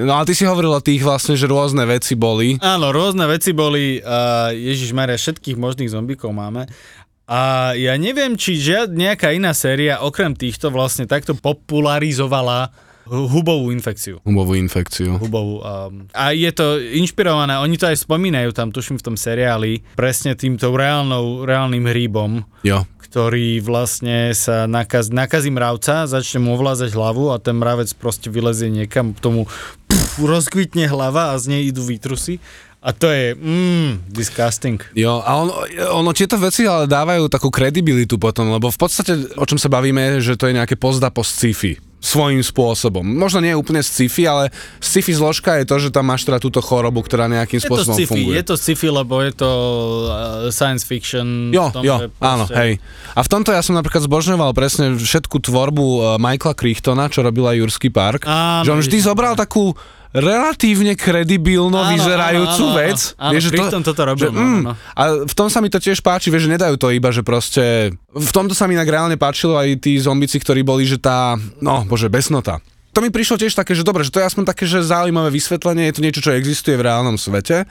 no 0.06 0.14
a 0.14 0.22
ty 0.22 0.38
si 0.38 0.46
hovoril 0.46 0.70
o 0.70 0.84
tých 0.84 1.02
vlastne, 1.02 1.34
že 1.34 1.50
rôzne 1.50 1.82
veci 1.90 2.14
boli. 2.14 2.62
Áno, 2.62 2.94
rôzne 2.94 3.26
veci 3.26 3.50
boli, 3.50 3.98
uh, 3.98 4.54
Ježiš 4.54 4.94
Maria, 4.94 5.18
všetkých 5.18 5.58
možných 5.58 5.90
zombikov 5.90 6.30
máme. 6.30 6.70
A 7.30 7.72
ja 7.78 7.94
neviem, 7.94 8.34
či 8.34 8.58
žiad 8.58 8.90
nejaká 8.90 9.30
iná 9.30 9.54
séria 9.54 10.02
okrem 10.02 10.34
týchto 10.34 10.74
vlastne 10.74 11.06
takto 11.06 11.38
popularizovala 11.38 12.74
hu- 13.06 13.30
hubovú 13.30 13.70
infekciu. 13.70 14.18
Hubovú 14.26 14.58
infekciu. 14.58 15.22
Hubovú. 15.22 15.62
Um, 15.62 16.10
a 16.10 16.34
je 16.34 16.50
to 16.50 16.82
inšpirované, 16.82 17.62
oni 17.62 17.78
to 17.78 17.86
aj 17.86 18.02
spomínajú 18.02 18.50
tam, 18.50 18.74
tuším 18.74 18.98
v 18.98 19.06
tom 19.06 19.14
seriáli, 19.14 19.86
presne 19.94 20.34
týmto 20.34 20.74
reálnou, 20.74 21.46
reálnym 21.46 21.86
hríbom, 21.86 22.42
Jo. 22.66 22.90
ktorý 22.98 23.62
vlastne 23.62 24.34
sa 24.34 24.66
nakaz, 24.66 25.14
nakazí 25.14 25.54
mravca, 25.54 26.10
začne 26.10 26.42
mu 26.42 26.58
ovlázať 26.58 26.94
hlavu 26.94 27.30
a 27.30 27.38
ten 27.38 27.58
mravec 27.58 27.94
proste 27.98 28.34
vylezie 28.34 28.74
niekam, 28.74 29.14
k 29.14 29.22
tomu 29.22 29.46
pff, 29.86 30.18
rozkvitne 30.18 30.90
hlava 30.90 31.34
a 31.34 31.38
z 31.38 31.46
nej 31.54 31.62
idú 31.70 31.86
výtrusy. 31.86 32.42
A 32.80 32.96
to 32.96 33.12
je, 33.12 33.36
mm, 33.36 34.08
disgusting. 34.08 34.80
Jo, 34.96 35.20
a 35.20 35.36
on, 35.36 35.52
ono 36.00 36.16
tieto 36.16 36.40
veci 36.40 36.64
ale 36.64 36.88
dávajú 36.88 37.28
takú 37.28 37.52
kredibilitu 37.52 38.16
potom, 38.16 38.56
lebo 38.56 38.72
v 38.72 38.80
podstate, 38.80 39.36
o 39.36 39.44
čom 39.44 39.60
sa 39.60 39.68
bavíme, 39.68 40.24
že 40.24 40.40
to 40.40 40.48
je 40.48 40.56
nejaké 40.56 40.80
pozda 40.80 41.12
po 41.12 41.20
sci-fi 41.20 41.76
svojím 42.00 42.40
spôsobom. 42.40 43.04
Možno 43.04 43.44
nie 43.44 43.52
úplne 43.52 43.84
sci-fi, 43.84 44.24
ale 44.24 44.56
sci-fi 44.80 45.12
zložka 45.12 45.60
je 45.60 45.68
to, 45.68 45.76
že 45.84 45.90
tam 45.92 46.08
máš 46.08 46.24
teda 46.24 46.40
túto 46.40 46.64
chorobu, 46.64 47.04
ktorá 47.04 47.28
nejakým 47.28 47.60
Je 47.60 47.68
to 47.68 47.76
spôsobom 47.76 47.96
sci-fi, 48.00 48.08
funguje. 48.24 48.36
je 48.40 48.44
to 48.48 48.56
sci-fi, 48.56 48.88
lebo 48.88 49.20
je 49.20 49.34
to 49.36 49.52
uh, 49.52 50.48
science 50.48 50.88
fiction. 50.88 51.52
Jo, 51.52 51.76
tom, 51.76 51.84
jo, 51.84 52.00
že 52.00 52.08
áno, 52.24 52.48
proste- 52.48 52.56
hej. 52.56 52.72
A 53.12 53.20
v 53.20 53.30
tomto 53.30 53.52
ja 53.52 53.60
som 53.60 53.76
napríklad 53.76 54.08
zbožňoval 54.08 54.56
presne 54.56 54.96
všetku 54.96 55.44
tvorbu 55.44 55.84
uh, 55.84 56.02
Michaela 56.16 56.56
Crichtona, 56.56 57.12
čo 57.12 57.20
robila 57.20 57.52
Jurský 57.52 57.92
park. 57.92 58.24
Áno, 58.24 58.64
že 58.64 58.72
on 58.72 58.80
vždy 58.80 58.98
zobral 59.04 59.36
takú 59.36 59.76
relatívne 60.10 60.98
kredibilno 60.98 61.78
Áno, 61.78 61.94
vyzerajúcu 61.94 62.66
áno, 62.66 62.74
áno, 62.74 62.80
vec. 62.82 63.00
áno, 63.14 63.38
áno, 63.38 63.50
Crichton 63.54 63.84
toto 63.86 64.02
robil, 64.02 64.26
že, 64.26 64.30
mm, 64.34 64.62
no. 64.66 64.74
A 64.98 65.04
v 65.26 65.34
tom 65.38 65.48
sa 65.54 65.62
mi 65.62 65.70
to 65.70 65.78
tiež 65.78 66.02
páči, 66.02 66.34
vieš, 66.34 66.50
že 66.50 66.58
nedajú 66.58 66.76
to 66.82 66.90
iba, 66.90 67.14
že 67.14 67.22
proste... 67.22 67.94
V 68.10 68.32
tomto 68.34 68.58
sa 68.58 68.66
mi 68.66 68.74
inak 68.74 68.90
reálne 68.90 69.22
páčilo 69.22 69.54
aj 69.54 69.86
tí 69.86 70.02
zombici, 70.02 70.42
ktorí 70.42 70.66
boli, 70.66 70.90
že 70.90 70.98
tá... 70.98 71.38
No, 71.62 71.86
bože, 71.86 72.10
besnota. 72.10 72.58
To 72.98 73.06
mi 73.06 73.14
prišlo 73.14 73.38
tiež 73.38 73.54
také, 73.54 73.78
že 73.78 73.86
dobre, 73.86 74.02
že 74.02 74.10
to 74.10 74.18
je 74.18 74.26
aspoň 74.26 74.50
také, 74.50 74.66
že 74.66 74.82
zaujímavé 74.82 75.30
vysvetlenie, 75.30 75.94
je 75.94 75.96
to 75.96 76.02
niečo, 76.02 76.22
čo 76.26 76.34
existuje 76.34 76.74
v 76.74 76.90
reálnom 76.90 77.22
svete 77.22 77.70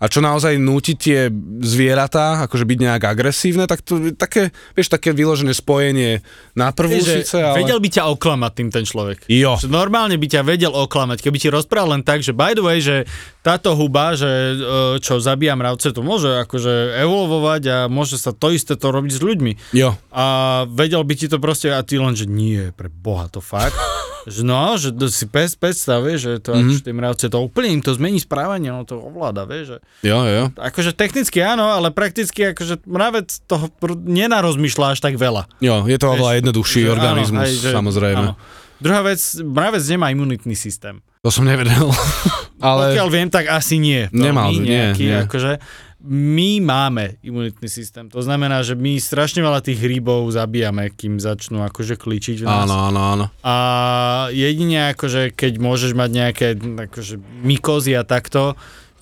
a 0.00 0.08
čo 0.08 0.24
naozaj 0.24 0.56
núti 0.56 0.96
tie 0.96 1.28
zvieratá, 1.60 2.48
akože 2.48 2.64
byť 2.64 2.78
nejak 2.80 3.04
agresívne, 3.04 3.68
tak 3.68 3.84
to 3.84 4.16
také, 4.16 4.48
vieš, 4.72 4.88
také 4.88 5.12
vyložené 5.12 5.52
spojenie 5.52 6.24
na 6.56 6.72
prvú 6.72 6.96
Vieš, 6.96 7.28
síce, 7.28 7.36
ale... 7.36 7.60
Vedel 7.60 7.84
by 7.84 7.88
ťa 7.92 8.08
oklamať 8.08 8.52
tým 8.56 8.68
ten 8.72 8.84
človek. 8.88 9.28
Jo. 9.28 9.60
Že 9.60 9.68
normálne 9.68 10.16
by 10.16 10.26
ťa 10.26 10.40
vedel 10.40 10.72
oklamať, 10.72 11.20
keby 11.20 11.36
ti 11.36 11.52
rozprával 11.52 12.00
len 12.00 12.02
tak, 12.02 12.24
že 12.24 12.32
by 12.32 12.56
the 12.56 12.64
way, 12.64 12.80
že 12.80 13.04
táto 13.44 13.76
huba, 13.76 14.16
že 14.16 14.26
e, 14.26 14.54
čo 15.04 15.20
zabíja 15.20 15.52
mravce, 15.52 15.92
to 15.92 16.00
môže 16.00 16.32
akože 16.48 16.96
evolvovať 17.04 17.62
a 17.68 17.76
môže 17.92 18.16
sa 18.16 18.32
to 18.32 18.56
isté 18.56 18.80
to 18.80 18.88
robiť 18.88 19.12
s 19.12 19.20
ľuďmi. 19.20 19.52
Jo. 19.76 20.00
A 20.16 20.64
vedel 20.64 21.04
by 21.04 21.12
ti 21.12 21.28
to 21.28 21.36
proste, 21.36 21.68
a 21.68 21.84
ty 21.84 22.00
len, 22.00 22.16
že 22.16 22.24
nie, 22.24 22.72
pre 22.72 22.88
boha 22.88 23.28
to 23.28 23.44
fakt. 23.44 23.76
že 24.28 24.42
no, 24.44 24.76
že 24.76 24.92
to 24.92 25.08
si 25.08 25.24
pes, 25.24 25.56
predstav, 25.56 26.04
vieš, 26.04 26.20
že 26.20 26.32
to, 26.44 26.50
mm-hmm. 26.52 26.84
tie 26.84 26.94
mravce, 26.94 27.24
to 27.30 27.38
úplne 27.40 27.78
im 27.78 27.82
to 27.84 27.96
zmení 27.96 28.20
správanie, 28.20 28.68
no 28.68 28.84
to 28.84 29.00
ovláda, 29.00 29.48
vieš, 29.48 29.76
že 29.76 30.08
Jo, 30.10 30.24
jo. 30.28 30.42
akože 30.56 30.92
technicky 30.92 31.40
áno, 31.40 31.70
ale 31.70 31.94
prakticky 31.94 32.52
akože 32.52 32.84
mravec 32.84 33.28
toho 33.48 33.72
nenarozmyšľa 34.04 34.96
až 34.96 34.98
tak 35.00 35.16
veľa. 35.16 35.48
Jo, 35.62 35.88
je 35.88 35.96
to 35.96 36.06
oveľa 36.12 36.40
jednoduchší 36.44 36.84
Že 36.84 36.88
áno, 36.88 36.94
organizmus, 36.96 37.48
hej, 37.48 37.54
že- 37.60 37.74
samozrejme. 37.76 38.26
áno. 38.28 38.34
Druhá 38.80 39.04
vec, 39.04 39.20
mravec 39.44 39.84
nemá 39.92 40.08
imunitný 40.08 40.56
systém. 40.56 41.04
To 41.20 41.28
som 41.28 41.44
nevedel. 41.44 41.84
Ale... 42.64 42.96
Pokiaľ 42.96 43.08
viem, 43.12 43.28
tak 43.28 43.52
asi 43.52 43.76
nie. 43.76 44.08
Nemal, 44.08 44.56
nie, 44.56 44.72
nejaký, 44.72 45.04
nie. 45.04 45.16
Akože, 45.28 45.52
my 46.00 46.64
máme 46.64 47.20
imunitný 47.20 47.68
systém. 47.68 48.08
To 48.08 48.24
znamená, 48.24 48.64
že 48.64 48.72
my 48.72 48.96
strašne 48.96 49.44
veľa 49.44 49.60
tých 49.60 49.84
hríbov 49.84 50.32
zabíjame, 50.32 50.88
kým 50.96 51.20
začnú 51.20 51.60
akože 51.60 52.00
kličiť 52.00 52.40
v 52.40 52.46
nás. 52.48 52.64
áno, 52.64 52.76
áno, 52.88 53.00
áno. 53.00 53.26
A 53.44 53.56
jedine 54.32 54.96
akože, 54.96 55.36
keď 55.36 55.60
môžeš 55.60 55.92
mať 55.92 56.10
nejaké 56.10 56.46
akože, 56.56 57.20
mykozy 57.44 57.92
a 58.00 58.02
takto, 58.08 58.56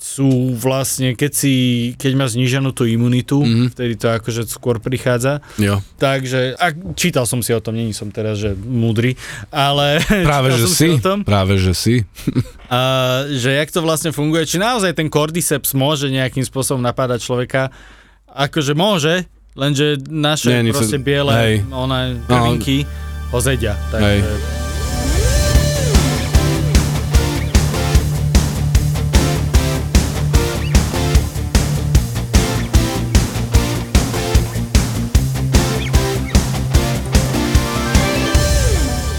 sú 0.08 0.28
vlastne, 0.54 1.12
keď 1.12 1.30
si, 1.30 1.54
keď 1.94 2.12
má 2.14 2.24
zníženú 2.24 2.70
tú 2.70 2.82
imunitu, 2.82 3.36
Mhm. 3.36 3.46
mm-hmm. 3.46 3.68
vtedy 3.70 3.94
to 3.94 4.08
akože 4.10 4.42
skôr 4.46 4.76
prichádza. 4.78 5.44
Jo. 5.56 5.84
Takže, 5.94 6.54
a 6.54 6.66
čítal 6.92 7.22
som 7.22 7.38
si 7.38 7.50
o 7.50 7.58
tom, 7.58 7.74
není 7.74 7.92
som 7.92 8.08
teraz, 8.08 8.36
že 8.36 8.52
múdry, 8.52 9.14
ale 9.48 10.00
Práve, 10.24 10.52
že 10.52 10.64
som 10.64 10.72
si. 10.74 10.88
o 10.90 10.98
tom, 10.98 11.18
Práve, 11.22 11.54
že 11.54 11.72
si. 11.72 11.94
a, 12.66 12.80
že 13.28 13.52
jak 13.52 13.68
to 13.68 13.80
vlastne 13.80 14.08
funguje, 14.10 14.42
či 14.42 14.56
naozaj 14.56 14.92
ten 14.92 15.06
cordyceps 15.06 15.72
môže 15.72 16.08
nejakým 16.08 16.42
spôsobom 16.42 16.80
napádať 16.80 17.20
človeka, 17.20 17.68
akože 18.26 18.72
môže, 18.72 19.28
lenže 19.52 20.00
naše 20.02 20.48
Nie, 20.50 20.62
nič 20.62 20.72
sa- 20.72 20.78
proste 20.78 20.98
biele, 20.98 21.32
hej. 21.34 21.54
one 21.68 22.16
No. 22.18 22.26
krvinky 22.26 22.88
ho 23.28 23.38
zedia. 23.38 23.76
Hej. 23.92 24.57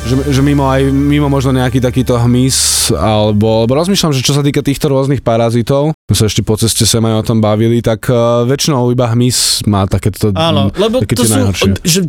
Že, 0.10 0.26
že 0.34 0.41
mimo 0.41 0.66
aj, 0.66 0.89
mimo 0.89 1.30
možno 1.30 1.53
nejaký 1.53 1.78
takýto 1.78 2.18
hmyz, 2.18 2.89
alebo, 2.97 3.62
alebo 3.62 3.78
rozmýšľam, 3.78 4.10
že 4.10 4.26
čo 4.26 4.34
sa 4.34 4.41
týka 4.41 4.66
týchto 4.66 4.89
rôznych 4.89 5.22
parazitov, 5.22 5.93
my 5.93 6.14
sa 6.18 6.26
ešte 6.26 6.41
po 6.41 6.57
ceste 6.57 6.82
sem 6.89 6.97
aj 7.05 7.22
o 7.22 7.24
tom 7.30 7.38
bavili, 7.38 7.78
tak 7.78 8.10
uh, 8.10 8.41
väčšinou 8.49 8.89
iba 8.89 9.05
hmyz 9.14 9.70
má 9.70 9.86
takéto 9.86 10.34
Áno, 10.34 10.74
lebo 10.74 11.05
také 11.05 11.14
to 11.14 11.30
sú, 11.30 11.38
najhoršie. 11.38 11.78
že, 11.86 11.99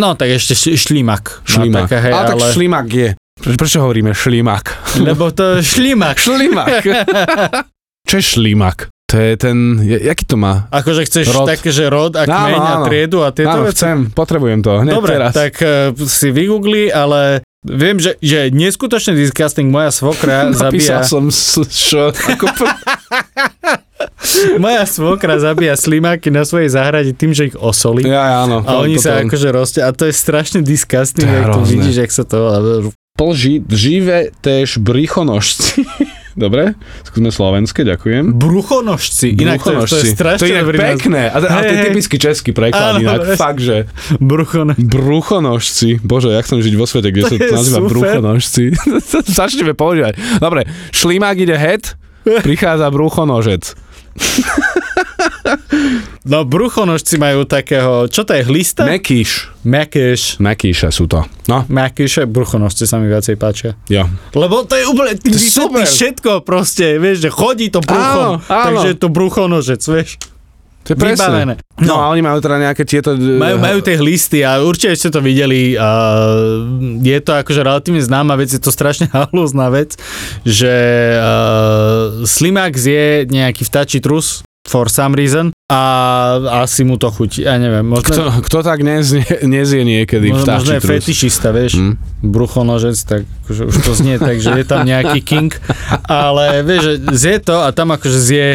no 0.00 0.16
tak 0.16 0.32
ešte 0.32 0.56
šlimak. 0.56 1.44
Šlimak. 1.44 1.84
Má 1.84 1.92
také, 1.92 1.98
hej, 2.08 2.12
ale, 2.16 2.24
tak 2.24 2.36
ale, 2.40 2.46
šlimak 2.56 2.86
je. 2.88 3.10
Pre, 3.20 3.54
prečo 3.60 3.78
hovoríme 3.84 4.16
šlimak? 4.16 4.64
lebo 5.04 5.28
to 5.28 5.60
je 5.60 5.76
šlimak. 5.76 6.16
šlimak. 6.16 6.80
čo 8.08 8.14
je 8.16 8.24
šlimak? 8.24 8.91
To 9.12 9.20
je 9.20 9.36
ten, 9.36 9.76
jaký 9.84 10.24
to 10.24 10.40
má? 10.40 10.72
Akože 10.72 11.04
chceš 11.04 11.28
Rod. 11.30 11.44
také, 11.44 11.68
že 11.68 11.84
rod 11.86 12.16
a 12.16 12.24
Áno, 12.24 12.32
kmeň 12.32 12.56
a 12.56 12.72
áno. 12.80 12.84
triedu 12.88 13.20
a 13.20 13.28
tieto 13.28 13.52
Áno, 13.52 13.68
veci. 13.68 13.84
chcem, 13.84 14.08
potrebujem 14.08 14.64
to, 14.64 14.80
hneď 14.80 14.94
Dobre, 14.96 15.12
teraz. 15.14 15.32
tak 15.36 15.54
uh, 15.60 15.68
si 16.00 16.32
vygoogli, 16.32 16.88
ale 16.88 17.44
viem, 17.60 18.00
že, 18.00 18.16
že 18.18 18.48
neskutočne 18.48 19.12
disgusting 19.12 19.68
moja 19.68 19.92
svokra 19.92 20.48
zabíja, 20.56 20.64
Napísal 20.64 21.00
som, 21.04 21.28
čo, 21.68 22.08
ako 22.08 22.46
moja 24.64 24.88
svokra 24.88 25.36
zabíja 25.36 25.76
slimáky 25.76 26.32
na 26.32 26.48
svojej 26.48 26.72
záhrade 26.72 27.12
tým, 27.12 27.36
že 27.36 27.52
ich 27.52 27.56
osolí. 27.56 28.08
ja, 28.08 28.48
áno. 28.48 28.64
A 28.64 28.80
oni 28.80 28.96
sa 28.96 29.20
akože 29.20 29.48
rostia 29.52 29.82
a 29.86 29.92
to 29.92 30.08
je 30.08 30.14
strašne 30.16 30.64
disgusting, 30.64 31.28
jak 31.28 31.52
to 31.52 31.60
vidíš, 31.60 31.96
jak 32.00 32.12
sa 32.12 32.24
to... 32.24 32.38
Plži, 33.12 33.60
živé 33.68 34.32
též 34.40 34.80
brichonožci. 34.80 35.84
Dobre, 36.32 36.72
skúsme 37.02 37.28
slovenské, 37.28 37.82
ďakujem. 37.82 38.32
Bruchonožci. 38.32 39.34
Inak 39.34 39.60
to, 39.60 39.68
je- 39.68 39.76
to 39.76 39.96
je 39.98 40.02
Bruchonožci. 40.02 40.08
strašne 40.10 40.40
to 40.40 40.46
je 40.46 40.56
dobrý 40.58 40.78
pekné. 40.78 41.22
A, 41.26 41.36
a 41.36 41.38
to 41.38 41.44
je 41.44 41.52
Hej, 41.52 41.68
hej. 41.68 41.84
typický 41.86 42.16
český 42.18 42.50
preklad 42.50 42.96
Áno, 42.96 42.98
inak. 43.00 43.18
vieš. 43.22 43.36
Fakt, 43.36 43.60
že 43.60 43.76
Bruchon... 44.18 44.72
bruchonožci. 44.74 46.00
Bože, 46.00 46.28
ja 46.28 46.40
chcem 46.40 46.58
žiť 46.58 46.74
vo 46.74 46.84
svete, 46.84 47.08
kde 47.08 47.22
To 47.22 47.28
sa 47.28 47.34
je 47.34 47.40
to 47.42 47.54
nazýva 47.54 47.78
super. 47.78 47.90
bruchonožci. 47.90 48.64
Začneme 49.38 49.72
používať. 49.72 50.14
Dobre, 50.38 50.64
šlimák 50.90 51.36
ide 51.38 51.54
head, 51.54 51.82
prichádza 52.40 52.88
bruchonožec. 52.88 53.76
No 56.22 56.46
bruchonožci 56.46 57.18
majú 57.18 57.42
takého, 57.42 58.06
čo 58.06 58.22
to 58.22 58.30
je, 58.32 58.46
hlista? 58.46 58.86
Mekíš. 58.86 59.50
Mekeš. 59.62 60.38
Mekíše 60.38 60.88
sú 60.88 61.06
to. 61.06 61.26
No, 61.44 61.66
Mekíše, 61.66 62.24
bruchonožci 62.24 62.86
sa 62.86 62.96
mi 62.96 63.06
viacej 63.06 63.34
páčia. 63.34 63.74
jo. 63.86 64.06
Lebo 64.32 64.62
to 64.62 64.74
je 64.74 64.86
úplne, 64.86 65.18
ty 65.18 65.28
To 65.28 65.38
super. 65.38 65.82
všetko 65.82 66.42
proste, 66.42 66.96
vieš, 66.96 67.26
že 67.26 67.30
chodí 67.30 67.66
to 67.68 67.82
Áno, 67.84 68.38
áno. 68.38 68.64
takže 68.70 68.86
je 68.88 68.98
to 68.98 69.08
bruchonožec, 69.08 69.82
vieš. 69.82 70.22
To 70.82 70.94
je 70.94 70.96
Vybavené. 70.96 71.54
presne. 71.58 71.86
No, 71.86 71.94
a 71.96 72.10
oni 72.10 72.18
majú 72.20 72.38
teda 72.38 72.58
nejaké 72.60 72.82
tieto... 72.82 73.14
Majú, 73.14 73.54
majú 73.56 73.78
tie 73.82 73.94
hlisty 73.94 74.42
a 74.42 74.58
určite 74.58 74.94
ste 74.94 75.10
to 75.10 75.18
videli. 75.18 75.78
A 75.78 75.86
je 76.98 77.18
to 77.18 77.32
akože 77.32 77.62
relatívne 77.62 77.98
známa 77.98 78.34
vec, 78.34 78.50
je 78.50 78.58
to 78.58 78.70
strašne 78.70 79.06
halúzna 79.16 79.70
vec, 79.70 79.94
že 80.42 80.74
uh, 81.14 82.22
Slimax 82.22 82.74
je 82.80 83.06
nejaký 83.26 83.62
vtáči 83.62 83.98
trus 83.98 84.42
for 84.72 84.88
some 84.88 85.12
reason 85.12 85.52
a 85.68 85.80
asi 86.60 86.80
mu 86.82 86.96
to 86.96 87.08
chutí, 87.08 87.44
ja 87.44 87.56
neviem, 87.56 87.84
možno, 87.84 88.04
Kto, 88.04 88.22
kto 88.40 88.58
tak 88.60 88.80
nezie, 88.80 89.24
nezie 89.44 89.84
niekedy 89.84 90.28
možno, 90.28 90.44
možno 90.44 90.48
vtáči 90.48 90.68
je 90.70 90.80
trus? 90.80 90.90
fetišista, 90.90 91.48
vieš, 91.50 91.72
Hm. 91.74 91.92
bruchonožec, 92.22 92.96
tak 92.98 93.20
akože 93.44 93.62
už 93.66 93.76
to 93.78 93.92
znie 93.94 94.16
tak, 94.16 94.36
že 94.36 94.50
je 94.50 94.64
tam 94.64 94.82
nejaký 94.82 95.20
king, 95.20 95.52
ale 96.02 96.60
vieš, 96.62 96.82
že 96.82 96.94
zje 97.14 97.36
to 97.42 97.56
a 97.60 97.68
tam 97.70 97.88
akože 97.90 98.18
zje 98.18 98.48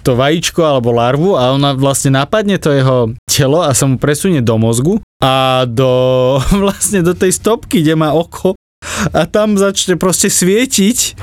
to 0.00 0.12
vajíčko 0.14 0.60
alebo 0.62 0.88
larvu 0.90 1.36
a 1.36 1.52
ona 1.52 1.72
vlastne 1.72 2.14
napadne 2.14 2.56
to 2.56 2.70
jeho 2.70 2.96
telo 3.24 3.60
a 3.60 3.70
sa 3.70 3.84
mu 3.84 3.96
presunie 3.96 4.40
do 4.40 4.56
mozgu 4.56 4.98
a 5.18 5.62
do 5.62 5.90
vlastne 6.64 7.00
do 7.00 7.12
tej 7.12 7.30
stopky, 7.30 7.80
kde 7.80 7.94
má 7.94 8.10
oko 8.10 8.57
a 9.14 9.24
tam 9.28 9.54
začne 9.54 9.94
proste 9.94 10.32
svietiť, 10.32 11.18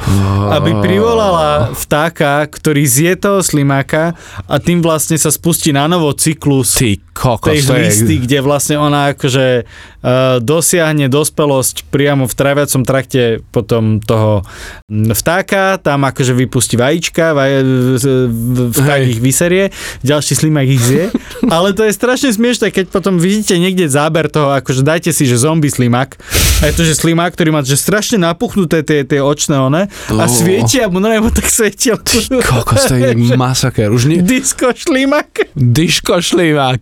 aby 0.56 0.80
privolala 0.80 1.72
vtáka, 1.76 2.46
ktorý 2.48 2.84
zje 2.88 3.14
toho 3.20 3.40
slimáka 3.42 4.16
a 4.48 4.56
tým 4.62 4.80
vlastne 4.80 5.20
sa 5.20 5.34
spustí 5.34 5.76
na 5.76 5.90
novo 5.90 6.12
cyklus 6.16 6.76
Ty 6.76 7.06
kokos, 7.16 7.48
tej 7.48 7.64
hlisty, 7.64 8.16
kde 8.28 8.44
vlastne 8.44 8.76
ona 8.76 9.16
akože 9.16 9.64
uh, 9.64 10.38
dosiahne 10.44 11.08
dospelosť 11.08 11.88
priamo 11.88 12.28
v 12.28 12.34
traviacom 12.36 12.84
trakte 12.84 13.40
potom 13.56 14.04
toho 14.04 14.44
mm, 14.92 15.16
vtáka, 15.16 15.80
tam 15.80 16.04
akože 16.04 16.36
vypustí 16.36 16.76
vajíčka, 16.76 17.32
vaj, 17.32 17.64
v- 17.64 18.28
v- 18.28 18.70
vták 18.76 19.02
Hej. 19.08 19.12
ich 19.16 19.20
vyserie, 19.24 19.64
ďalší 20.04 20.34
slimak 20.36 20.68
ich 20.68 20.84
zje, 20.84 21.04
ale 21.56 21.72
to 21.72 21.88
je 21.88 21.96
strašne 21.96 22.36
smiešne, 22.36 22.68
keď 22.68 22.92
potom 22.92 23.16
vidíte 23.16 23.56
niekde 23.56 23.88
záber 23.88 24.28
toho, 24.28 24.52
akože 24.52 24.84
dajte 24.84 25.16
si, 25.16 25.24
že 25.24 25.40
zombie 25.40 25.72
slimak, 25.72 26.20
a 26.60 26.68
je 26.68 26.74
to, 26.76 26.84
že 26.84 27.00
slimak, 27.00 27.32
ktorý 27.32 27.56
má 27.56 27.64
že 27.66 27.76
strašne 27.76 28.22
napuchnuté 28.22 28.86
tie, 28.86 29.01
tie 29.01 29.20
očné 29.20 29.57
one 29.57 29.89
a 29.89 30.24
Oh. 30.26 30.30
svietia 30.30 30.86
mu, 30.88 31.01
no 31.01 31.09
nebo 31.09 31.28
tak 31.30 31.49
svietia. 31.49 31.97
Kokos, 31.97 32.86
to 32.88 32.95
je 32.95 33.18
masaker. 33.41 33.89
Už 33.89 34.05
ni... 34.07 34.22
Disko 34.22 34.72
šlimak. 34.72 35.49
Dyško 35.57 36.22
šlivák. 36.22 36.82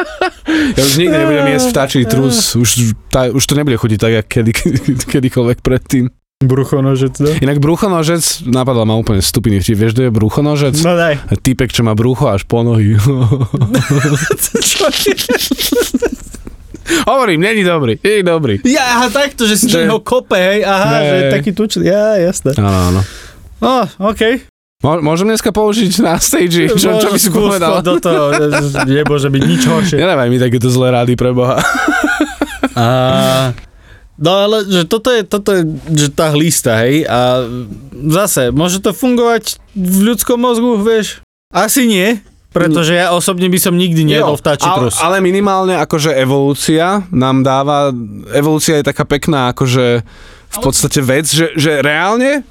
ja 0.76 0.82
už 0.82 0.94
nikdy 0.96 1.14
nebudem 1.14 1.48
jesť 1.56 1.66
vtáčí 1.72 2.00
trus. 2.04 2.52
Už, 2.54 2.92
tá, 3.08 3.32
už 3.32 3.40
to 3.40 3.54
nebude 3.56 3.80
chutiť 3.80 3.98
tak, 3.98 4.12
jak 4.12 4.26
kedy, 4.28 4.52
kedykoľvek 5.12 5.58
predtým. 5.64 6.12
Bruchonožec, 6.44 7.14
no? 7.24 7.30
Inak 7.40 7.56
bruchonožec, 7.56 8.20
napadla 8.44 8.84
ma 8.84 9.00
úplne 9.00 9.24
stupidný 9.24 9.64
vtip. 9.64 9.80
Vieš, 9.80 9.92
kto 9.96 10.02
je 10.04 10.10
bruchonožec? 10.12 10.76
No 10.84 10.92
daj. 10.92 11.16
Týpek, 11.40 11.72
čo 11.72 11.86
má 11.86 11.96
brucho 11.96 12.28
až 12.28 12.44
po 12.44 12.60
nohy. 12.60 13.00
Čo 14.60 14.84
je? 14.92 16.14
Hovorím, 17.10 17.40
není 17.40 17.64
dobrý, 17.64 17.96
není 18.04 18.22
dobrý. 18.22 18.54
Ja, 18.64 19.00
aha, 19.00 19.08
takto, 19.08 19.46
že 19.48 19.56
si 19.56 19.66
Že- 19.68 19.88
neho 19.88 20.00
kope, 20.00 20.36
hej, 20.36 20.60
aha, 20.64 21.00
Ne. 21.00 21.04
že 21.04 21.14
je 21.16 21.24
taký 21.32 21.50
tučný, 21.52 21.84
ja, 21.88 22.20
jasné. 22.20 22.52
Áno, 22.60 22.80
áno. 22.92 23.00
No. 23.60 23.88
Mô- 24.84 25.00
Môžem 25.00 25.32
dneska 25.32 25.48
použiť 25.48 26.04
na 26.04 26.20
stage, 26.20 26.68
čo, 26.76 27.00
čo 27.00 27.08
by 27.08 27.16
si 27.16 27.32
povedal? 27.32 27.80
Do 27.80 27.96
toho, 27.96 28.36
nemôže 28.84 29.32
byť 29.32 29.42
nič 29.42 29.62
horšie. 29.64 29.96
Nedávaj 29.96 30.28
mi 30.28 30.36
takéto 30.36 30.68
zlé 30.68 30.92
rády 30.92 31.16
pre 31.16 31.32
Boha. 31.32 31.56
A, 32.74 33.54
no 34.18 34.30
ale, 34.34 34.66
že 34.66 34.82
toto 34.84 35.06
je, 35.14 35.22
toto 35.22 35.54
je, 35.54 35.62
že 35.94 36.10
tá 36.10 36.34
hlista, 36.34 36.82
hej, 36.82 37.06
a 37.06 37.46
zase, 38.10 38.50
môže 38.50 38.82
to 38.82 38.90
fungovať 38.90 39.62
v 39.78 40.10
ľudskom 40.10 40.42
mozgu, 40.42 40.82
vieš? 40.82 41.22
Asi 41.54 41.86
nie, 41.86 42.18
pretože 42.54 42.94
ja 42.94 43.10
osobne 43.10 43.50
by 43.50 43.58
som 43.58 43.74
nikdy 43.74 44.06
nejedol 44.06 44.38
vtáči 44.38 44.70
ale, 44.70 44.78
trus. 44.86 45.02
ale 45.02 45.18
minimálne 45.18 45.74
akože 45.82 46.14
evolúcia 46.14 47.02
nám 47.10 47.42
dáva, 47.42 47.90
evolúcia 48.30 48.78
je 48.78 48.86
taká 48.86 49.02
pekná 49.02 49.50
akože 49.50 50.06
v 50.54 50.58
podstate 50.62 51.02
vec, 51.02 51.26
že, 51.26 51.50
že 51.58 51.82
reálne 51.82 52.46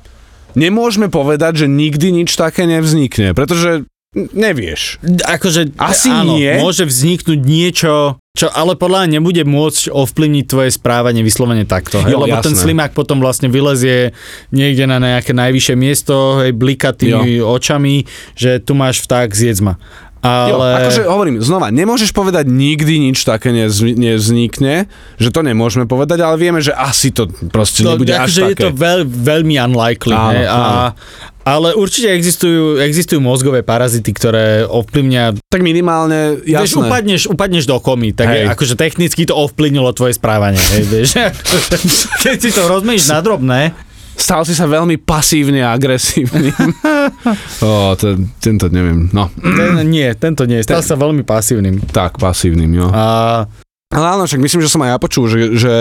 nemôžeme 0.60 1.08
povedať, 1.08 1.66
že 1.66 1.68
nikdy 1.72 2.24
nič 2.24 2.36
také 2.36 2.68
nevznikne, 2.68 3.32
pretože 3.32 3.88
nevieš. 4.14 5.02
Akože, 5.26 5.74
Asi 5.78 6.10
áno, 6.10 6.38
nie. 6.38 6.62
môže 6.62 6.86
vzniknúť 6.86 7.40
niečo, 7.42 8.22
čo 8.34 8.50
ale 8.50 8.74
podľa 8.74 9.06
mňa 9.06 9.10
nebude 9.22 9.44
môcť 9.46 9.94
ovplyvniť 9.94 10.46
tvoje 10.50 10.70
správanie 10.74 11.22
vyslovene 11.22 11.70
takto. 11.70 12.02
Hej? 12.02 12.18
Jo, 12.18 12.26
Lebo 12.26 12.42
ten 12.42 12.58
jasné. 12.58 12.64
slimák 12.66 12.98
potom 12.98 13.22
vlastne 13.22 13.46
vylezie 13.50 14.18
niekde 14.50 14.90
na 14.90 14.98
nejaké 14.98 15.38
najvyššie 15.38 15.76
miesto, 15.78 16.42
hej, 16.42 16.54
blika 16.54 16.94
tými 16.98 17.38
očami, 17.42 18.10
že 18.34 18.58
tu 18.58 18.74
máš 18.74 19.06
vták, 19.06 19.30
zjedz 19.30 19.62
ma. 19.62 19.78
Ale... 20.24 20.48
Jo, 20.48 20.58
akože 20.80 21.02
hovorím, 21.04 21.36
znova, 21.44 21.68
nemôžeš 21.68 22.16
povedať 22.16 22.48
nikdy 22.48 23.12
nič 23.12 23.28
také 23.28 23.52
nez, 23.52 23.76
nevznikne, 23.76 24.88
že 25.20 25.30
to 25.36 25.44
nemôžeme 25.44 25.84
povedať, 25.84 26.24
ale 26.24 26.40
vieme, 26.40 26.64
že 26.64 26.72
asi 26.72 27.12
to 27.12 27.28
proste 27.52 27.84
to, 27.84 28.00
nebude 28.00 28.16
až 28.16 28.32
akože 28.32 28.42
je 28.48 28.56
také. 28.56 28.64
to 28.64 28.70
veľ, 28.72 29.00
veľmi 29.04 29.56
unlikely. 29.60 30.16
Áno, 30.16 30.32
hej? 30.32 30.48
A, 30.48 30.56
áno. 30.56 30.80
ale 31.44 31.76
určite 31.76 32.08
existujú, 32.16 32.80
existujú 32.80 33.20
mozgové 33.20 33.68
parazity, 33.68 34.16
ktoré 34.16 34.64
ovplyvňa... 34.64 35.44
Tak 35.52 35.60
minimálne, 35.60 36.40
Vieš, 36.40 36.72
jasné. 36.72 36.88
upadneš, 36.88 37.22
upadneš 37.28 37.68
do 37.68 37.76
komy, 37.84 38.16
tak 38.16 38.32
je, 38.32 38.48
Hej. 38.48 38.56
akože 38.56 38.74
technicky 38.80 39.28
to 39.28 39.36
ovplyvnilo 39.36 39.92
tvoje 39.92 40.16
správanie. 40.16 40.64
Hej, 40.80 40.84
vieš? 40.88 41.20
Keď 42.24 42.38
si 42.40 42.50
to 42.56 42.64
rozmeníš 42.72 43.12
na 43.12 43.20
drobné, 43.20 43.76
Stal 44.14 44.46
si 44.46 44.54
sa 44.54 44.70
veľmi 44.70 45.02
pasívne 45.02 45.66
a 45.66 45.74
agresívny. 45.74 46.54
o, 47.66 47.98
to, 47.98 48.16
tento 48.40 48.70
neviem, 48.70 49.10
no. 49.12 49.34
ten, 49.36 49.84
nie, 49.90 50.08
tento 50.16 50.46
nie, 50.46 50.62
stal 50.62 50.86
sa 50.86 50.96
veľmi 50.96 51.26
pasívnym. 51.26 51.82
Tak, 51.92 52.22
pasívnym, 52.22 52.72
jo. 52.72 52.88
A 52.94 53.46
Ale 53.94 54.18
áno, 54.18 54.26
však 54.26 54.42
myslím, 54.42 54.62
že 54.66 54.74
som 54.74 54.82
aj 54.82 54.90
ja 54.90 54.98
počul, 54.98 55.30
že, 55.30 55.40
že 55.54 55.74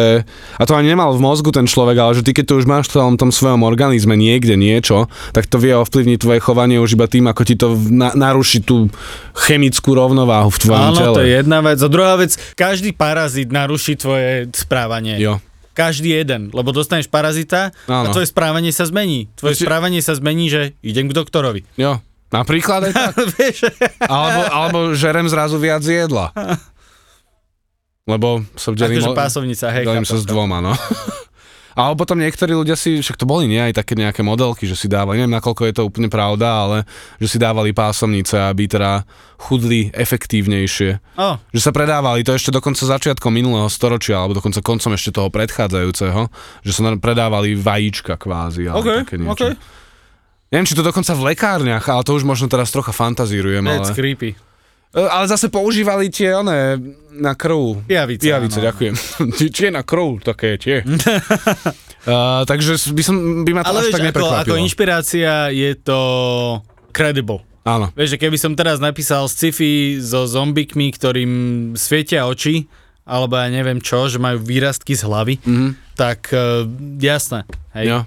a 0.60 0.62
to 0.68 0.76
ani 0.76 0.92
nemal 0.92 1.16
v 1.16 1.24
mozgu 1.24 1.48
ten 1.48 1.64
človek, 1.64 1.96
ale 1.96 2.12
že 2.12 2.20
ty 2.20 2.36
keď 2.36 2.44
to 2.44 2.54
už 2.60 2.68
máš 2.68 2.92
v 2.92 3.00
celom 3.00 3.16
tom 3.16 3.32
svojom 3.32 3.64
organizme 3.64 4.12
niekde 4.12 4.52
niečo, 4.52 5.08
tak 5.32 5.48
to 5.48 5.56
vie 5.56 5.72
ovplyvniť 5.72 6.20
tvoje 6.20 6.38
chovanie 6.44 6.76
už 6.76 7.00
iba 7.00 7.08
tým, 7.08 7.24
ako 7.32 7.42
ti 7.48 7.56
to 7.56 7.72
na, 7.88 8.12
naruší 8.12 8.60
tú 8.60 8.92
chemickú 9.32 9.96
rovnováhu 9.96 10.52
v 10.52 10.60
tvojom 10.60 10.88
áno, 10.92 11.00
tele. 11.00 11.16
to 11.16 11.22
je 11.24 11.30
jedna 11.40 11.58
vec. 11.64 11.78
A 11.80 11.88
druhá 11.88 12.14
vec, 12.20 12.36
každý 12.52 12.92
parazit 12.92 13.48
naruší 13.48 13.96
tvoje 13.96 14.52
správanie. 14.52 15.16
Jo. 15.16 15.40
Každý 15.72 16.12
jeden, 16.14 16.48
lebo 16.48 16.68
dostaneš 16.68 17.06
parazita 17.06 17.72
a 17.84 18.04
Áno. 18.04 18.12
tvoje 18.12 18.28
správanie 18.28 18.68
sa 18.68 18.84
zmení. 18.84 19.32
Tvoje 19.32 19.56
Či- 19.56 19.64
správanie 19.64 19.98
sa 19.98 20.12
zmení, 20.12 20.46
že 20.46 20.76
idem 20.80 21.06
k 21.06 21.14
doktorovi. 21.14 21.64
Jo. 21.74 22.00
Napríklad 22.28 22.88
aj 22.88 22.92
tak. 22.92 23.12
Alebo, 24.08 24.40
alebo 24.48 24.78
žerem 24.92 25.24
zrazu 25.26 25.56
viac 25.56 25.80
jedla. 25.80 26.32
Lebo 28.02 28.42
som 28.56 28.72
delím, 28.72 28.98
Akože 28.98 29.14
pásovnica, 29.14 29.66
hej. 29.70 29.84
delím 29.84 30.02
sa 30.02 30.16
s 30.16 30.24
dvoma, 30.24 30.58
no. 30.58 30.72
Alebo 31.72 32.04
potom 32.04 32.20
niektorí 32.20 32.52
ľudia 32.52 32.76
si, 32.76 33.00
však 33.00 33.16
to 33.16 33.24
boli 33.24 33.48
nie 33.48 33.60
aj 33.60 33.80
také 33.80 33.96
nejaké 33.96 34.20
modelky, 34.20 34.68
že 34.68 34.76
si 34.76 34.86
dávali, 34.88 35.20
neviem 35.20 35.36
nakoľko 35.36 35.62
je 35.68 35.74
to 35.74 35.82
úplne 35.88 36.12
pravda, 36.12 36.48
ale 36.48 36.76
že 37.16 37.36
si 37.36 37.38
dávali 37.40 37.72
pásomnice, 37.72 38.36
aby 38.36 38.68
teda 38.68 39.08
chudli 39.40 39.88
efektívnejšie. 39.90 41.18
O, 41.18 41.40
Že 41.50 41.60
sa 41.60 41.72
predávali, 41.74 42.22
to 42.22 42.36
ešte 42.36 42.54
dokonca 42.54 42.84
začiatkom 42.84 43.32
minulého 43.32 43.66
storočia, 43.72 44.20
alebo 44.20 44.38
dokonca 44.38 44.62
koncom 44.62 44.92
ešte 44.94 45.10
toho 45.10 45.32
predchádzajúceho, 45.32 46.30
že 46.62 46.70
sa 46.70 46.94
predávali 47.00 47.56
vajíčka 47.58 48.14
kvázi, 48.20 48.70
alebo 48.70 48.86
OK, 48.86 49.08
také 49.08 49.16
niečo. 49.18 49.48
OK. 49.50 49.80
Neviem, 50.52 50.68
či 50.68 50.76
to 50.76 50.84
dokonca 50.84 51.16
v 51.16 51.32
lekárniach, 51.32 51.84
ale 51.88 52.04
to 52.04 52.12
už 52.12 52.28
možno 52.28 52.44
teraz 52.44 52.68
trocha 52.68 52.92
fantazírujem, 52.92 53.64
ale... 53.64 53.80
That's 53.80 53.96
creepy. 53.96 54.36
E, 54.92 55.00
Ale 55.00 55.24
zase 55.26 55.48
používali 55.48 56.08
tie, 56.08 56.32
one, 56.32 56.76
na 57.10 57.32
krv. 57.32 57.80
Pijavice, 57.82 58.22
Pijavice, 58.22 58.58
áno. 58.58 58.66
ďakujem. 58.68 58.94
je 59.58 59.70
na 59.70 59.82
krv, 59.82 60.20
také 60.22 60.56
tie. 60.56 60.84
uh, 60.84 62.42
takže 62.50 62.76
by, 62.90 63.02
som, 63.02 63.16
by 63.40 63.52
ma 63.52 63.62
to 63.62 63.68
Ale 63.68 63.78
až 63.78 63.84
vieš, 63.88 63.94
tak 63.94 64.04
ako, 64.12 64.26
ako 64.42 64.54
inšpirácia 64.58 65.32
je 65.48 65.70
to 65.74 65.98
credible. 66.90 67.40
Áno. 67.62 67.94
Vieš, 67.94 68.16
že 68.16 68.20
keby 68.20 68.36
som 68.36 68.52
teraz 68.52 68.82
napísal 68.82 69.24
sci-fi 69.24 69.96
so 69.96 70.26
zombikmi, 70.26 70.90
ktorým 70.90 71.32
svietia 71.72 72.26
oči, 72.26 72.66
alebo 73.02 73.34
ja 73.34 73.46
neviem 73.48 73.78
čo, 73.78 74.06
že 74.06 74.18
majú 74.18 74.38
výrastky 74.38 74.94
z 74.94 75.02
hlavy, 75.04 75.34
Mhm. 75.42 75.68
tak 75.94 76.30
uh, 76.30 76.66
jasné. 76.98 77.46
Hej. 77.72 77.86
Jo. 77.86 77.98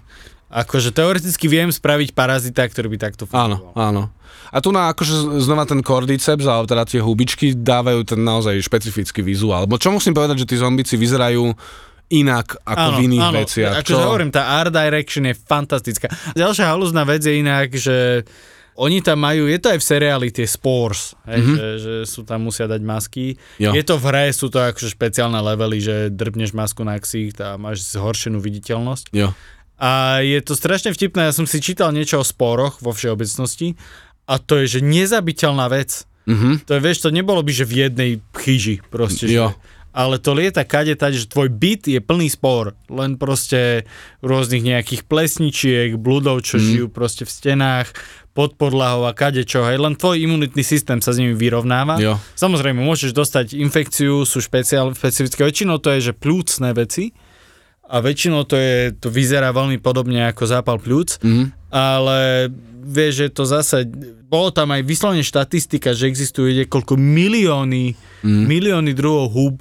Akože 0.45 0.91
teoreticky 0.91 1.47
viem 1.47 1.67
spraviť 1.67 2.13
parazita, 2.13 2.63
ktorý 2.63 2.95
by 2.95 2.97
takto 3.01 3.27
Áno, 3.27 3.59
fungoval. 3.59 3.73
áno. 3.75 4.03
A 4.53 4.57
tu 4.63 4.71
na 4.71 4.91
akože 4.91 5.41
znova 5.43 5.67
ten 5.67 5.83
cordyceps, 5.83 6.45
alebo 6.47 6.69
teda 6.69 6.87
tie 6.87 7.03
hubičky 7.03 7.53
dávajú 7.53 8.03
ten 8.07 8.21
naozaj 8.23 8.59
špecifický 8.63 9.25
vizuál. 9.25 9.67
Lebo 9.67 9.75
čo 9.79 9.91
musím 9.91 10.15
povedať, 10.15 10.45
že 10.45 10.49
tí 10.51 10.55
zombici 10.55 10.95
vyzerajú 10.95 11.55
inak 12.05 12.61
ako 12.61 12.87
v 12.95 12.97
iných 13.09 13.27
veciach. 13.33 13.73
Akože 13.81 13.97
hovorím, 13.97 14.29
tá 14.29 14.61
art 14.61 14.69
direction 14.69 15.25
je 15.25 15.33
fantastická. 15.33 16.05
Ďalšia 16.37 16.69
halúzna 16.69 17.01
vec 17.01 17.25
je 17.25 17.33
inak, 17.41 17.73
že 17.73 18.21
Oni 18.75 18.99
tam 18.99 19.23
majú, 19.23 19.47
je 19.47 19.55
to 19.55 19.71
aj 19.71 19.79
v 19.79 19.87
seriáli 19.87 20.27
tie 20.35 20.43
spores, 20.43 21.15
hej, 21.23 21.39
mm-hmm. 21.39 21.55
že, 21.55 21.67
že 21.79 21.93
sú 22.03 22.27
tam 22.27 22.43
musia 22.43 22.67
dať 22.67 22.83
masky. 22.83 23.39
Jo. 23.55 23.71
Je 23.71 23.83
to 23.87 23.95
v 23.95 24.03
hre, 24.11 24.27
sú 24.35 24.51
to 24.51 24.59
akože 24.59 24.91
špeciálne 24.91 25.39
levely, 25.39 25.79
že 25.79 25.95
drbneš 26.11 26.51
masku 26.51 26.83
na 26.83 26.99
ksicht 26.99 27.39
a 27.39 27.55
máš 27.55 27.87
zhoršenú 27.95 28.43
viditeľnosť. 28.43 29.15
Jo. 29.15 29.31
A 29.79 30.19
je 30.19 30.39
to 30.43 30.59
strašne 30.59 30.91
vtipné, 30.91 31.31
ja 31.31 31.33
som 31.35 31.47
si 31.47 31.63
čítal 31.63 31.95
niečo 31.95 32.19
o 32.19 32.27
sporoch 32.27 32.83
vo 32.83 32.91
všeobecnosti 32.91 33.79
a 34.25 34.35
to 34.35 34.59
je, 34.59 34.77
že 34.77 34.79
nezabiteľná 34.81 35.65
vec. 35.67 36.03
Mhm. 36.25 36.65
To 36.65 36.73
je, 36.73 36.81
vieš, 36.81 37.01
to 37.01 37.09
nebolo 37.09 37.39
by, 37.39 37.51
že 37.51 37.63
v 37.63 37.73
jednej 37.85 38.11
chyži 38.33 38.81
proste. 38.83 39.29
Jo. 39.29 39.53
Že, 39.53 39.73
ale 39.95 40.15
to 40.17 40.33
lieta 40.33 40.61
kade 40.61 40.91
tať, 40.91 41.13
že 41.15 41.31
tvoj 41.31 41.47
byt 41.47 41.87
je 41.87 41.99
plný 41.99 42.27
spor. 42.27 42.75
Len 42.89 43.15
proste 43.15 43.87
rôznych 44.19 44.59
nejakých 44.59 45.07
plesničiek, 45.07 45.95
bludov, 45.95 46.43
čo 46.43 46.57
Mhm. 46.57 46.63
žijú 46.63 46.85
proste 46.89 47.23
v 47.23 47.31
stenách, 47.31 47.87
pod 48.33 48.59
podlahou 48.59 49.05
a 49.05 49.15
kade 49.15 49.47
čo. 49.47 49.63
Hej. 49.63 49.79
Len 49.79 49.95
tvoj 49.95 50.19
imunitný 50.19 50.59
systém 50.59 50.99
sa 50.99 51.15
s 51.15 51.21
nimi 51.21 51.31
vyrovnáva. 51.31 51.95
Jo. 51.95 52.19
Samozrejme, 52.35 52.83
môžeš 52.83 53.15
dostať 53.15 53.55
infekciu, 53.55 54.27
sú 54.27 54.43
špeciál, 54.43 54.91
špecifické. 54.91 55.39
Väčšinou 55.41 55.79
to 55.79 55.95
je, 55.95 56.11
že 56.11 56.13
plúcne 56.13 56.75
veci. 56.75 57.15
A 57.85 58.01
väčšinou 58.01 58.43
to, 58.43 58.57
je, 58.57 58.91
to 58.91 59.07
vyzerá 59.07 59.53
veľmi 59.53 59.77
podobne 59.77 60.27
ako 60.27 60.43
zápal 60.43 60.75
pľúc. 60.75 61.21
Mhm. 61.23 61.43
Ale 61.75 62.47
vieš, 62.81 63.13
že 63.17 63.27
to 63.29 63.43
zase, 63.43 63.83
bolo 64.25 64.47
tam 64.49 64.71
aj 64.71 64.81
vyslovene 64.81 65.19
štatistika, 65.21 65.91
že 65.91 66.07
existuje 66.07 66.55
niekoľko 66.57 66.95
milióny, 66.95 67.91
Mhm. 68.23 68.43
milióny 68.47 68.91
druhov 68.91 69.27
húb 69.29 69.57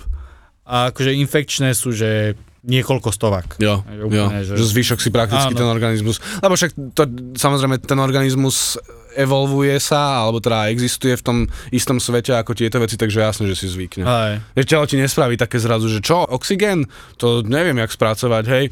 a 0.63 0.89
akože 0.89 1.11
infekčné 1.13 1.75
sú, 1.75 1.91
že 1.91 2.39
niekoľko 2.63 3.11
stovák. 3.11 3.49
Jo, 3.59 3.85
jo, 3.85 4.05
úplne, 4.07 4.41
že... 4.41 4.55
že- 4.55 4.57
že 4.57 4.73
zvyšok 4.73 4.99
si 4.99 5.11
prakticky 5.11 5.53
Áno. 5.53 5.59
ten 5.59 5.69
organizmus, 5.69 6.17
lebo 6.39 6.55
však 6.55 6.71
to, 6.95 7.03
samozrejme 7.35 7.77
ten 7.77 7.99
organizmus 7.99 8.81
evolvuje 9.15 9.79
sa, 9.79 10.21
alebo 10.21 10.39
teda 10.39 10.69
existuje 10.69 11.15
v 11.15 11.23
tom 11.23 11.39
istom 11.71 11.97
svete 11.97 12.33
ako 12.33 12.53
tieto 12.53 12.77
veci, 12.77 12.95
takže 12.95 13.19
jasne, 13.21 13.45
že 13.47 13.57
si 13.57 13.67
zvykne. 13.67 14.03
Aj. 14.03 14.39
Vieš, 14.53 14.67
telo 14.67 14.85
ti 14.85 14.97
nespraví 14.97 15.35
také 15.35 15.57
zrazu, 15.57 15.87
že 15.87 15.99
čo, 15.99 16.23
oxygén? 16.25 16.85
To 17.17 17.41
neviem, 17.41 17.77
jak 17.77 17.91
spracovať, 17.91 18.45
hej. 18.47 18.65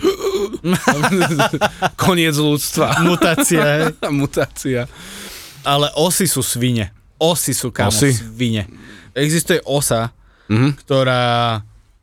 Koniec 1.96 2.34
ľudstva. 2.34 3.02
Mutácia, 3.02 3.62
hej. 3.62 3.82
Mutácia. 4.12 4.86
Ale 5.62 5.90
osy 5.94 6.26
sú 6.26 6.40
svine. 6.40 6.90
Osy 7.16 7.54
sú 7.54 7.70
kamo 7.70 7.88
Osy? 7.88 8.10
svine. 8.12 8.66
Existuje 9.12 9.62
osa, 9.62 10.10
Mhm. 10.50 10.74
ktorá 10.82 11.62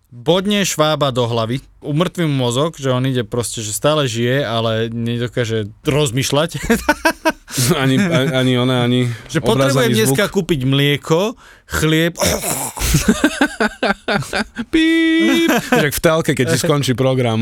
bodne 0.10 0.66
švába 0.66 1.14
do 1.14 1.30
hlavy, 1.30 1.62
umrtvý 1.86 2.26
mu 2.26 2.50
mozog, 2.50 2.82
že 2.82 2.90
on 2.90 3.06
ide 3.06 3.22
proste, 3.22 3.62
že 3.62 3.74
stále 3.74 4.10
žije, 4.10 4.42
ale 4.42 4.90
nedokáže 4.90 5.70
rozmýšľať. 5.86 6.58
Ani, 7.76 7.98
ani, 8.30 8.62
ona, 8.62 8.86
ani 8.86 9.10
že 9.26 9.42
potrebujem 9.42 9.92
dneska 9.92 10.30
zvuk. 10.30 10.38
kúpiť 10.38 10.70
mlieko, 10.70 11.34
chlieb, 11.66 12.14
Píp. 14.72 15.52
Tak 15.70 15.92
v 15.92 16.00
telke, 16.00 16.32
keď 16.38 16.46
ti 16.56 16.58
skončí 16.62 16.94
program. 16.94 17.42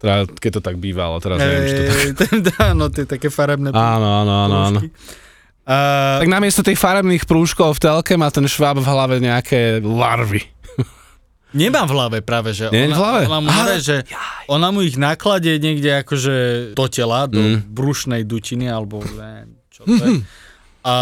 Teda, 0.00 0.24
keď 0.28 0.50
to 0.56 0.60
tak 0.60 0.76
bývalo, 0.80 1.20
teraz 1.20 1.40
neviem, 1.40 1.62
či 1.64 1.72
to 1.76 1.82
tak... 2.16 2.30
Áno, 2.72 2.88
tie 2.92 3.04
také 3.04 3.28
farebné 3.28 3.68
Áno, 3.72 4.08
áno, 4.24 4.34
áno, 4.48 4.56
áno. 4.68 4.80
A, 5.68 5.76
Tak 6.24 6.28
namiesto 6.28 6.64
tých 6.64 6.80
farebných 6.80 7.28
prúžkov 7.28 7.76
v 7.76 7.80
telke 7.84 8.16
má 8.16 8.32
ten 8.32 8.48
šváb 8.48 8.80
v 8.80 8.88
hlave 8.88 9.20
nejaké 9.20 9.84
larvy. 9.84 10.48
Nemám 11.52 11.84
v 11.84 11.92
hlave 11.92 12.18
práve, 12.20 12.50
že 12.50 12.68
Nie 12.68 12.86
ona, 12.86 12.90
v 12.90 12.96
hlave? 12.96 13.22
Ona, 13.24 13.38
mu, 13.38 13.48
Ale- 13.48 13.78
že 13.78 13.96
ona 14.46 14.68
mu 14.68 14.80
ich 14.80 14.94
nakladie 14.94 15.56
niekde 15.56 15.90
akože 15.98 16.34
do 16.72 16.86
tela, 16.86 17.24
do 17.24 17.38
Mm. 17.38 17.58
brušnej 17.66 18.22
dutiny, 18.22 18.66
alebo 18.66 19.00
neviem, 19.00 19.54
čo 19.68 19.82
to 19.82 19.94
je. 19.96 20.22
A 20.80 20.94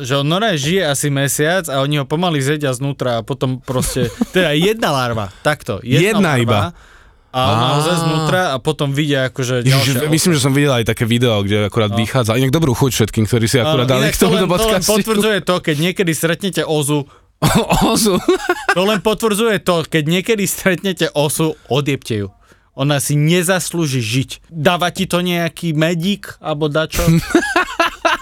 že 0.00 0.16
on 0.16 0.24
normálne 0.24 0.56
žije 0.56 0.80
asi 0.82 1.08
mesiac 1.08 1.66
a 1.66 1.78
oni 1.78 1.98
ho 1.98 2.04
pomaly 2.04 2.40
zjedia 2.40 2.72
znútra 2.72 3.20
a 3.20 3.22
potom 3.22 3.58
proste, 3.58 4.08
teda 4.32 4.50
jedna 4.50 4.88
larva, 4.90 5.28
takto, 5.38 5.78
jedna, 5.78 6.00
Jedna 6.00 6.30
larva, 6.32 6.40
iba. 6.40 6.60
A 7.28 7.44
zje 7.78 8.00
znútra 8.00 8.42
a 8.48 8.56
potom 8.56 8.88
vidia 8.90 9.28
akože 9.28 9.60
Ježiš, 9.60 9.68
ďalšia 9.92 10.08
myslím, 10.08 10.32
že 10.32 10.40
som 10.40 10.50
videl 10.50 10.72
aj 10.72 10.88
také 10.88 11.04
video, 11.04 11.36
kde 11.38 11.68
akurát 11.68 11.92
No. 11.92 12.00
vychádza. 12.00 12.32
Inak 12.32 12.48
dobrú 12.48 12.72
chuť 12.72 12.90
všetkým, 12.94 13.28
ktorí 13.28 13.44
si 13.44 13.60
akurát 13.60 13.84
dali 13.84 14.08
k 14.08 14.16
tomuto 14.16 14.40
to 14.40 14.48
len, 14.48 14.48
to 14.48 14.48
len 14.48 14.52
podcastu. 14.56 14.88
potvrdzuje 14.94 15.38
to, 15.42 15.54
keď 15.60 15.76
niekedy 15.76 16.12
stretnete 16.12 16.62
ozu, 16.64 17.04
Ozu. 17.92 18.16
to 18.72 18.82
len 18.84 19.00
potvrdzuje 19.04 19.60
to, 19.60 19.84
keď 19.84 20.04
niekedy 20.08 20.44
stretnete 20.48 21.12
osu, 21.12 21.54
odjebte 21.68 22.26
ju. 22.26 22.28
Ona 22.76 23.00
si 23.00 23.16
nezaslúži 23.16 24.04
žiť. 24.04 24.30
Dáva 24.52 24.92
ti 24.92 25.08
to 25.08 25.24
nejaký 25.24 25.72
medík, 25.72 26.36
alebo 26.44 26.68
dačo? 26.68 27.00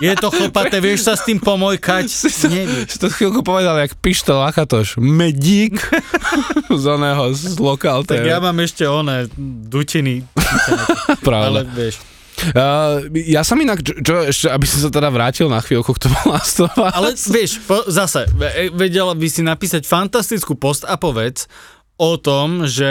Je 0.02 0.10
to 0.18 0.30
chlpaté, 0.30 0.82
vieš 0.82 1.06
sa 1.06 1.14
s 1.14 1.22
tým 1.26 1.38
pomojkať? 1.38 2.06
Nevieš. 2.50 2.86
Si 2.94 2.98
to 2.98 3.10
chvíľku 3.10 3.46
povedal, 3.46 3.78
jak 3.78 3.94
pištol 3.98 4.42
Akatoš. 4.42 4.98
Medík. 4.98 5.78
z 6.82 6.84
oného, 6.86 7.30
z 7.34 7.58
lokál 7.62 8.02
Tak 8.02 8.26
ja 8.26 8.42
mám 8.42 8.58
ešte 8.62 8.86
oné 8.86 9.30
dutiny, 9.70 10.26
ale 10.34 11.18
Pravda. 11.22 11.60
vieš. 11.70 12.13
Uh, 12.34 13.06
ja 13.14 13.46
som 13.46 13.56
inak, 13.56 13.80
čo, 13.80 13.94
čo, 14.02 14.14
ešte, 14.26 14.46
aby 14.50 14.66
som 14.66 14.82
sa 14.82 14.90
teda 14.90 15.08
vrátil 15.08 15.46
na 15.46 15.62
chvíľku 15.62 15.94
k 15.94 16.08
tomu 16.08 16.18
Last 16.28 16.58
of 16.60 16.74
Us. 16.74 16.92
Ale 16.92 17.14
vieš, 17.14 17.62
po, 17.62 17.86
zase, 17.86 18.26
ve- 18.34 18.74
vedela 18.74 19.14
by 19.14 19.28
si 19.30 19.40
napísať 19.40 19.86
fantastickú 19.86 20.58
post 20.58 20.82
a 20.84 20.98
povedz 20.98 21.46
o 21.94 22.18
tom, 22.18 22.66
že 22.66 22.90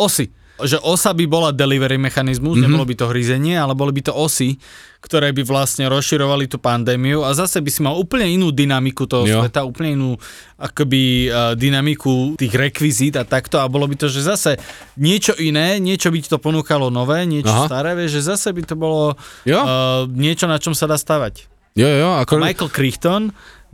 osy, 0.00 0.32
že 0.62 0.78
osa 0.78 1.10
by 1.10 1.26
bola 1.26 1.50
delivery 1.50 1.98
mechanizmus, 1.98 2.54
mm-hmm. 2.54 2.70
nebolo 2.70 2.86
by 2.86 2.94
to 2.94 3.10
hryzenie, 3.10 3.58
ale 3.58 3.74
boli 3.74 3.90
by 3.90 4.06
to 4.06 4.14
osy, 4.14 4.54
ktoré 5.02 5.34
by 5.34 5.42
vlastne 5.42 5.84
rozširovali 5.90 6.46
tú 6.46 6.62
pandémiu 6.62 7.26
a 7.26 7.34
zase 7.34 7.58
by 7.60 7.70
si 7.74 7.82
mal 7.82 7.98
úplne 7.98 8.24
inú 8.30 8.54
dynamiku 8.54 9.04
toho 9.04 9.26
Jo. 9.26 9.42
sveta, 9.42 9.66
úplne 9.66 9.98
inú 9.98 10.10
akoby 10.56 11.28
uh, 11.28 11.52
dynamiku 11.58 12.38
tých 12.38 12.54
rekvizít 12.54 13.18
a 13.18 13.26
takto 13.26 13.58
a 13.60 13.66
bolo 13.68 13.84
by 13.90 13.98
to, 13.98 14.06
že 14.08 14.24
zase 14.24 14.56
niečo 14.96 15.34
iné, 15.36 15.76
niečo 15.82 16.08
by 16.08 16.22
ti 16.22 16.30
to 16.30 16.38
ponúkalo 16.40 16.88
nové, 16.88 17.26
niečo 17.26 17.52
Aha. 17.52 17.66
staré, 17.68 17.92
vieš, 17.98 18.22
že 18.22 18.32
zase 18.32 18.48
by 18.54 18.62
to 18.64 18.74
bolo 18.78 19.18
Jo. 19.44 19.60
uh, 19.60 19.66
niečo, 20.08 20.46
na 20.48 20.56
čom 20.56 20.72
sa 20.72 20.88
dá 20.88 20.96
stavať. 20.96 21.53
Jo, 21.74 21.90
jo, 21.90 22.14
ako... 22.22 22.38
Michael 22.38 22.70
Crichton 22.70 23.22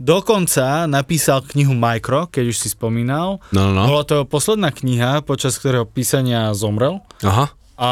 dokonca 0.01 0.89
napísal 0.89 1.45
knihu 1.53 1.77
Micro, 1.77 2.25
keď 2.33 2.49
už 2.49 2.57
si 2.57 2.73
spomínal. 2.73 3.37
No, 3.53 3.69
no, 3.69 3.77
no. 3.77 3.85
Bola 3.85 4.01
to 4.01 4.25
posledná 4.25 4.73
kniha, 4.73 5.21
počas 5.21 5.53
ktorého 5.61 5.85
písania 5.85 6.49
zomrel. 6.57 7.05
Aha. 7.21 7.53
A 7.77 7.89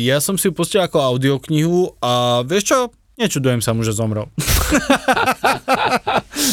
ja 0.00 0.24
som 0.24 0.40
si 0.40 0.48
ju 0.48 0.56
pustil 0.56 0.80
ako 0.80 1.04
audioknihu 1.04 2.00
a 2.00 2.40
vieš 2.48 2.72
čo? 2.72 2.78
Nečudujem 3.20 3.60
sa 3.60 3.76
mu, 3.76 3.84
že 3.84 3.92
zomrel. 3.92 4.32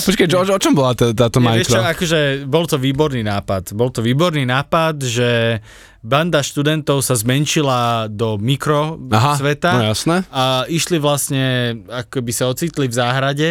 Počkej, 0.07 0.27
čo, 0.27 0.43
o 0.43 0.59
čom 0.59 0.75
bola 0.75 0.91
tá, 0.91 1.15
táto 1.15 1.39
Nie, 1.39 1.63
vieš 1.63 1.71
čo, 1.71 1.79
Micro? 1.79 1.91
akože 1.95 2.19
bol 2.47 2.67
to 2.67 2.75
výborný 2.75 3.23
nápad. 3.23 3.71
Bol 3.79 3.95
to 3.95 4.03
výborný 4.03 4.43
nápad, 4.43 4.99
že 4.99 5.63
banda 6.03 6.43
študentov 6.43 6.99
sa 6.99 7.15
zmenšila 7.15 8.11
do 8.11 8.35
mikro 8.35 8.99
Aha, 9.07 9.39
sveta. 9.39 9.71
no 9.79 9.83
jasné. 9.87 10.27
a 10.27 10.67
išli 10.67 10.99
vlastne, 10.99 11.43
akoby 11.87 12.31
sa 12.35 12.51
ocitli 12.51 12.91
v 12.91 12.93
záhrade, 12.93 13.49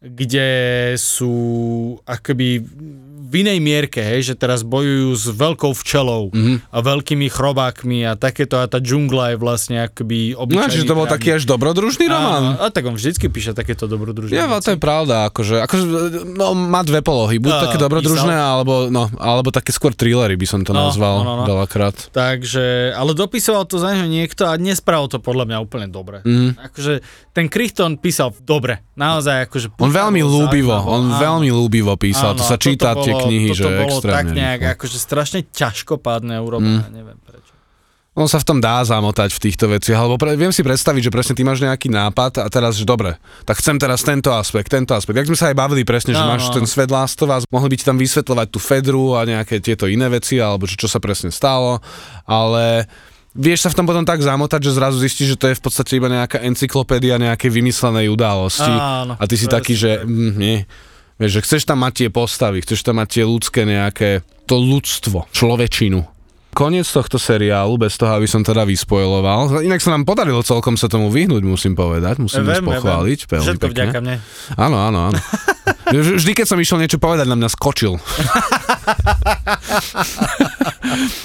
kde 0.00 0.48
sú 0.96 1.36
akoby 2.08 2.64
v 3.34 3.42
inej 3.42 3.58
mierke, 3.58 3.98
hej, 3.98 4.22
že 4.24 4.34
teraz 4.34 4.62
bojujú 4.62 5.10
s 5.12 5.26
veľkou 5.28 5.74
včelou 5.74 6.30
Mhm. 6.30 6.70
a 6.70 6.78
veľkými 6.78 7.26
chrobákmi 7.26 7.74
a 8.04 8.14
takéto 8.14 8.54
a 8.54 8.64
tá 8.64 8.78
džungla 8.78 9.34
je 9.34 9.36
vlastne 9.36 9.76
akoby 9.82 10.32
No, 10.32 10.46
obyčajný 10.46 10.70
čiže 10.70 10.84
to 10.84 10.94
bol 10.94 11.02
právnik. 11.02 11.14
taký 11.18 11.28
až 11.32 11.42
dobrodružný 11.44 12.06
román. 12.06 12.54
Áno, 12.54 12.62
a 12.62 12.68
tak 12.68 12.84
on 12.84 12.94
vždycky 12.94 13.26
píše 13.26 13.50
takéto 13.50 13.84
dobrodružné 13.84 14.30
Ja, 14.32 14.46
to 14.56 14.70
je 14.70 14.78
pravda, 14.78 15.26
akože, 15.26 15.58
akože, 15.60 15.84
no 16.32 16.54
má 16.54 16.80
dve 16.80 17.00
polohy, 17.00 17.36
buď 17.36 17.50
Á, 17.50 17.60
také 17.64 17.76
dobrodružné, 17.76 18.30
písal. 18.32 18.54
alebo, 18.54 18.74
no, 18.86 19.10
alebo 19.16 19.50
také 19.50 19.70
skôr 19.70 19.90
thrillery 19.90 20.34
by 20.34 20.46
som 20.46 20.60
to 20.60 20.70
No, 20.70 20.86
nazval 20.86 21.16
no, 21.18 21.24
no, 21.24 21.32
no. 21.40 21.44
veľakrát. 21.44 22.14
Takže, 22.14 22.64
ale 22.92 23.10
dopisoval 23.12 23.64
to 23.64 23.76
za 23.76 23.90
neho 23.90 24.06
niekto 24.06 24.44
a 24.44 24.54
nespravil 24.54 25.08
to 25.08 25.18
podľa 25.18 25.44
mňa 25.46 25.58
úplne 25.58 25.88
dobre. 25.88 26.22
Mhm. 26.22 26.62
Akože 26.62 27.02
ten 27.32 27.48
Crichton 27.48 27.96
písal 27.96 28.30
dobre, 28.38 28.78
naozaj 28.94 29.44
akože... 29.44 29.66
On 29.76 29.90
veľmi 29.90 30.22
ľúbivo, 30.22 30.70
on 30.76 31.08
áno. 31.08 31.18
veľmi 31.18 31.48
ľúbivo 31.48 31.96
písal, 31.96 32.34
to 32.34 32.42
sa 32.42 32.54
číta 32.54 32.94
tie 32.96 33.10
bolo- 33.10 33.23
knihy, 33.26 33.48
že 33.50 33.62
toto 33.62 33.74
bolo 33.78 33.96
extrémne. 33.98 34.14
tak 34.14 34.26
nejak, 34.30 34.60
rýchlo. 34.60 34.74
akože 34.74 34.96
strašne 34.98 35.40
ťažkopádne 35.48 36.34
urobené, 36.38 36.82
Mm. 36.82 36.92
neviem 36.92 37.18
prečo. 37.20 37.52
On 38.14 38.30
sa 38.30 38.38
v 38.38 38.46
tom 38.46 38.58
dá 38.58 38.78
zamotať 38.80 39.34
v 39.34 39.42
týchto 39.42 39.66
veciach, 39.66 39.98
alebo 39.98 40.14
pre, 40.14 40.38
viem 40.38 40.54
si 40.54 40.62
predstaviť, 40.62 41.02
že 41.02 41.10
presne 41.10 41.34
ty 41.34 41.42
máš 41.42 41.58
nejaký 41.58 41.90
nápad 41.90 42.38
a 42.40 42.48
teraz, 42.48 42.78
že 42.78 42.86
dobre, 42.86 43.18
tak 43.42 43.58
chcem 43.58 43.74
teraz 43.74 44.06
tento 44.06 44.30
aspekt, 44.30 44.70
tento 44.70 44.94
aspekt. 44.94 45.18
Jak 45.18 45.26
sme 45.26 45.34
sa 45.34 45.50
aj 45.50 45.58
bavili 45.58 45.82
presne, 45.82 46.14
že 46.14 46.22
Áno, 46.22 46.30
máš 46.30 46.46
áno. 46.46 46.54
ten 46.54 46.64
svet 46.64 46.94
Last 46.94 47.18
of 47.18 47.28
Us, 47.28 47.42
mohli 47.50 47.68
by 47.68 47.76
ti 47.76 47.82
tam 47.82 47.98
vysvetľovať 47.98 48.46
tú 48.48 48.58
Fedru 48.58 49.18
a 49.18 49.26
nejaké 49.26 49.58
tieto 49.58 49.90
iné 49.90 50.06
veci, 50.06 50.38
alebo 50.38 50.62
že 50.62 50.78
čo 50.78 50.86
sa 50.86 51.02
presne 51.02 51.34
stalo, 51.34 51.82
ale 52.22 52.86
vieš 53.34 53.66
sa 53.66 53.74
v 53.74 53.82
tom 53.82 53.84
potom 53.84 54.06
tak 54.06 54.22
zamotať, 54.22 54.62
že 54.62 54.70
zrazu 54.72 54.96
zistíš, 54.96 55.34
že 55.34 55.40
to 55.42 55.50
je 55.50 55.58
v 55.58 55.62
podstate 55.66 55.98
iba 55.98 56.06
nejaká 56.06 56.38
encyklopédia 56.40 57.18
nejakej 57.18 57.50
vymyslenej 57.50 58.06
udalosti 58.06 58.70
Áno, 58.70 59.18
a 59.18 59.24
ty 59.26 59.34
si 59.34 59.50
presne 59.50 59.54
taký, 59.58 59.74
že 59.74 59.90
mm, 60.00 60.32
nie. 60.38 60.62
Vieš, 61.14 61.30
že 61.30 61.44
chceš 61.46 61.62
tam 61.64 61.78
mať 61.80 61.92
tie 61.94 62.08
postavy, 62.10 62.58
chceš 62.60 62.82
tam 62.82 62.98
mať 62.98 63.08
tie 63.08 63.24
ľudské 63.24 63.62
nejaké, 63.62 64.10
to 64.44 64.58
ľudstvo, 64.58 65.30
človečinu. 65.30 66.02
koniec 66.50 66.86
tohto 66.86 67.18
seriálu, 67.18 67.74
bez 67.78 67.94
toho, 67.94 68.14
aby 68.14 68.26
som 68.26 68.42
teda 68.42 68.62
vyspojloval. 68.62 69.62
Inak 69.62 69.78
sa 69.78 69.90
nám 69.90 70.06
podarilo 70.06 70.42
celkom 70.42 70.74
sa 70.74 70.86
tomu 70.86 71.10
vyhnúť, 71.10 71.42
musím 71.42 71.74
povedať, 71.74 72.18
musím 72.18 72.46
vás 72.46 72.62
pochváliť. 72.62 73.26
Všetko 73.26 73.66
pekne. 73.66 73.74
vďaka 73.74 73.98
mne. 74.02 74.16
Áno, 74.54 74.76
áno, 74.78 74.98
áno. 75.10 75.18
Vž- 75.94 76.16
Vždy, 76.18 76.32
keď 76.32 76.46
som 76.48 76.58
išiel 76.58 76.78
niečo 76.78 76.98
povedať, 76.98 77.26
na 77.26 77.36
mňa 77.36 77.50
skočil. 77.50 77.98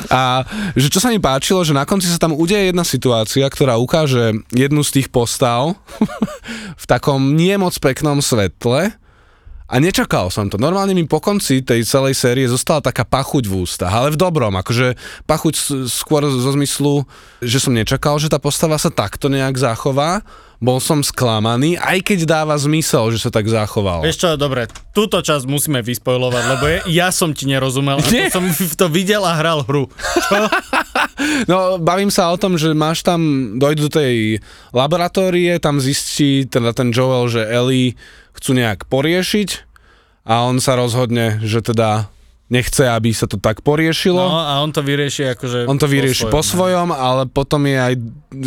A 0.10 0.42
že 0.74 0.90
čo 0.90 0.98
sa 0.98 1.14
mi 1.14 1.22
páčilo, 1.22 1.62
že 1.62 1.78
na 1.78 1.86
konci 1.86 2.10
sa 2.10 2.18
tam 2.18 2.34
udeje 2.34 2.74
jedna 2.74 2.82
situácia, 2.82 3.46
ktorá 3.46 3.78
ukáže 3.78 4.34
jednu 4.50 4.82
z 4.82 5.02
tých 5.02 5.08
postav 5.10 5.78
v 6.82 6.86
takom 6.86 7.38
nie 7.38 7.54
moc 7.56 7.78
peknom 7.78 8.18
svetle 8.20 8.90
a 9.70 9.78
nečakal 9.78 10.34
som 10.34 10.50
to. 10.50 10.58
Normálne 10.58 10.98
mi 10.98 11.06
po 11.06 11.22
konci 11.22 11.62
tej 11.62 11.86
celej 11.86 12.18
série 12.18 12.50
zostala 12.50 12.82
taká 12.82 13.06
pachuť 13.06 13.46
v 13.46 13.70
ústach, 13.70 13.94
ale 13.94 14.10
v 14.10 14.18
dobrom, 14.18 14.58
akože 14.58 14.98
pachuť 15.30 15.86
skôr 15.86 16.26
zo 16.26 16.52
zmyslu, 16.58 17.06
že 17.38 17.62
som 17.62 17.78
nečakal, 17.78 18.18
že 18.18 18.34
tá 18.34 18.42
postava 18.42 18.82
sa 18.82 18.90
takto 18.90 19.30
nejak 19.30 19.62
zachová. 19.62 20.26
Bol 20.60 20.84
som 20.84 21.00
sklamaný, 21.00 21.80
aj 21.80 22.04
keď 22.04 22.20
dáva 22.28 22.52
zmysel, 22.60 23.16
že 23.16 23.24
sa 23.24 23.32
tak 23.32 23.48
zachoval. 23.48 24.04
Vieš 24.04 24.20
čo, 24.20 24.30
dobre, 24.36 24.68
túto 24.92 25.24
časť 25.24 25.48
musíme 25.48 25.80
vyspojlovať, 25.80 26.44
lebo 26.52 26.64
ja, 26.68 26.80
ja 26.88 27.08
som 27.16 27.32
ti 27.32 27.48
nerozumel 27.48 28.04
Nie. 28.12 28.28
som 28.28 28.44
to 28.76 28.92
videl 28.92 29.24
a 29.24 29.40
hral 29.40 29.64
hru. 29.64 29.88
No, 31.52 31.76
bavím 31.76 32.08
sa 32.08 32.32
o 32.32 32.40
tom, 32.40 32.56
že 32.56 32.72
máš 32.72 33.04
tam, 33.04 33.20
dojdu 33.60 33.88
do 33.88 33.92
tej 33.92 34.40
laboratórie, 34.72 35.60
tam 35.60 35.80
zistí 35.84 36.48
teda 36.48 36.72
ten 36.72 36.96
Joel, 36.96 37.28
že 37.28 37.44
Ellie 37.44 38.00
chcú 38.36 38.56
nejak 38.56 38.88
poriešiť 38.88 39.68
a 40.24 40.48
on 40.48 40.64
sa 40.64 40.80
rozhodne, 40.80 41.44
že 41.44 41.60
teda 41.60 42.08
nechce, 42.48 42.88
aby 42.88 43.12
sa 43.12 43.28
to 43.28 43.36
tak 43.36 43.62
poriešilo. 43.62 44.20
No 44.20 44.40
a 44.40 44.64
on 44.64 44.72
to 44.72 44.80
vyrieši 44.80 45.36
akože... 45.38 45.68
on 45.68 45.78
to 45.78 45.92
vyrieši 45.92 46.32
po 46.32 46.40
svojom, 46.40 46.90
svojom, 46.92 46.96
ale 46.96 47.28
potom 47.28 47.68
je 47.68 47.78
aj 47.78 47.94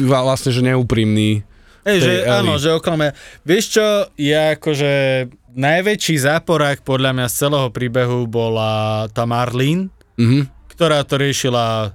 vlastne, 0.08 0.50
že 0.50 0.64
neúprimný. 0.64 1.44
Hej, 1.82 1.98
že 1.98 2.12
tej 2.16 2.30
áno, 2.30 2.52
že 2.56 2.68
oklame. 2.70 3.10
Vieš 3.42 3.64
čo, 3.70 3.86
je 4.14 4.34
akože 4.54 4.92
najväčší 5.52 6.16
záporák 6.16 6.80
podľa 6.80 7.10
mňa 7.12 7.26
z 7.26 7.34
celého 7.36 7.68
príbehu 7.68 8.24
bola 8.24 8.72
tá 9.10 9.24
Marlene, 9.24 9.90
Mhm. 10.14 10.46
ktorá 10.68 11.02
to 11.02 11.16
riešila 11.16 11.90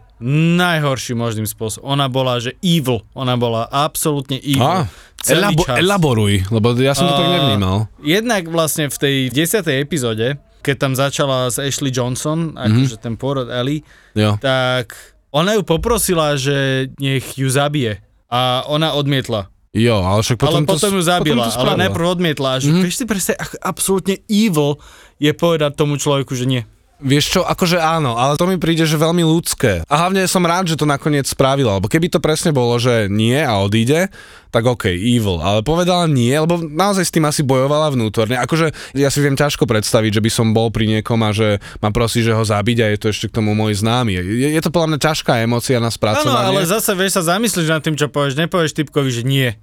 najhorším 0.58 1.16
možným 1.16 1.46
spôsobom. 1.46 1.88
Ona 1.88 2.08
bola, 2.08 2.38
že 2.38 2.58
evil. 2.60 3.06
Ona 3.14 3.36
bola 3.36 3.66
absolútne 3.66 4.38
evil. 4.38 4.90
Celý 5.18 5.54
elabo- 5.54 5.66
čas. 5.66 5.78
elaboruj, 5.78 6.34
lebo 6.48 6.68
ja 6.76 6.94
som 6.94 7.06
to 7.06 7.16
tak 7.16 7.30
nevnímal. 7.32 7.90
Jednak 8.00 8.46
vlastne 8.48 8.86
v 8.86 8.98
tej 8.98 9.16
10. 9.30 9.78
epizóde, 9.78 10.38
keď 10.62 10.76
tam 10.78 10.94
začala 10.94 11.48
s 11.48 11.58
Ashley 11.58 11.90
Johnson, 11.90 12.54
akože 12.54 12.98
ten 12.98 13.14
pôrod 13.14 13.48
Ellie, 13.48 13.82
Jo. 14.14 14.38
tak 14.38 14.94
ona 15.30 15.54
ju 15.54 15.62
poprosila, 15.62 16.34
že 16.34 16.90
nech 16.98 17.34
ju 17.34 17.48
zabije. 17.48 18.02
A 18.28 18.66
ona 18.66 18.92
odmietla. 18.92 19.48
Jo, 19.78 20.02
ale 20.02 20.26
však 20.26 20.38
potom, 20.42 20.66
ale 20.66 20.70
potom 20.70 20.90
to, 20.90 20.98
ju 20.98 21.02
zabila, 21.06 21.46
potom 21.46 21.54
to 21.54 21.62
ale 21.62 21.82
najprv 21.86 22.06
odmietla. 22.18 22.52
Že, 22.58 22.66
Mhm. 22.66 22.72
mm-hmm. 22.74 22.84
Vieš 22.90 22.96
si 22.98 23.06
ak 23.38 23.52
absolútne 23.62 24.16
evil 24.26 24.82
je 25.22 25.32
povedať 25.38 25.78
tomu 25.78 26.02
človeku, 26.02 26.34
že 26.34 26.50
nie. 26.50 26.62
Vieš 26.98 27.26
čo, 27.30 27.42
akože 27.42 27.78
áno, 27.78 28.18
ale 28.18 28.34
to 28.36 28.50
mi 28.50 28.58
príde, 28.58 28.82
že 28.82 28.98
veľmi 28.98 29.22
ľudské. 29.22 29.86
A 29.86 29.94
hlavne 30.02 30.26
som 30.26 30.42
rád, 30.42 30.66
že 30.66 30.74
to 30.74 30.84
nakoniec 30.84 31.24
spravila, 31.24 31.78
lebo 31.78 31.86
keby 31.86 32.10
to 32.10 32.18
presne 32.18 32.50
bolo, 32.50 32.74
že 32.76 33.06
nie 33.06 33.38
a 33.38 33.54
odíde, 33.62 34.10
tak 34.50 34.66
OK, 34.66 34.90
evil. 34.90 35.38
Ale 35.38 35.62
povedala 35.62 36.10
nie, 36.10 36.34
lebo 36.34 36.58
naozaj 36.58 37.06
s 37.06 37.14
tým 37.14 37.22
asi 37.24 37.46
bojovala 37.46 37.94
vnútorne. 37.94 38.42
Akože 38.42 38.74
ja 38.98 39.14
si 39.14 39.22
viem 39.22 39.38
ťažko 39.38 39.70
predstaviť, 39.70 40.18
že 40.18 40.24
by 40.26 40.32
som 40.34 40.58
bol 40.58 40.74
pri 40.74 40.90
niekom 40.90 41.22
a 41.22 41.30
že 41.30 41.62
ma 41.78 41.94
prosí, 41.94 42.26
že 42.26 42.34
ho 42.34 42.42
zabiť 42.42 42.78
a 42.82 42.88
je 42.90 42.98
to 42.98 43.08
ešte 43.14 43.30
k 43.30 43.36
tomu 43.38 43.54
môj 43.54 43.78
známy. 43.78 44.18
Je, 44.18 44.58
je 44.58 44.62
to 44.66 44.74
podľa 44.74 44.98
mňa 44.98 45.00
ťažká 45.06 45.46
emócia 45.46 45.78
na 45.78 45.88
Áno, 45.88 45.94
spracovanie. 45.94 46.50
ale 46.50 46.66
zase 46.66 46.98
vieš 46.98 47.22
sa 47.22 47.38
zamyslíš 47.38 47.70
nad 47.70 47.86
tým, 47.86 47.94
čo 47.94 48.10
povieš. 48.10 48.34
Nepovieš 48.34 48.74
typkovi, 48.74 49.10
že 49.14 49.22
nie. 49.22 49.54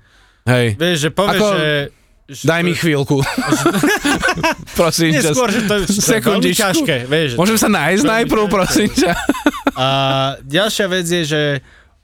Hej, 0.47 0.79
Vieš, 0.79 0.99
že 1.01 1.11
povieš, 1.11 1.41
Ako- 1.41 1.55
že... 1.59 2.04
že 2.25 2.43
daj 2.45 2.61
to- 2.61 2.67
mi 2.67 2.73
chvíľku. 2.73 3.17
prosím 4.81 5.13
ťa. 5.13 5.31
skôr, 5.31 5.51
že 5.51 5.61
to, 5.65 5.75
je 5.85 6.21
veľmi 6.21 6.53
ťažké. 6.53 6.97
Vieš, 7.05 7.29
že 7.33 7.37
Môžem 7.37 7.59
sa 7.59 7.69
nájsť 7.69 8.05
najprv, 8.05 8.43
prosím 8.49 8.91
ťa. 8.91 9.13
A 9.75 9.87
ďalšia 10.41 10.87
vec 10.89 11.05
je, 11.05 11.23
že 11.25 11.43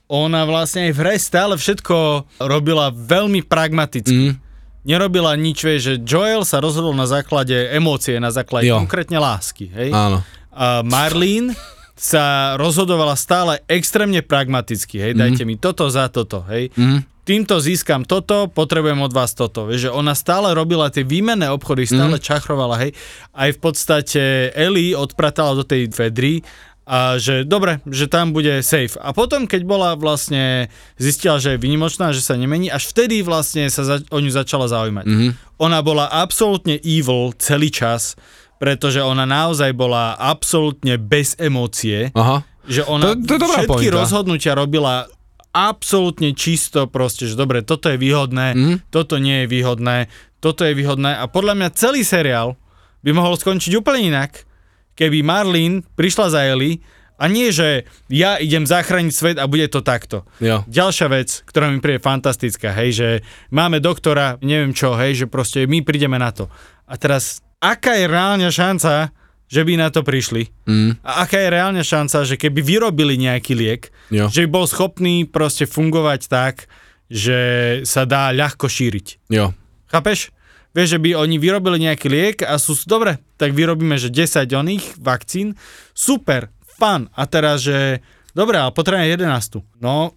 ona 0.05 0.43
vlastne 0.43 0.87
aj 0.87 0.93
v 0.93 0.99
hre 0.99 1.15
stále 1.15 1.53
všetko 1.55 1.95
robila 2.43 2.91
veľmi 2.91 3.41
pragmaticky. 3.41 4.35
Mm. 4.35 4.43
Nerobila 4.81 5.37
nič, 5.37 5.61
vieš, 5.61 5.81
že 5.81 5.93
Joel 6.01 6.41
sa 6.41 6.57
rozhodol 6.57 6.91
na 6.91 7.05
základe 7.05 7.53
emócie, 7.69 8.17
na 8.17 8.33
základe 8.33 8.65
Jo. 8.67 8.81
konkrétne 8.81 9.21
lásky. 9.21 9.69
Hej? 9.69 9.93
Áno. 9.93 10.25
A 10.51 10.81
Marlene 10.83 11.53
sa 12.01 12.57
rozhodovala 12.57 13.13
stále 13.13 13.61
extrémne 13.69 14.25
pragmaticky, 14.25 14.97
hej, 14.97 15.13
dajte 15.13 15.45
mi 15.45 15.53
toto 15.53 15.85
za 15.85 16.09
toto, 16.09 16.41
hej. 16.49 16.73
Mm. 16.73 17.05
Týmto 17.21 17.61
získam 17.61 18.01
toto, 18.01 18.49
potrebujem 18.49 18.97
od 18.97 19.13
vás 19.13 19.37
toto. 19.37 19.69
Vieš, 19.69 19.87
že 19.87 19.91
ona 19.93 20.17
stále 20.17 20.57
robila 20.57 20.89
tie 20.89 21.05
výmenné 21.05 21.53
obchody, 21.53 21.85
stále 21.85 22.17
Mhm. 22.17 22.25
čachrovala, 22.25 22.81
hej. 22.81 22.97
Aj 23.29 23.53
v 23.53 23.59
podstate 23.61 24.49
Ellie 24.57 24.97
odpratala 24.97 25.53
do 25.53 25.61
tej 25.61 25.93
Fedry 25.93 26.41
a 26.89 27.21
že 27.21 27.45
dobre, 27.45 27.77
že 27.85 28.09
tam 28.09 28.33
bude 28.33 28.65
safe. 28.65 28.97
A 28.97 29.13
potom, 29.13 29.45
keď 29.45 29.61
bola 29.69 29.93
vlastne, 29.93 30.73
zistila, 30.97 31.37
že 31.37 31.53
je 31.55 31.61
vynimočná, 31.61 32.09
že 32.09 32.25
sa 32.25 32.33
nemení, 32.33 32.73
až 32.73 32.89
vtedy 32.89 33.21
vlastne 33.21 33.69
sa 33.69 33.85
za, 33.85 33.95
o 34.09 34.17
ňu 34.17 34.33
začala 34.33 34.65
zaujímať. 34.65 35.05
Mhm. 35.05 35.29
Ona 35.61 35.85
bola 35.85 36.09
absolútne 36.09 36.81
evil 36.81 37.37
celý 37.37 37.69
čas, 37.69 38.17
pretože 38.61 39.01
ona 39.01 39.25
naozaj 39.25 39.73
bola 39.73 40.13
absolútne 40.13 40.95
bez 40.95 41.33
emócie 41.35 42.13
Aha. 42.13 42.45
že 42.63 42.85
ona 42.85 43.17
To- 43.17 43.41
to 43.41 43.47
všetky 43.49 43.89
pointa. 43.89 43.97
rozhodnutia 43.97 44.53
robila 44.53 45.09
absolútne 45.51 46.31
čisto 46.31 46.85
proste, 46.85 47.25
že 47.25 47.33
dobre, 47.33 47.59
toto 47.61 47.89
je 47.89 47.97
výhodné, 47.97 48.47
Mhm. 48.53 48.73
toto 48.87 49.17
nie 49.17 49.43
je 49.43 49.47
výhodné, 49.49 49.97
toto 50.39 50.63
je 50.63 50.71
výhodné 50.71 51.11
a 51.11 51.25
podľa 51.25 51.53
mňa 51.55 51.69
celý 51.73 52.01
seriál 52.01 52.55
by 53.01 53.11
mohol 53.11 53.35
skončiť 53.35 53.73
úplne 53.75 54.07
inak, 54.07 54.45
keby 54.93 55.19
Marlene 55.21 55.83
prišla 55.91 56.27
za 56.29 56.41
Ellie 56.45 56.79
a 57.17 57.25
nie, 57.25 57.49
že 57.49 57.83
ja 58.07 58.37
idem 58.37 58.63
zachrániť 58.63 59.11
svet 59.11 59.37
a 59.37 59.45
bude 59.45 59.67
to 59.67 59.81
takto. 59.81 60.23
Jo. 60.37 60.63
Ďalšia 60.65 61.07
vec, 61.07 61.43
ktorá 61.43 61.67
mi 61.67 61.77
príde 61.77 61.99
fantastická, 61.99 62.71
hej, 62.73 62.89
že 62.91 63.07
máme 63.49 63.77
doktora, 63.77 64.37
neviem 64.39 64.71
čo, 64.71 64.95
hej, 64.95 65.13
že 65.15 65.25
proste 65.25 65.65
my 65.65 65.81
prídeme 65.81 66.15
na 66.15 66.31
to. 66.31 66.47
A 66.85 66.95
teraz, 66.95 67.43
aká 67.61 67.93
je 67.95 68.05
reálna 68.09 68.49
šanca, 68.49 69.13
že 69.45 69.61
by 69.61 69.73
na 69.77 69.87
to 69.93 70.01
prišli? 70.01 70.49
Mm. 70.65 70.97
A 71.05 71.23
aká 71.23 71.37
je 71.37 71.49
reálna 71.53 71.83
šanca, 71.85 72.25
že 72.25 72.35
keby 72.35 72.59
vyrobili 72.65 73.15
nejaký 73.21 73.53
liek, 73.53 73.93
Jo. 74.09 74.27
že 74.27 74.43
by 74.43 74.49
bol 74.49 74.65
schopný 74.65 75.23
proste 75.29 75.69
fungovať 75.69 76.21
tak, 76.27 76.65
že 77.11 77.39
sa 77.83 78.07
dá 78.07 78.31
ľahko 78.31 78.65
šíriť. 78.65 79.27
Jo. 79.29 79.51
Chápeš? 79.91 80.31
Vieš, 80.71 80.95
že 80.95 80.99
by 81.03 81.19
oni 81.19 81.35
vyrobili 81.35 81.83
nejaký 81.83 82.07
liek 82.07 82.37
a 82.47 82.55
sú, 82.55 82.79
dobre, 82.87 83.19
tak 83.35 83.51
vyrobíme, 83.51 83.99
že 83.99 84.07
10 84.07 84.47
oných 84.47 84.95
vakcín, 85.03 85.59
super, 85.91 86.47
fun. 86.63 87.11
A 87.11 87.27
teraz, 87.27 87.67
že, 87.67 87.99
dobre, 88.31 88.55
ale 88.55 88.71
potrebujeme 88.71 89.11
11. 89.11 89.59
No, 89.83 90.15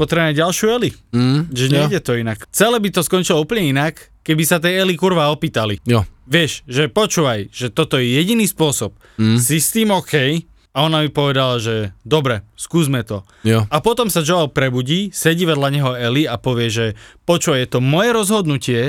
tak 0.00 0.32
ďalšiu 0.32 0.66
Eli. 0.72 0.90
Mm. 1.12 1.52
Že 1.52 1.64
Jo. 1.68 1.72
nejde 1.84 2.00
to 2.00 2.16
inak. 2.16 2.48
Celé 2.48 2.80
by 2.80 2.88
to 2.96 3.04
skončilo 3.04 3.44
úplne 3.44 3.68
inak, 3.68 4.08
keby 4.24 4.40
sa 4.48 4.56
tej 4.56 4.80
Eli 4.80 4.96
kurva 4.96 5.28
opýtali. 5.28 5.84
Jo. 5.84 6.08
Vieš, 6.28 6.68
že 6.68 6.92
počúvaj, 6.92 7.48
že 7.48 7.72
toto 7.72 7.96
je 7.96 8.20
jediný 8.20 8.44
spôsob. 8.44 8.92
Mm. 9.16 9.40
Si 9.40 9.56
s 9.58 9.72
tým 9.72 9.96
OK? 9.96 10.44
A 10.76 10.84
ona 10.84 11.02
mi 11.02 11.10
povedala, 11.10 11.58
že 11.58 11.96
dobre, 12.04 12.44
skúsme 12.54 13.02
to. 13.02 13.24
Jo. 13.42 13.64
A 13.66 13.80
potom 13.80 14.12
sa 14.12 14.20
Joel 14.20 14.52
prebudí, 14.52 15.10
sedí 15.10 15.48
vedľa 15.48 15.68
neho 15.72 15.90
Eli 15.96 16.28
a 16.28 16.36
povie, 16.36 16.68
že 16.68 16.86
počúvaj, 17.24 17.64
je 17.64 17.72
to 17.72 17.80
moje 17.80 18.14
rozhodnutie, 18.14 18.80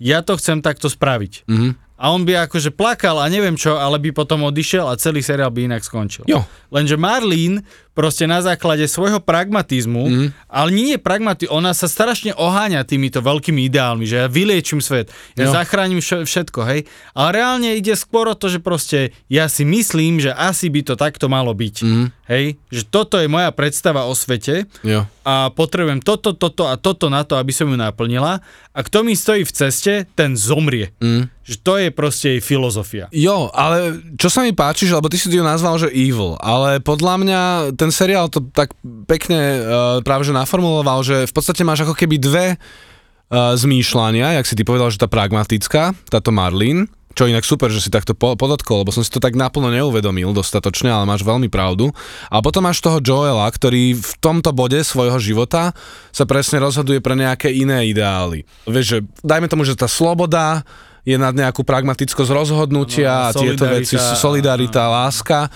ja 0.00 0.24
to 0.24 0.34
chcem 0.40 0.64
takto 0.64 0.88
spraviť. 0.88 1.46
Mhm. 1.46 1.70
A 1.98 2.14
on 2.14 2.22
by 2.22 2.46
akože 2.46 2.70
plakal 2.70 3.18
a 3.18 3.26
neviem 3.26 3.58
čo, 3.58 3.74
ale 3.74 3.98
by 3.98 4.14
potom 4.14 4.46
odišiel 4.46 4.86
a 4.86 4.94
celý 4.94 5.18
seriál 5.18 5.50
by 5.50 5.66
inak 5.66 5.82
skončil. 5.82 6.22
Jo. 6.30 6.46
Lenže 6.70 6.94
Marlene 6.94 7.66
proste 7.90 8.30
na 8.30 8.38
základe 8.38 8.86
svojho 8.86 9.18
pragmatizmu, 9.18 10.02
mm. 10.06 10.28
ale 10.46 10.68
nie 10.70 10.94
je 10.94 11.00
pragmati, 11.02 11.50
ona 11.50 11.74
sa 11.74 11.90
strašne 11.90 12.30
oháňa 12.38 12.86
týmito 12.86 13.18
veľkými 13.18 13.66
ideálmi, 13.66 14.06
že 14.06 14.22
ja 14.22 14.26
vyliečím 14.30 14.78
svet, 14.78 15.10
ja 15.34 15.50
Jo. 15.50 15.58
zachránim 15.58 15.98
vš- 15.98 16.22
všetko, 16.22 16.62
hej. 16.62 16.86
Ale 17.10 17.28
reálne 17.34 17.74
ide 17.74 17.98
skôr 17.98 18.30
o 18.30 18.38
to, 18.38 18.46
že 18.46 18.62
proste 18.62 19.10
ja 19.26 19.50
si 19.50 19.66
myslím, 19.66 20.22
že 20.22 20.30
asi 20.30 20.70
by 20.70 20.86
to 20.86 20.94
takto 20.94 21.26
malo 21.26 21.50
byť. 21.50 21.76
Mhm. 21.82 22.04
Hej, 22.28 22.60
že 22.68 22.84
toto 22.84 23.16
je 23.16 23.26
moja 23.26 23.48
predstava 23.50 24.04
o 24.04 24.12
svete 24.12 24.68
Jo. 24.84 25.08
a 25.24 25.48
potrebujem 25.48 25.98
toto, 25.98 26.36
toto 26.36 26.68
a 26.68 26.76
toto 26.76 27.08
na 27.08 27.24
to, 27.24 27.34
aby 27.34 27.50
som 27.50 27.66
ju 27.66 27.74
naplnila 27.74 28.44
a 28.70 28.78
kto 28.84 29.00
mi 29.00 29.16
stojí 29.16 29.42
v 29.42 29.50
ceste, 29.50 30.06
ten 30.12 30.36
zomrie. 30.36 30.92
Mm. 31.00 31.32
Že 31.48 31.56
to 31.64 31.74
je 31.80 31.88
proste 31.88 32.26
jej 32.36 32.42
filozofia. 32.44 33.08
Jo, 33.08 33.48
ale 33.56 34.04
čo 34.20 34.28
sa 34.28 34.44
mi 34.44 34.52
páči, 34.52 34.84
že, 34.84 34.92
lebo 34.92 35.08
ty 35.08 35.16
si 35.16 35.32
ju 35.32 35.40
nazval, 35.40 35.80
že 35.80 35.88
evil, 35.88 36.36
ale 36.44 36.76
podľa 36.84 37.14
mňa 37.24 37.40
ten 37.72 37.88
seriál 37.88 38.28
to 38.28 38.44
tak 38.52 38.76
pekne 39.08 39.40
uh, 39.40 39.64
práve 40.04 40.28
že 40.28 40.36
naformuloval, 40.36 41.00
že 41.00 41.24
v 41.24 41.32
podstate 41.32 41.64
máš 41.64 41.88
ako 41.88 41.96
keby 41.96 42.20
dve 42.20 42.46
uh, 42.60 43.56
zmýšľania, 43.56 44.36
jak 44.36 44.44
si 44.44 44.60
ty 44.60 44.62
povedal, 44.68 44.92
že 44.92 45.00
tá 45.00 45.08
pragmatická, 45.08 45.96
táto 46.12 46.28
Marlene, 46.28 46.84
Čo 47.18 47.26
inak 47.26 47.42
super, 47.42 47.66
že 47.66 47.82
si 47.82 47.90
takto 47.90 48.14
po- 48.14 48.38
podotkol, 48.38 48.86
lebo 48.86 48.94
som 48.94 49.02
si 49.02 49.10
to 49.10 49.18
tak 49.18 49.34
naplno 49.34 49.74
neuvedomil 49.74 50.30
dostatočne, 50.30 50.86
ale 50.86 51.02
máš 51.02 51.26
veľmi 51.26 51.50
pravdu. 51.50 51.90
A 52.30 52.38
potom 52.38 52.62
máš 52.62 52.78
toho 52.78 53.02
Joela, 53.02 53.50
ktorý 53.50 53.98
v 53.98 54.12
tomto 54.22 54.54
bode 54.54 54.78
svojho 54.86 55.18
života 55.18 55.74
sa 56.14 56.24
presne 56.30 56.62
rozhoduje 56.62 57.02
pre 57.02 57.18
nejaké 57.18 57.50
iné 57.50 57.90
ideály. 57.90 58.46
Vieš, 58.70 58.86
že 58.86 58.98
dajme 59.26 59.50
tomu, 59.50 59.66
že 59.66 59.74
tá 59.74 59.90
sloboda 59.90 60.62
je 61.08 61.16
nad 61.16 61.32
nejakú 61.32 61.64
pragmatickosť 61.64 62.28
rozhodnutia 62.28 63.08
Áno, 63.08 63.32
a 63.32 63.32
tieto 63.32 63.64
veci, 63.64 63.96
solidarita, 63.96 64.20
solidarita, 64.20 64.82
láska. 64.84 65.38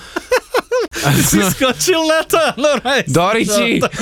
Si 1.03 1.41
skočil 1.43 1.99
na 2.07 2.23
to, 2.23 2.39
no 2.63 2.79
raj, 2.79 3.03
Doriči! 3.11 3.83
No, 3.83 3.89
to- 3.89 3.91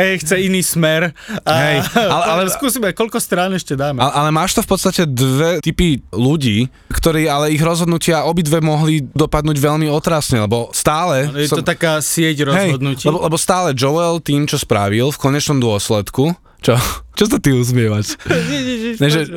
Hej, 0.00 0.24
chce 0.24 0.34
iný 0.40 0.66
smer. 0.66 1.14
A, 1.46 1.52
Hej, 1.62 1.76
ale- 1.94 2.26
ale- 2.26 2.50
skúsime, 2.58 2.90
koľko 2.90 3.22
strán 3.22 3.54
ešte 3.54 3.78
dáme. 3.78 4.02
Ale, 4.02 4.10
ale 4.10 4.30
máš 4.34 4.58
to 4.58 4.64
v 4.64 4.68
podstate 4.74 5.06
dve 5.06 5.62
typy 5.62 6.02
ľudí, 6.10 6.66
ktorí 6.90 7.30
ale 7.30 7.54
ich 7.54 7.62
rozhodnutia 7.62 8.26
obidve 8.26 8.58
mohli 8.58 9.06
dopadnúť 9.14 9.58
veľmi 9.62 9.86
otrasne, 9.86 10.42
lebo 10.42 10.74
stále... 10.74 11.30
je 11.38 11.46
to 11.46 11.62
taká 11.62 12.02
sieť 12.02 12.42
Hej, 12.42 12.46
rozhodnutí. 12.50 13.04
lebo, 13.06 13.22
lebo 13.30 13.36
stále 13.38 13.70
Joel 13.78 14.18
tým, 14.18 14.42
čo 14.48 14.58
spravil 14.58 15.14
v 15.14 15.18
konečnom 15.22 15.62
dôsledku, 15.62 16.34
čo? 16.58 16.74
Čo 17.18 17.24
sa 17.26 17.38
ty 17.42 17.50
usmievaš? 17.50 18.14
Ne, 18.98 19.14
že 19.14 19.30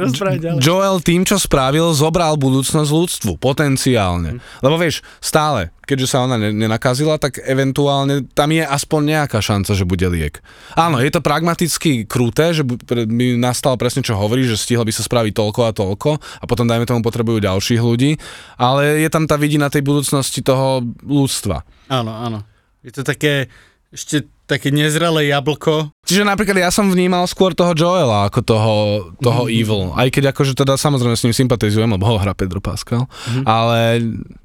Joel 0.58 1.06
tým, 1.06 1.22
čo 1.22 1.38
spravil, 1.38 1.94
zobral 1.94 2.34
budúcnosť 2.34 2.90
ľudstvu, 2.90 3.32
potenciálne. 3.38 4.42
Lebo 4.66 4.74
vieš, 4.74 5.06
stále, 5.22 5.70
keďže 5.86 6.08
sa 6.10 6.26
ona 6.26 6.34
ne- 6.42 6.50
nenakazila, 6.50 7.22
tak 7.22 7.38
eventuálne 7.46 8.26
tam 8.34 8.50
je 8.50 8.66
aspoň 8.66 9.02
nejaká 9.06 9.38
šanca, 9.38 9.78
že 9.78 9.86
bude 9.86 10.02
liek. 10.10 10.42
Áno, 10.74 10.98
je 10.98 11.14
to 11.14 11.22
pragmaticky 11.22 12.10
kruté, 12.10 12.58
že 12.58 12.66
by 12.66 13.38
nastalo 13.38 13.78
presne, 13.78 14.02
čo 14.02 14.18
hovorí, 14.18 14.50
že 14.50 14.58
stihlo 14.58 14.82
by 14.82 14.94
sa 14.94 15.06
spraviť 15.06 15.34
toľko 15.38 15.62
a 15.62 15.72
toľko 15.78 16.10
a 16.18 16.44
potom, 16.50 16.66
dajme 16.66 16.90
tomu, 16.90 17.06
potrebujú 17.06 17.38
ďalších 17.38 17.82
ľudí, 17.82 18.18
ale 18.58 18.98
je 19.06 19.10
tam 19.14 19.30
tá 19.30 19.38
vidina 19.38 19.70
tej 19.70 19.86
budúcnosti 19.86 20.42
toho 20.42 20.82
ľudstva. 21.06 21.62
Áno, 21.94 22.18
áno. 22.18 22.42
Je 22.82 22.90
to 22.90 23.06
také, 23.06 23.46
ešte 23.94 24.26
také 24.52 24.68
nezrelé 24.76 25.32
jablko. 25.32 25.96
Čiže 26.04 26.28
napríklad 26.28 26.60
ja 26.60 26.68
som 26.68 26.92
vnímal 26.92 27.24
skôr 27.24 27.56
toho 27.56 27.72
Joela 27.72 28.28
ako 28.28 28.40
toho, 28.44 28.76
toho 29.24 29.48
mm-hmm. 29.48 29.60
evil. 29.64 29.84
Aj 29.96 30.12
keď 30.12 30.36
akože 30.36 30.60
teda 30.60 30.76
samozrejme 30.76 31.16
s 31.16 31.24
ním 31.24 31.32
sympatizujem, 31.32 31.88
lebo 31.88 32.04
ho 32.04 32.20
hrá 32.20 32.36
Pedro 32.36 32.60
Pascal. 32.60 33.08
Mm-hmm. 33.08 33.46
Ale 33.48 33.80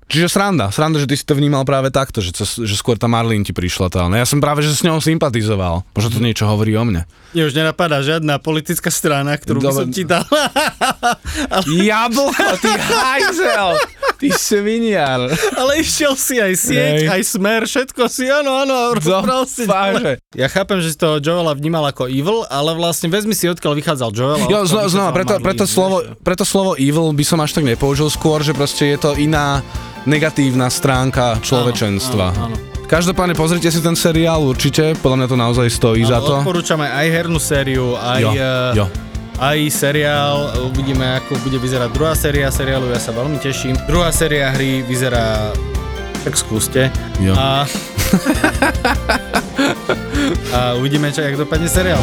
Čiže 0.07 0.31
sranda, 0.31 0.71
sranda, 0.71 1.03
že 1.03 1.11
ty 1.11 1.19
si 1.19 1.27
to 1.27 1.35
vnímal 1.35 1.67
práve 1.67 1.91
takto, 1.91 2.23
že, 2.23 2.31
to, 2.31 2.47
že 2.47 2.79
skôr 2.79 2.95
tá 2.95 3.11
Marlin 3.11 3.43
ti 3.43 3.51
prišla 3.51 3.91
tá. 3.91 4.07
No 4.07 4.15
ja 4.15 4.23
som 4.23 4.39
práve, 4.39 4.63
že 4.63 4.71
s 4.71 4.87
ňou 4.87 5.03
sympatizoval. 5.03 5.83
Možno 5.99 6.11
to 6.15 6.23
niečo 6.23 6.47
hovorí 6.47 6.79
o 6.79 6.87
mne. 6.87 7.11
Mne 7.35 7.43
už 7.51 7.59
nenapadá 7.59 7.99
žiadna 8.07 8.39
politická 8.39 8.87
strana, 8.95 9.35
ktorú 9.35 9.67
by 9.67 9.71
som 9.75 9.91
Dobre. 9.91 9.97
ti 9.99 10.03
dal. 10.07 10.23
Jablko, 11.91 12.47
ty 12.63 12.71
hajzel! 12.71 13.83
Ty 14.17 14.29
sviniar. 14.31 15.27
Ale 15.59 15.83
išiel 15.83 16.15
si 16.15 16.39
aj 16.39 16.55
sieť, 16.55 17.03
Hej. 17.05 17.11
aj 17.11 17.23
smer, 17.27 17.61
všetko 17.67 18.07
si, 18.07 18.31
áno, 18.31 18.63
áno, 18.63 18.77
rozpral 18.97 19.43
si. 19.45 19.67
Fáže. 19.67 20.23
Ja 20.39 20.47
chápem, 20.47 20.79
že 20.87 20.95
si 20.95 20.99
toho 21.03 21.19
Joela 21.19 21.51
vnímal 21.53 21.83
ako 21.91 22.07
evil, 22.07 22.47
ale 22.47 22.79
vlastne 22.79 23.11
vezmi 23.11 23.35
si, 23.35 23.51
odkiaľ 23.51 23.75
vychádzal 23.75 24.11
Joel. 24.15 24.39
Jo, 24.47 24.71
znova, 24.71 24.87
znova 24.87 25.11
preto, 25.11 25.35
preto, 25.43 25.65
slovo, 25.67 26.07
preto 26.23 26.47
slovo 26.47 26.79
evil 26.79 27.11
by 27.11 27.25
som 27.27 27.43
až 27.43 27.59
tak 27.59 27.67
nepoužil 27.67 28.07
skôr, 28.07 28.41
že 28.41 28.55
proste 28.55 28.87
je 28.95 28.99
to 29.03 29.19
iná 29.19 29.61
negatívna 30.07 30.71
stránka 30.71 31.43
človečenstva. 31.43 32.27
áno, 32.33 32.55
áno. 32.55 32.57
Každopádne 32.87 33.35
pozrite 33.35 33.67
si 33.67 33.83
ten 33.83 33.99
seriál 33.99 34.47
určite, 34.47 34.95
podľa 35.03 35.17
mňa 35.19 35.27
to 35.27 35.37
naozaj 35.37 35.67
stojí 35.67 36.07
za 36.07 36.23
to. 36.23 36.39
Odporúčame 36.39 36.87
aj 36.87 37.07
hernú 37.11 37.43
sériu, 37.43 37.99
aj, 37.99 38.23
Jo, 38.23 38.31
eh, 38.31 38.79
jo. 38.79 38.87
aj 39.43 39.59
seriál. 39.75 40.55
Uvidíme, 40.71 41.19
ako 41.19 41.35
bude 41.43 41.59
vyzerať 41.59 41.91
druhá 41.91 42.15
séria 42.15 42.47
seriálu, 42.47 42.87
ja 42.95 43.03
sa 43.03 43.11
veľmi 43.11 43.43
teším. 43.43 43.75
Druhá 43.91 44.15
séria 44.15 44.55
hry 44.55 44.87
vyzerá... 44.87 45.51
Tak 46.23 46.39
skúste. 46.39 46.95
Jo. 47.19 47.35
A... 47.35 47.67
a 50.55 50.79
uvidíme, 50.79 51.11
čo, 51.11 51.27
jak 51.27 51.35
dopadne 51.35 51.67
seriál. 51.67 51.99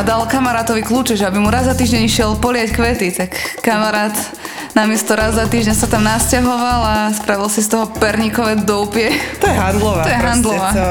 A 0.00 0.02
dal 0.02 0.24
kamarátovi 0.24 0.80
kľúče, 0.80 1.12
že 1.12 1.28
aby 1.28 1.36
mu 1.44 1.52
raz 1.52 1.68
za 1.68 1.76
týždeň 1.76 2.08
išiel 2.08 2.40
poliať 2.40 2.72
kvety, 2.72 3.12
tak 3.12 3.36
kamarát 3.60 4.16
namiesto 4.72 5.12
raz 5.12 5.36
za 5.36 5.44
týždeň 5.44 5.76
sa 5.76 5.84
tam 5.92 6.08
nasťahoval 6.08 6.80
a 6.88 6.96
spravil 7.12 7.52
si 7.52 7.60
z 7.60 7.68
toho 7.68 7.84
perníkové 7.84 8.64
doupie. 8.64 9.12
To 9.44 9.46
je 9.52 9.52
handlová. 9.60 10.02
To 10.08 10.08
je 10.08 10.16
handlová. 10.24 10.70
To... 10.72 10.88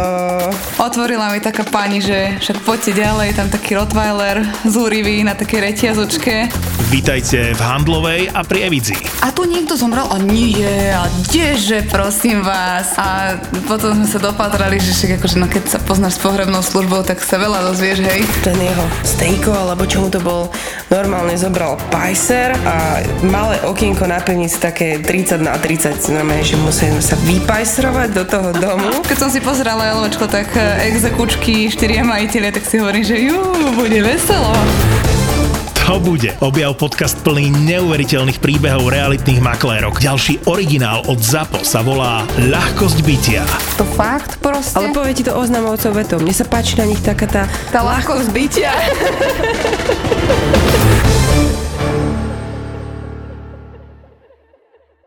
Otvorila 0.86 1.34
mi 1.34 1.42
taká 1.42 1.66
pani, 1.66 2.06
že 2.06 2.38
však 2.38 2.62
poďte 2.62 3.02
ďalej, 3.02 3.34
tam 3.34 3.50
taký 3.50 3.82
Rottweiler 3.82 4.46
zúrivý 4.70 5.26
na 5.26 5.34
takej 5.34 5.58
reťazočke. 5.74 6.34
Vítajte 6.90 7.54
v 7.54 7.62
Handlovej 7.62 8.34
a 8.34 8.42
pri 8.42 8.66
Evidzi. 8.66 8.98
A 9.22 9.30
tu 9.30 9.46
niekto 9.46 9.78
zomrel 9.78 10.10
a 10.10 10.18
nie, 10.18 10.90
a 10.90 11.06
kdeže, 11.22 11.86
prosím 11.86 12.42
vás. 12.42 12.98
A 12.98 13.38
potom 13.70 13.94
sme 13.94 14.10
sa 14.10 14.18
dopatrali, 14.18 14.82
že 14.82 14.98
však 14.98 15.22
akože, 15.22 15.38
no 15.38 15.46
keď 15.46 15.64
sa 15.70 15.80
poznáš 15.86 16.18
s 16.18 16.22
pohrebnou 16.26 16.66
službou, 16.66 17.06
tak 17.06 17.22
sa 17.22 17.38
veľa 17.38 17.62
dozvieš, 17.70 18.02
hej. 18.02 18.26
Ten 18.42 18.58
jeho 18.58 18.86
stejko, 19.04 19.52
alebo 19.54 19.86
čo 19.86 20.06
mu 20.06 20.10
to 20.10 20.20
bol, 20.24 20.50
normálne 20.92 21.36
zobral 21.36 21.78
pajser 21.94 22.56
a 22.66 23.04
malé 23.28 23.62
okienko 23.64 24.08
na 24.08 24.20
pivnici 24.24 24.58
také 24.58 25.00
30 25.02 25.44
na 25.44 25.56
30, 25.56 26.00
normálne, 26.16 26.44
že 26.46 26.58
musíme 26.58 27.02
sa 27.04 27.16
vypajsrovať 27.24 28.10
do 28.16 28.24
toho 28.26 28.50
domu. 28.56 28.90
Keď 29.06 29.18
som 29.18 29.30
si 29.30 29.40
pozerala 29.44 29.96
LVčko, 30.00 30.26
tak 30.30 30.52
e, 30.56 30.90
exekučky, 30.92 31.70
štyria 31.70 32.02
majiteľia, 32.08 32.56
tak 32.56 32.66
si 32.66 32.82
hovorím, 32.82 33.04
že 33.06 33.16
jú, 33.20 33.40
bude 33.76 34.00
veselo. 34.02 34.56
To 35.90 35.98
bude. 35.98 36.38
Objav 36.46 36.78
podcast 36.78 37.18
plný 37.26 37.50
neuveriteľných 37.66 38.38
príbehov 38.38 38.94
realitných 38.94 39.42
maklérok. 39.42 39.98
Ďalší 39.98 40.46
originál 40.46 41.02
od 41.10 41.18
ZAPO 41.18 41.66
sa 41.66 41.82
volá 41.82 42.30
Ľahkosť 42.38 43.02
bytia. 43.02 43.42
To 43.82 43.90
fakt 43.98 44.38
proste? 44.38 44.78
Ale 44.78 44.94
povie 44.94 45.18
ti 45.18 45.26
to 45.26 45.34
oznamovcov 45.34 45.98
vetom. 45.98 46.22
Mne 46.22 46.38
sa 46.38 46.46
páči 46.46 46.78
na 46.78 46.86
nich 46.86 47.02
taká 47.02 47.26
tá... 47.26 47.50
tá 47.74 47.82
ľahkosť 47.82 48.30
bytia. 48.30 48.70